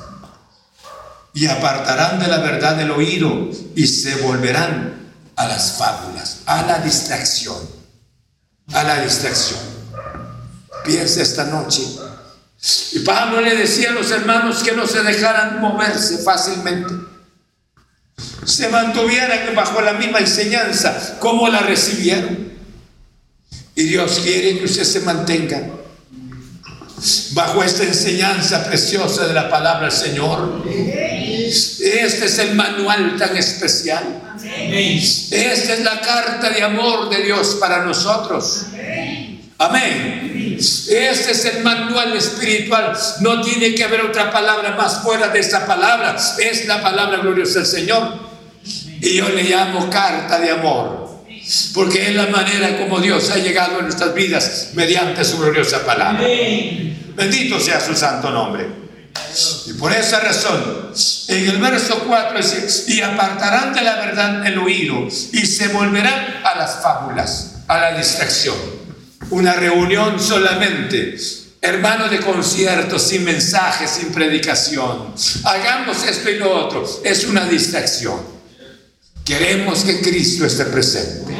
Y 1.33 1.47
apartarán 1.47 2.21
de 2.21 2.29
la 2.29 2.39
verdad 2.39 2.81
el 2.81 2.91
oído 2.91 3.51
y 3.75 3.87
se 3.87 4.17
volverán 4.17 5.15
a 5.37 5.49
las 5.49 5.79
fábulas, 5.79 6.41
a 6.47 6.63
la 6.63 6.79
distracción, 6.81 7.59
a 8.73 8.83
la 8.85 9.03
distracción. 9.03 9.70
Piensa 10.85 11.23
esta 11.23 11.45
noche. 11.45 11.83
Y 12.93 12.99
Pablo 13.01 13.41
le 13.41 13.57
decía 13.57 13.91
a 13.91 13.93
los 13.93 14.11
hermanos 14.11 14.63
que 14.63 14.73
no 14.73 14.87
se 14.87 15.03
dejaran 15.03 15.61
moverse 15.61 16.19
fácilmente. 16.19 16.93
Se 18.45 18.69
mantuvieran 18.69 19.55
bajo 19.55 19.81
la 19.81 19.95
misma 19.95 20.19
enseñanza 20.19 21.17
como 21.19 21.49
la 21.49 21.61
recibieron. 21.61 22.51
Y 23.75 23.85
Dios 23.85 24.21
quiere 24.23 24.59
que 24.59 24.65
usted 24.65 24.85
se 24.85 25.01
mantenga 25.01 25.63
bajo 27.33 27.63
esta 27.63 27.85
enseñanza 27.85 28.65
preciosa 28.65 29.27
de 29.27 29.35
la 29.35 29.49
palabra 29.49 29.89
del 29.89 29.93
Señor. 29.93 30.63
Este 30.67 32.27
es 32.27 32.39
el 32.39 32.55
manual 32.55 33.17
tan 33.17 33.37
especial. 33.37 34.05
Esta 34.43 35.75
es 35.75 35.81
la 35.83 36.01
carta 36.01 36.51
de 36.51 36.63
amor 36.63 37.09
de 37.09 37.23
Dios 37.23 37.57
para 37.59 37.85
nosotros. 37.85 38.67
Amén. 39.61 40.57
Este 40.59 41.33
es 41.33 41.45
el 41.45 41.63
manual 41.63 42.17
espiritual. 42.17 42.97
No 43.21 43.43
tiene 43.43 43.75
que 43.75 43.85
haber 43.85 44.01
otra 44.01 44.31
palabra 44.31 44.75
más 44.75 45.03
fuera 45.03 45.29
de 45.29 45.39
esta 45.39 45.67
palabra. 45.67 46.17
Es 46.39 46.65
la 46.65 46.81
palabra 46.81 47.19
gloriosa 47.19 47.59
del 47.59 47.67
Señor. 47.67 48.15
Y 49.03 49.17
yo 49.17 49.29
le 49.29 49.43
llamo 49.43 49.91
carta 49.91 50.41
de 50.41 50.51
amor. 50.51 51.25
Porque 51.75 52.09
es 52.09 52.15
la 52.15 52.29
manera 52.29 52.79
como 52.79 53.01
Dios 53.01 53.31
ha 53.31 53.37
llegado 53.37 53.81
a 53.81 53.83
nuestras 53.83 54.15
vidas 54.15 54.71
mediante 54.73 55.27
su 55.27 55.39
gloriosa 55.39 55.85
palabra. 55.85 56.23
Bendito 57.15 57.61
sea 57.61 57.81
su 57.81 57.95
santo 57.95 58.31
nombre. 58.31 58.67
Y 59.67 59.75
por 59.75 59.93
esa 59.93 60.21
razón, 60.21 60.91
en 61.29 61.51
el 61.51 61.59
verso 61.59 62.03
4 62.07 62.39
dice, 62.39 62.85
y 62.89 63.03
apartarán 63.03 63.75
de 63.75 63.83
la 63.83 63.97
verdad 63.97 64.47
el 64.47 64.59
oído 64.59 65.07
y 65.07 65.45
se 65.45 65.69
volverán 65.69 66.41
a 66.45 66.57
las 66.57 66.81
fábulas, 66.83 67.57
a 67.69 67.79
la 67.79 67.99
distracción. 67.99 68.80
Una 69.31 69.55
reunión 69.55 70.19
solamente, 70.19 71.17
hermano 71.61 72.09
de 72.09 72.19
conciertos, 72.19 73.03
sin 73.03 73.25
mensaje, 73.25 73.87
sin 73.87 74.11
predicación. 74.13 75.15
Hagamos 75.45 76.05
esto 76.05 76.31
y 76.31 76.37
lo 76.37 76.51
otro. 76.51 76.85
Es 77.05 77.25
una 77.25 77.45
distracción. 77.47 78.41
Queremos 79.25 79.85
que 79.85 80.01
Cristo 80.01 80.45
esté 80.45 80.65
presente. 80.65 81.33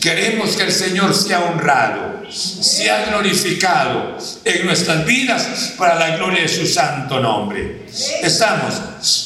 Queremos 0.00 0.54
que 0.56 0.62
el 0.62 0.72
Señor 0.72 1.12
sea 1.12 1.40
honrado, 1.40 2.22
sea 2.30 3.06
glorificado 3.06 4.16
en 4.44 4.64
nuestras 4.64 5.04
vidas 5.04 5.72
para 5.76 5.98
la 5.98 6.16
gloria 6.16 6.42
de 6.42 6.48
su 6.48 6.66
santo 6.66 7.18
nombre. 7.18 7.86
Estamos 8.22 8.74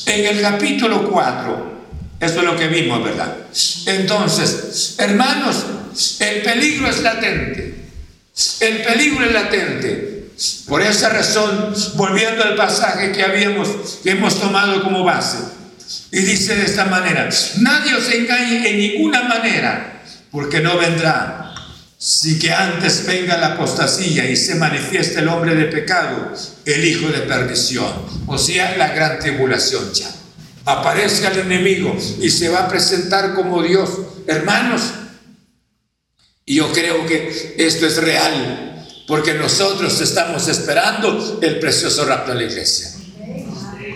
en 0.06 0.24
el 0.24 0.40
capítulo 0.40 1.06
4. 1.10 1.78
Esto 2.20 2.38
es 2.40 2.44
lo 2.46 2.56
que 2.56 2.68
vimos, 2.68 3.04
¿verdad? 3.04 3.36
Entonces, 3.84 4.94
hermanos, 4.98 5.66
el 6.20 6.42
peligro 6.42 6.88
es 6.88 7.02
latente. 7.02 7.74
El 8.60 8.82
peligro 8.82 9.24
es 9.24 9.32
latente. 9.32 10.30
Por 10.68 10.82
esa 10.82 11.08
razón, 11.08 11.74
volviendo 11.94 12.44
al 12.44 12.54
pasaje 12.54 13.10
que 13.10 13.24
habíamos 13.24 13.98
hemos 14.04 14.40
tomado 14.40 14.82
como 14.84 15.02
base, 15.02 15.38
y 16.12 16.20
dice 16.20 16.54
de 16.54 16.64
esta 16.64 16.84
manera, 16.84 17.28
nadie 17.58 17.94
os 17.94 18.08
engañe 18.12 18.68
en 18.68 18.78
ninguna 18.78 19.22
manera, 19.22 20.02
porque 20.30 20.60
no 20.60 20.78
vendrá, 20.78 21.54
si 21.98 22.38
que 22.38 22.52
antes 22.52 23.04
venga 23.06 23.36
la 23.38 23.54
apostasía 23.54 24.30
y 24.30 24.36
se 24.36 24.54
manifieste 24.54 25.18
el 25.18 25.28
hombre 25.28 25.56
de 25.56 25.64
pecado, 25.64 26.32
el 26.64 26.84
hijo 26.84 27.08
de 27.08 27.20
perdición, 27.20 27.92
o 28.26 28.38
sea, 28.38 28.76
la 28.76 28.88
gran 28.88 29.18
tribulación 29.18 29.92
ya. 29.92 30.10
Aparezca 30.64 31.28
el 31.28 31.40
enemigo 31.40 31.96
y 32.20 32.30
se 32.30 32.50
va 32.50 32.60
a 32.60 32.68
presentar 32.68 33.34
como 33.34 33.62
Dios. 33.62 33.90
Hermanos, 34.26 34.82
y 36.48 36.54
yo 36.54 36.72
creo 36.72 37.04
que 37.04 37.56
esto 37.58 37.86
es 37.86 37.98
real, 37.98 38.86
porque 39.06 39.34
nosotros 39.34 40.00
estamos 40.00 40.48
esperando 40.48 41.38
el 41.42 41.58
precioso 41.58 42.06
rapto 42.06 42.32
de 42.32 42.38
la 42.38 42.50
iglesia. 42.50 42.90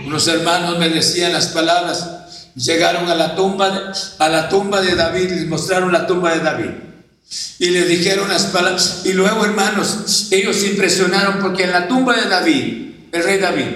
Unos 0.04 0.28
hermanos 0.28 0.78
me 0.78 0.90
decían 0.90 1.32
las 1.32 1.46
palabras, 1.46 2.50
llegaron 2.54 3.08
a 3.08 3.14
la 3.14 3.34
tumba 3.34 3.94
a 4.18 4.28
la 4.28 4.50
tumba 4.50 4.82
de 4.82 4.94
David, 4.94 5.30
les 5.30 5.46
mostraron 5.46 5.92
la 5.92 6.06
tumba 6.06 6.34
de 6.34 6.40
David. 6.40 6.70
Y 7.58 7.70
le 7.70 7.86
dijeron 7.86 8.28
las 8.28 8.42
palabras, 8.44 9.00
y 9.04 9.14
luego 9.14 9.46
hermanos, 9.46 10.28
ellos 10.30 10.56
se 10.56 10.66
impresionaron 10.66 11.38
porque 11.40 11.64
en 11.64 11.72
la 11.72 11.88
tumba 11.88 12.14
de 12.14 12.28
David, 12.28 12.94
el 13.12 13.24
rey 13.24 13.38
David, 13.38 13.66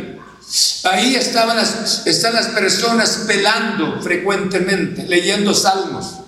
ahí 0.85 1.14
estaban 1.14 1.57
las, 1.57 2.07
están 2.07 2.35
las 2.35 2.49
personas 2.49 3.27
velando 3.27 4.03
frecuentemente, 4.03 5.07
leyendo 5.07 5.55
salmos. 5.55 6.26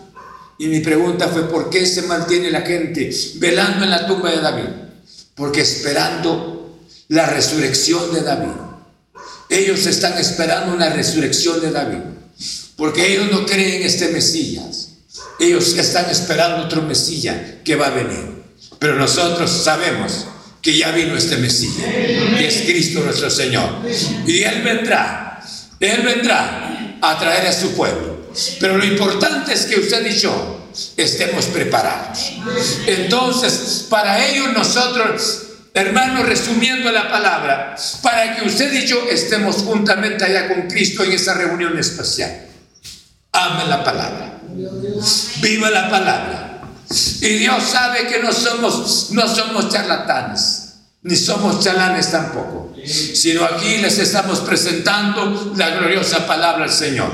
Y 0.59 0.67
mi 0.67 0.81
pregunta 0.81 1.29
fue, 1.29 1.49
¿por 1.49 1.71
qué 1.71 1.87
se 1.87 2.03
mantiene 2.03 2.51
la 2.51 2.63
gente 2.63 3.11
velando 3.37 3.85
en 3.85 3.91
la 3.91 4.07
tumba 4.07 4.31
de 4.31 4.41
David? 4.41 4.71
Porque 5.35 5.61
esperando 5.61 6.59
la 7.09 7.27
resurrección 7.27 8.13
de 8.13 8.23
David. 8.23 8.69
Ellos 9.49 9.87
están 9.87 10.19
esperando 10.19 10.75
una 10.75 10.91
resurrección 10.91 11.61
de 11.61 11.71
David, 11.71 12.01
porque 12.77 13.13
ellos 13.13 13.31
no 13.31 13.47
creen 13.47 13.81
en 13.81 13.87
este 13.87 14.09
Mesías. 14.09 14.89
Ellos 15.41 15.75
están 15.77 16.11
esperando 16.11 16.65
otro 16.65 16.83
Mesías 16.83 17.37
que 17.65 17.77
va 17.77 17.87
a 17.87 17.91
venir. 17.91 18.43
Pero 18.79 18.97
nosotros 18.97 19.51
sabemos 19.51 20.27
que 20.61 20.77
ya 20.77 20.91
vino 20.91 21.17
este 21.17 21.37
Mesías, 21.37 21.87
que 22.37 22.47
es 22.47 22.63
Cristo 22.67 23.01
nuestro 23.01 23.31
Señor. 23.31 23.81
Y 24.27 24.43
Él 24.43 24.63
vendrá, 24.63 25.41
Él 25.81 26.03
vendrá 26.03 26.99
a 27.01 27.19
traer 27.19 27.47
a 27.47 27.53
su 27.53 27.71
pueblo. 27.73 28.18
Pero 28.61 28.77
lo 28.77 28.85
importante 28.85 29.53
es 29.53 29.67
que 29.67 29.81
usted 29.81 30.07
y 30.07 30.17
yo 30.17 30.71
estemos 30.97 31.47
preparados. 31.47 32.33
Entonces, 32.87 33.87
para 33.89 34.25
ello 34.27 34.49
nosotros 34.53 35.45
hermano, 35.75 36.23
resumiendo 36.25 36.91
la 36.91 37.09
palabra, 37.09 37.77
para 38.03 38.37
que 38.37 38.47
usted 38.47 38.73
y 38.73 38.87
yo 38.87 39.05
estemos 39.09 39.57
juntamente 39.57 40.25
allá 40.25 40.49
con 40.49 40.63
Cristo 40.69 41.05
en 41.05 41.13
esa 41.13 41.35
reunión 41.35 41.79
especial. 41.79 42.47
Ame 43.33 43.67
la 43.67 43.85
palabra. 43.85 44.41
Viva 45.41 45.71
la 45.71 45.89
palabra. 45.89 46.63
Y 47.21 47.29
Dios 47.35 47.63
sabe 47.63 48.07
que 48.07 48.21
no 48.21 48.33
somos, 48.33 49.09
no 49.11 49.29
somos 49.29 49.69
charlatanes 49.69 50.68
ni 51.09 51.17
somos 51.17 51.65
chalanes 51.65 52.11
tampoco, 52.11 52.75
sino 52.85 53.43
aquí 53.47 53.79
les 53.79 53.99
estamos 53.99 54.41
presentando 54.41 55.55
la 55.57 55.71
gloriosa 55.71 56.27
palabra 56.27 56.67
del 56.67 56.75
Señor. 56.75 57.11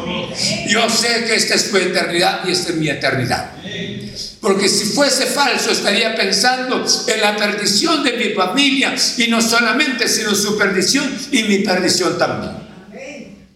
Yo 0.67 0.91
sé 0.91 1.25
que 1.25 1.37
esta 1.37 1.55
es 1.55 1.71
tu 1.71 1.77
eternidad 1.77 2.41
y 2.45 2.51
esta 2.51 2.73
es 2.73 2.77
mi 2.77 2.89
eternidad. 2.89 3.53
Porque 4.41 4.69
si 4.69 4.87
fuese 4.87 5.27
falso 5.27 5.71
estaría 5.71 6.17
pensando 6.17 6.85
en 7.07 7.21
la 7.21 7.37
perdición 7.37 8.03
de 8.03 8.13
mi 8.15 8.35
familia 8.35 8.97
y 9.17 9.29
no 9.29 9.41
solamente, 9.41 10.09
sino 10.09 10.35
su 10.35 10.59
perdición 10.59 11.17
y 11.31 11.45
mi 11.45 11.59
perdición 11.59 12.19
también. 12.19 12.53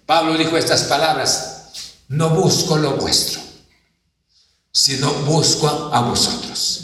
Pablo 0.07 0.39
dijo 0.39 0.57
estas 0.57 0.85
palabras, 0.85 1.65
no 2.09 2.31
busco 2.31 2.79
lo 2.79 2.93
vuestro, 2.93 3.41
sino 4.71 5.13
busco 5.13 5.91
a 5.93 6.01
vosotros. 6.03 6.78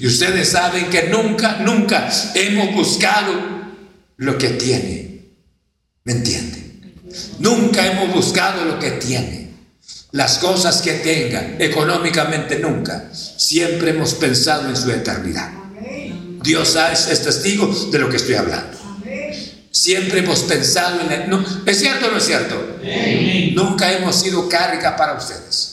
Y 0.00 0.06
ustedes 0.06 0.48
saben 0.48 0.86
que 0.90 1.04
nunca, 1.04 1.58
nunca 1.58 2.08
hemos 2.34 2.74
buscado 2.74 3.32
lo 4.16 4.38
que 4.38 4.50
tiene. 4.50 5.24
¿Me 6.04 6.12
entienden? 6.12 6.94
Nunca 7.38 7.86
hemos 7.86 8.14
buscado 8.14 8.64
lo 8.64 8.78
que 8.78 8.92
tiene. 8.92 9.50
Las 10.12 10.38
cosas 10.38 10.82
que 10.82 10.94
tenga, 10.94 11.56
económicamente 11.58 12.58
nunca. 12.58 13.10
Siempre 13.12 13.90
hemos 13.90 14.14
pensado 14.14 14.68
en 14.68 14.76
su 14.76 14.90
eternidad. 14.90 15.50
Dios 16.42 16.76
es 16.92 17.22
testigo 17.22 17.66
de 17.90 17.98
lo 17.98 18.08
que 18.08 18.16
estoy 18.16 18.34
hablando. 18.34 18.78
Siempre 19.70 20.18
hemos 20.18 20.40
pensado 20.40 21.00
en 21.00 21.12
él. 21.12 21.46
¿Es 21.64 21.78
cierto 21.78 22.08
o 22.08 22.10
no 22.10 22.18
es 22.18 22.24
cierto? 22.24 22.78
Nunca 23.54 23.92
hemos 23.92 24.16
sido 24.16 24.48
carga 24.48 24.96
para 24.96 25.14
ustedes. 25.14 25.69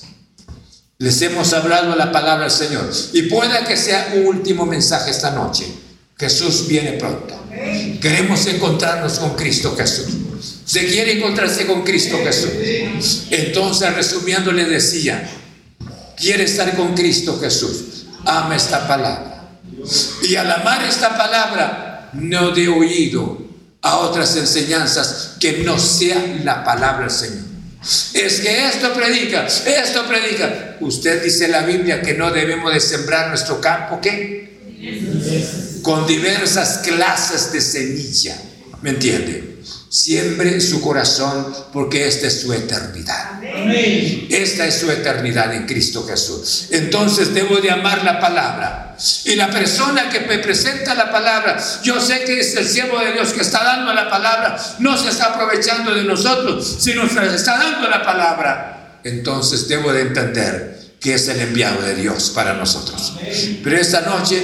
Les 0.99 1.21
hemos 1.21 1.53
hablado 1.53 1.95
la 1.95 2.11
palabra 2.11 2.43
del 2.45 2.51
Señor. 2.51 2.89
Y 3.13 3.23
pueda 3.23 3.65
que 3.65 3.77
sea 3.77 4.13
un 4.15 4.25
último 4.25 4.65
mensaje 4.65 5.11
esta 5.11 5.31
noche. 5.31 5.65
Jesús 6.17 6.67
viene 6.67 6.93
pronto. 6.93 7.39
Queremos 8.01 8.45
encontrarnos 8.47 9.19
con 9.19 9.35
Cristo 9.35 9.75
Jesús. 9.77 10.07
Se 10.65 10.87
quiere 10.87 11.17
encontrarse 11.17 11.67
con 11.67 11.83
Cristo 11.83 12.17
Jesús. 12.23 13.27
Entonces, 13.29 13.93
resumiendo, 13.93 14.51
le 14.51 14.65
decía, 14.65 15.29
quiere 16.17 16.45
estar 16.45 16.75
con 16.75 16.95
Cristo 16.95 17.39
Jesús. 17.39 18.07
Ama 18.25 18.55
esta 18.55 18.87
palabra. 18.87 19.49
Y 20.23 20.35
al 20.35 20.51
amar 20.51 20.83
esta 20.83 21.15
palabra, 21.15 22.09
no 22.13 22.51
de 22.51 22.67
oído 22.67 23.45
a 23.83 23.97
otras 23.97 24.35
enseñanzas 24.35 25.35
que 25.39 25.59
no 25.59 25.77
sea 25.77 26.39
la 26.43 26.63
palabra 26.63 27.01
del 27.01 27.11
Señor. 27.11 27.46
Es 28.13 28.41
que 28.41 28.67
esto 28.67 28.93
predica, 28.93 29.47
esto 29.47 30.05
predica. 30.07 30.77
Usted 30.81 31.23
dice 31.23 31.45
en 31.45 31.51
la 31.51 31.61
Biblia 31.61 32.01
que 32.01 32.13
no 32.13 32.31
debemos 32.31 32.73
de 32.73 32.79
sembrar 32.79 33.29
nuestro 33.29 33.61
campo, 33.61 33.99
¿qué? 34.01 34.57
Con 35.81 36.05
diversas 36.05 36.79
clases 36.79 37.51
de 37.53 37.61
semilla. 37.61 38.37
¿Me 38.81 38.91
entiende? 38.91 39.57
Siembre 39.89 40.59
su 40.59 40.81
corazón 40.81 41.55
porque 41.71 42.07
esta 42.07 42.27
es 42.27 42.41
su 42.41 42.51
eternidad. 42.51 43.41
Esta 44.29 44.67
es 44.67 44.75
su 44.75 44.91
eternidad 44.91 45.53
en 45.53 45.65
Cristo 45.65 46.05
Jesús. 46.05 46.67
Entonces 46.71 47.33
debo 47.33 47.57
de 47.57 47.71
amar 47.71 48.03
la 48.03 48.19
palabra. 48.19 48.86
Y 49.25 49.35
la 49.35 49.51
persona 49.51 50.09
que 50.09 50.21
me 50.21 50.39
presenta 50.39 50.95
la 50.95 51.11
palabra, 51.11 51.57
yo 51.83 51.99
sé 51.99 52.23
que 52.23 52.39
es 52.39 52.55
el 52.55 52.67
siervo 52.67 52.99
de 52.99 53.13
Dios 53.13 53.31
que 53.31 53.41
está 53.41 53.63
dando 53.63 53.93
la 53.93 54.09
palabra, 54.09 54.57
no 54.79 54.97
se 54.97 55.09
está 55.09 55.25
aprovechando 55.25 55.93
de 55.93 56.03
nosotros, 56.03 56.77
sino 56.79 57.07
que 57.07 57.35
está 57.35 57.57
dando 57.57 57.87
la 57.89 58.03
palabra. 58.03 58.99
Entonces 59.03 59.67
debo 59.67 59.93
de 59.93 60.01
entender 60.01 60.95
que 60.99 61.13
es 61.13 61.27
el 61.27 61.39
enviado 61.39 61.81
de 61.83 61.95
Dios 61.95 62.31
para 62.33 62.53
nosotros. 62.53 63.13
Pero 63.63 63.77
esta 63.77 64.01
noche 64.01 64.43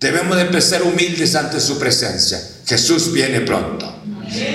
debemos 0.00 0.36
de 0.36 0.42
empezar 0.42 0.82
humildes 0.82 1.34
ante 1.34 1.60
su 1.60 1.78
presencia. 1.78 2.40
Jesús 2.66 3.12
viene 3.12 3.42
pronto. 3.42 4.02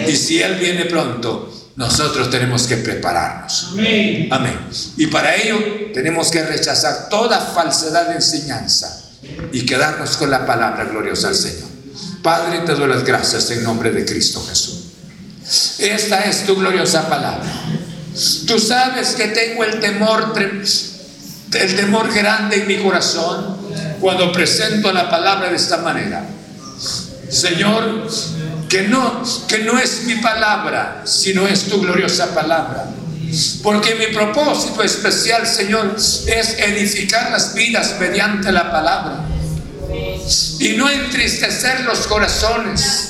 Y 0.07 0.15
si 0.15 0.41
Él 0.41 0.55
viene 0.55 0.85
pronto, 0.85 1.53
nosotros 1.75 2.31
tenemos 2.31 2.65
que 2.65 2.77
prepararnos. 2.77 3.73
Amén. 4.31 4.59
Y 4.97 5.05
para 5.07 5.35
ello 5.35 5.91
tenemos 5.93 6.31
que 6.31 6.41
rechazar 6.41 7.09
toda 7.09 7.39
falsedad 7.39 8.07
de 8.07 8.15
enseñanza 8.15 9.05
y 9.51 9.65
quedarnos 9.65 10.17
con 10.17 10.29
la 10.29 10.45
palabra 10.45 10.85
gloriosa 10.85 11.27
del 11.27 11.37
Señor. 11.37 11.69
Padre, 12.21 12.59
te 12.59 12.75
doy 12.75 12.87
las 12.87 13.03
gracias 13.03 13.49
en 13.51 13.63
nombre 13.63 13.91
de 13.91 14.05
Cristo 14.05 14.45
Jesús. 14.47 14.85
Esta 15.79 16.21
es 16.25 16.45
tu 16.45 16.55
gloriosa 16.55 17.07
palabra. 17.09 17.49
Tú 18.47 18.59
sabes 18.59 19.09
que 19.09 19.27
tengo 19.29 19.63
el 19.63 19.79
temor, 19.79 20.33
el 20.37 21.75
temor 21.75 22.13
grande 22.13 22.57
en 22.57 22.67
mi 22.67 22.77
corazón 22.77 23.57
cuando 23.99 24.31
presento 24.31 24.91
la 24.91 25.09
palabra 25.09 25.49
de 25.49 25.55
esta 25.55 25.77
manera. 25.77 26.25
Señor, 27.29 28.07
que 28.67 28.83
no, 28.83 29.23
que 29.47 29.59
no 29.59 29.79
es 29.79 30.03
mi 30.03 30.15
palabra, 30.15 31.03
sino 31.05 31.47
es 31.47 31.65
tu 31.65 31.81
gloriosa 31.81 32.33
palabra. 32.33 32.85
Porque 33.63 33.95
mi 33.95 34.07
propósito 34.07 34.83
especial, 34.83 35.45
Señor, 35.45 35.95
es 35.95 36.25
edificar 36.57 37.31
las 37.31 37.53
vidas 37.53 37.95
mediante 37.99 38.51
la 38.51 38.71
palabra. 38.71 39.25
Y 40.59 40.69
no 40.69 40.89
entristecer 40.89 41.81
los 41.81 42.07
corazones. 42.07 43.09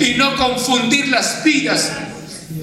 Y 0.00 0.14
no 0.14 0.36
confundir 0.36 1.08
las 1.08 1.42
vidas, 1.44 1.90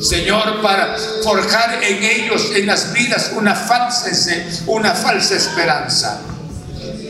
Señor, 0.02 0.62
para 0.62 0.96
forjar 1.24 1.84
en 1.84 2.04
ellos, 2.04 2.52
en 2.56 2.66
las 2.66 2.92
vidas, 2.94 3.32
una 3.36 3.54
falsa, 3.54 4.10
una 4.66 4.94
falsa 4.96 5.36
esperanza. 5.36 6.22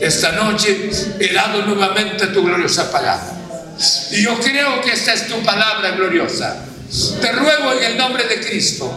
Esta 0.00 0.32
noche 0.32 0.90
he 1.18 1.32
dado 1.32 1.62
nuevamente 1.62 2.26
tu 2.28 2.44
gloriosa 2.44 2.90
palabra. 2.90 3.32
Y 4.10 4.22
yo 4.22 4.38
creo 4.40 4.80
que 4.82 4.92
esta 4.92 5.14
es 5.14 5.28
tu 5.28 5.42
palabra 5.42 5.92
gloriosa. 5.92 6.56
Te 7.20 7.32
ruego 7.32 7.72
en 7.72 7.82
el 7.82 7.96
nombre 7.96 8.24
de 8.24 8.40
Cristo, 8.40 8.88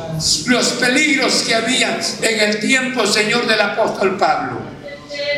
los 0.46 0.68
peligros 0.74 1.42
que 1.42 1.56
había 1.56 2.00
en 2.22 2.40
el 2.40 2.60
tiempo, 2.60 3.08
Señor, 3.08 3.48
del 3.48 3.60
apóstol 3.60 4.18
Pablo, 4.18 4.62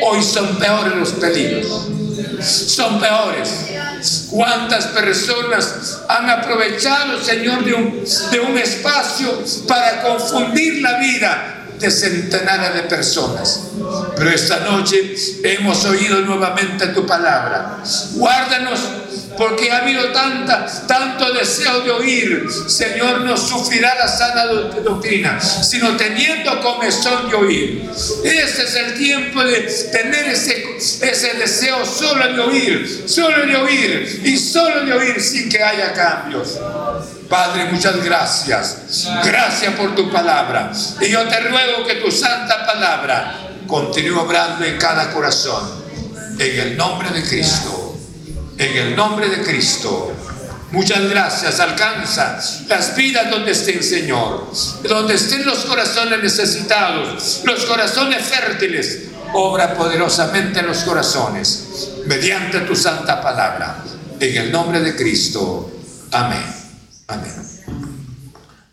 hoy 0.02 0.22
son 0.22 0.58
peores 0.58 0.94
los 0.94 1.10
peligros. 1.12 1.88
Son 2.42 3.00
peores. 3.00 3.66
¿Cuántas 4.30 4.88
personas 4.88 6.00
han 6.08 6.28
aprovechado, 6.28 7.22
Señor, 7.22 7.64
de 7.64 7.74
un, 7.74 8.04
de 8.30 8.40
un 8.40 8.58
espacio 8.58 9.42
para 9.66 10.02
confundir 10.02 10.82
la 10.82 10.98
vida 10.98 11.59
de 11.80 11.90
centenares 11.90 12.74
de 12.74 12.82
personas. 12.82 13.70
Pero 14.16 14.30
esta 14.30 14.60
noche 14.60 15.14
hemos 15.42 15.84
oído 15.84 16.20
nuevamente 16.20 16.88
tu 16.88 17.06
palabra. 17.06 17.82
Guárdanos 18.12 18.80
porque 19.36 19.70
ha 19.70 19.78
habido 19.78 20.12
tanta, 20.12 20.66
tanto 20.86 21.32
deseo 21.32 21.80
de 21.80 21.90
oír. 21.90 22.46
Señor, 22.66 23.22
no 23.22 23.36
sufrirá 23.38 23.94
la 23.94 24.06
sana 24.06 24.44
doctrina, 24.84 25.40
sino 25.40 25.96
teniendo 25.96 26.60
comezón 26.60 27.30
de 27.30 27.36
oír. 27.36 27.90
Ese 28.22 28.64
es 28.64 28.74
el 28.74 28.94
tiempo 28.98 29.42
de 29.42 29.62
tener 29.92 30.26
ese, 30.26 30.76
ese 30.76 31.34
deseo 31.38 31.86
solo 31.86 32.34
de 32.34 32.40
oír, 32.40 33.04
solo 33.06 33.46
de 33.46 33.56
oír 33.56 34.20
y 34.24 34.36
solo 34.36 34.84
de 34.84 34.92
oír 34.92 35.20
sin 35.20 35.48
que 35.48 35.62
haya 35.62 35.94
cambios. 35.94 36.58
Padre, 37.30 37.66
muchas 37.66 38.04
gracias. 38.04 39.06
Gracias 39.24 39.74
por 39.74 39.94
tu 39.94 40.10
palabra. 40.10 40.72
Y 41.00 41.10
yo 41.10 41.28
te 41.28 41.38
ruego 41.38 41.86
que 41.86 41.94
tu 41.94 42.10
santa 42.10 42.66
palabra 42.66 43.52
continúe 43.68 44.18
obrando 44.18 44.64
en 44.64 44.76
cada 44.76 45.12
corazón. 45.12 45.80
En 46.36 46.58
el 46.58 46.76
nombre 46.76 47.08
de 47.10 47.22
Cristo. 47.22 47.96
En 48.58 48.76
el 48.76 48.96
nombre 48.96 49.28
de 49.28 49.42
Cristo. 49.44 50.12
Muchas 50.72 51.08
gracias. 51.08 51.60
Alcanza 51.60 52.36
las 52.66 52.96
vidas 52.96 53.30
donde 53.30 53.52
estén, 53.52 53.80
Señor. 53.84 54.50
Donde 54.88 55.14
estén 55.14 55.46
los 55.46 55.58
corazones 55.58 56.20
necesitados, 56.20 57.42
los 57.44 57.64
corazones 57.64 58.24
fértiles. 58.24 59.02
Obra 59.32 59.74
poderosamente 59.74 60.58
en 60.58 60.66
los 60.66 60.78
corazones. 60.78 61.90
Mediante 62.06 62.58
tu 62.62 62.74
santa 62.74 63.22
palabra. 63.22 63.84
En 64.18 64.36
el 64.36 64.50
nombre 64.50 64.80
de 64.80 64.96
Cristo. 64.96 65.70
Amén. 66.10 66.59
Amén. 67.10 67.34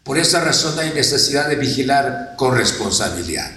Por 0.04 0.18
esa 0.18 0.42
razón 0.42 0.80
hay 0.80 0.92
necesidad 0.94 1.50
de 1.50 1.56
vigilar 1.56 2.36
con 2.38 2.56
responsabilidad. 2.56 3.52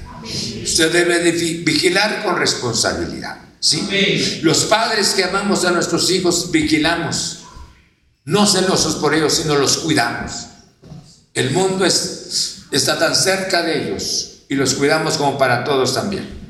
Usted 0.62 0.92
debe 0.92 1.20
de 1.20 1.32
vigilar 1.32 2.24
con 2.24 2.36
responsabilidad. 2.36 3.36
¿sí? 3.60 4.40
Los 4.42 4.64
padres 4.64 5.10
que 5.10 5.24
amamos 5.24 5.64
a 5.64 5.70
nuestros 5.70 6.10
hijos 6.10 6.50
vigilamos. 6.50 7.44
No 8.24 8.46
celosos 8.46 8.96
por 8.96 9.14
ellos, 9.14 9.34
sino 9.34 9.56
los 9.56 9.78
cuidamos. 9.78 10.46
El 11.34 11.52
mundo 11.52 11.84
es, 11.84 12.64
está 12.70 12.98
tan 12.98 13.14
cerca 13.14 13.62
de 13.62 13.88
ellos 13.88 14.42
y 14.48 14.56
los 14.56 14.74
cuidamos 14.74 15.16
como 15.16 15.38
para 15.38 15.62
todos 15.64 15.94
también. 15.94 16.38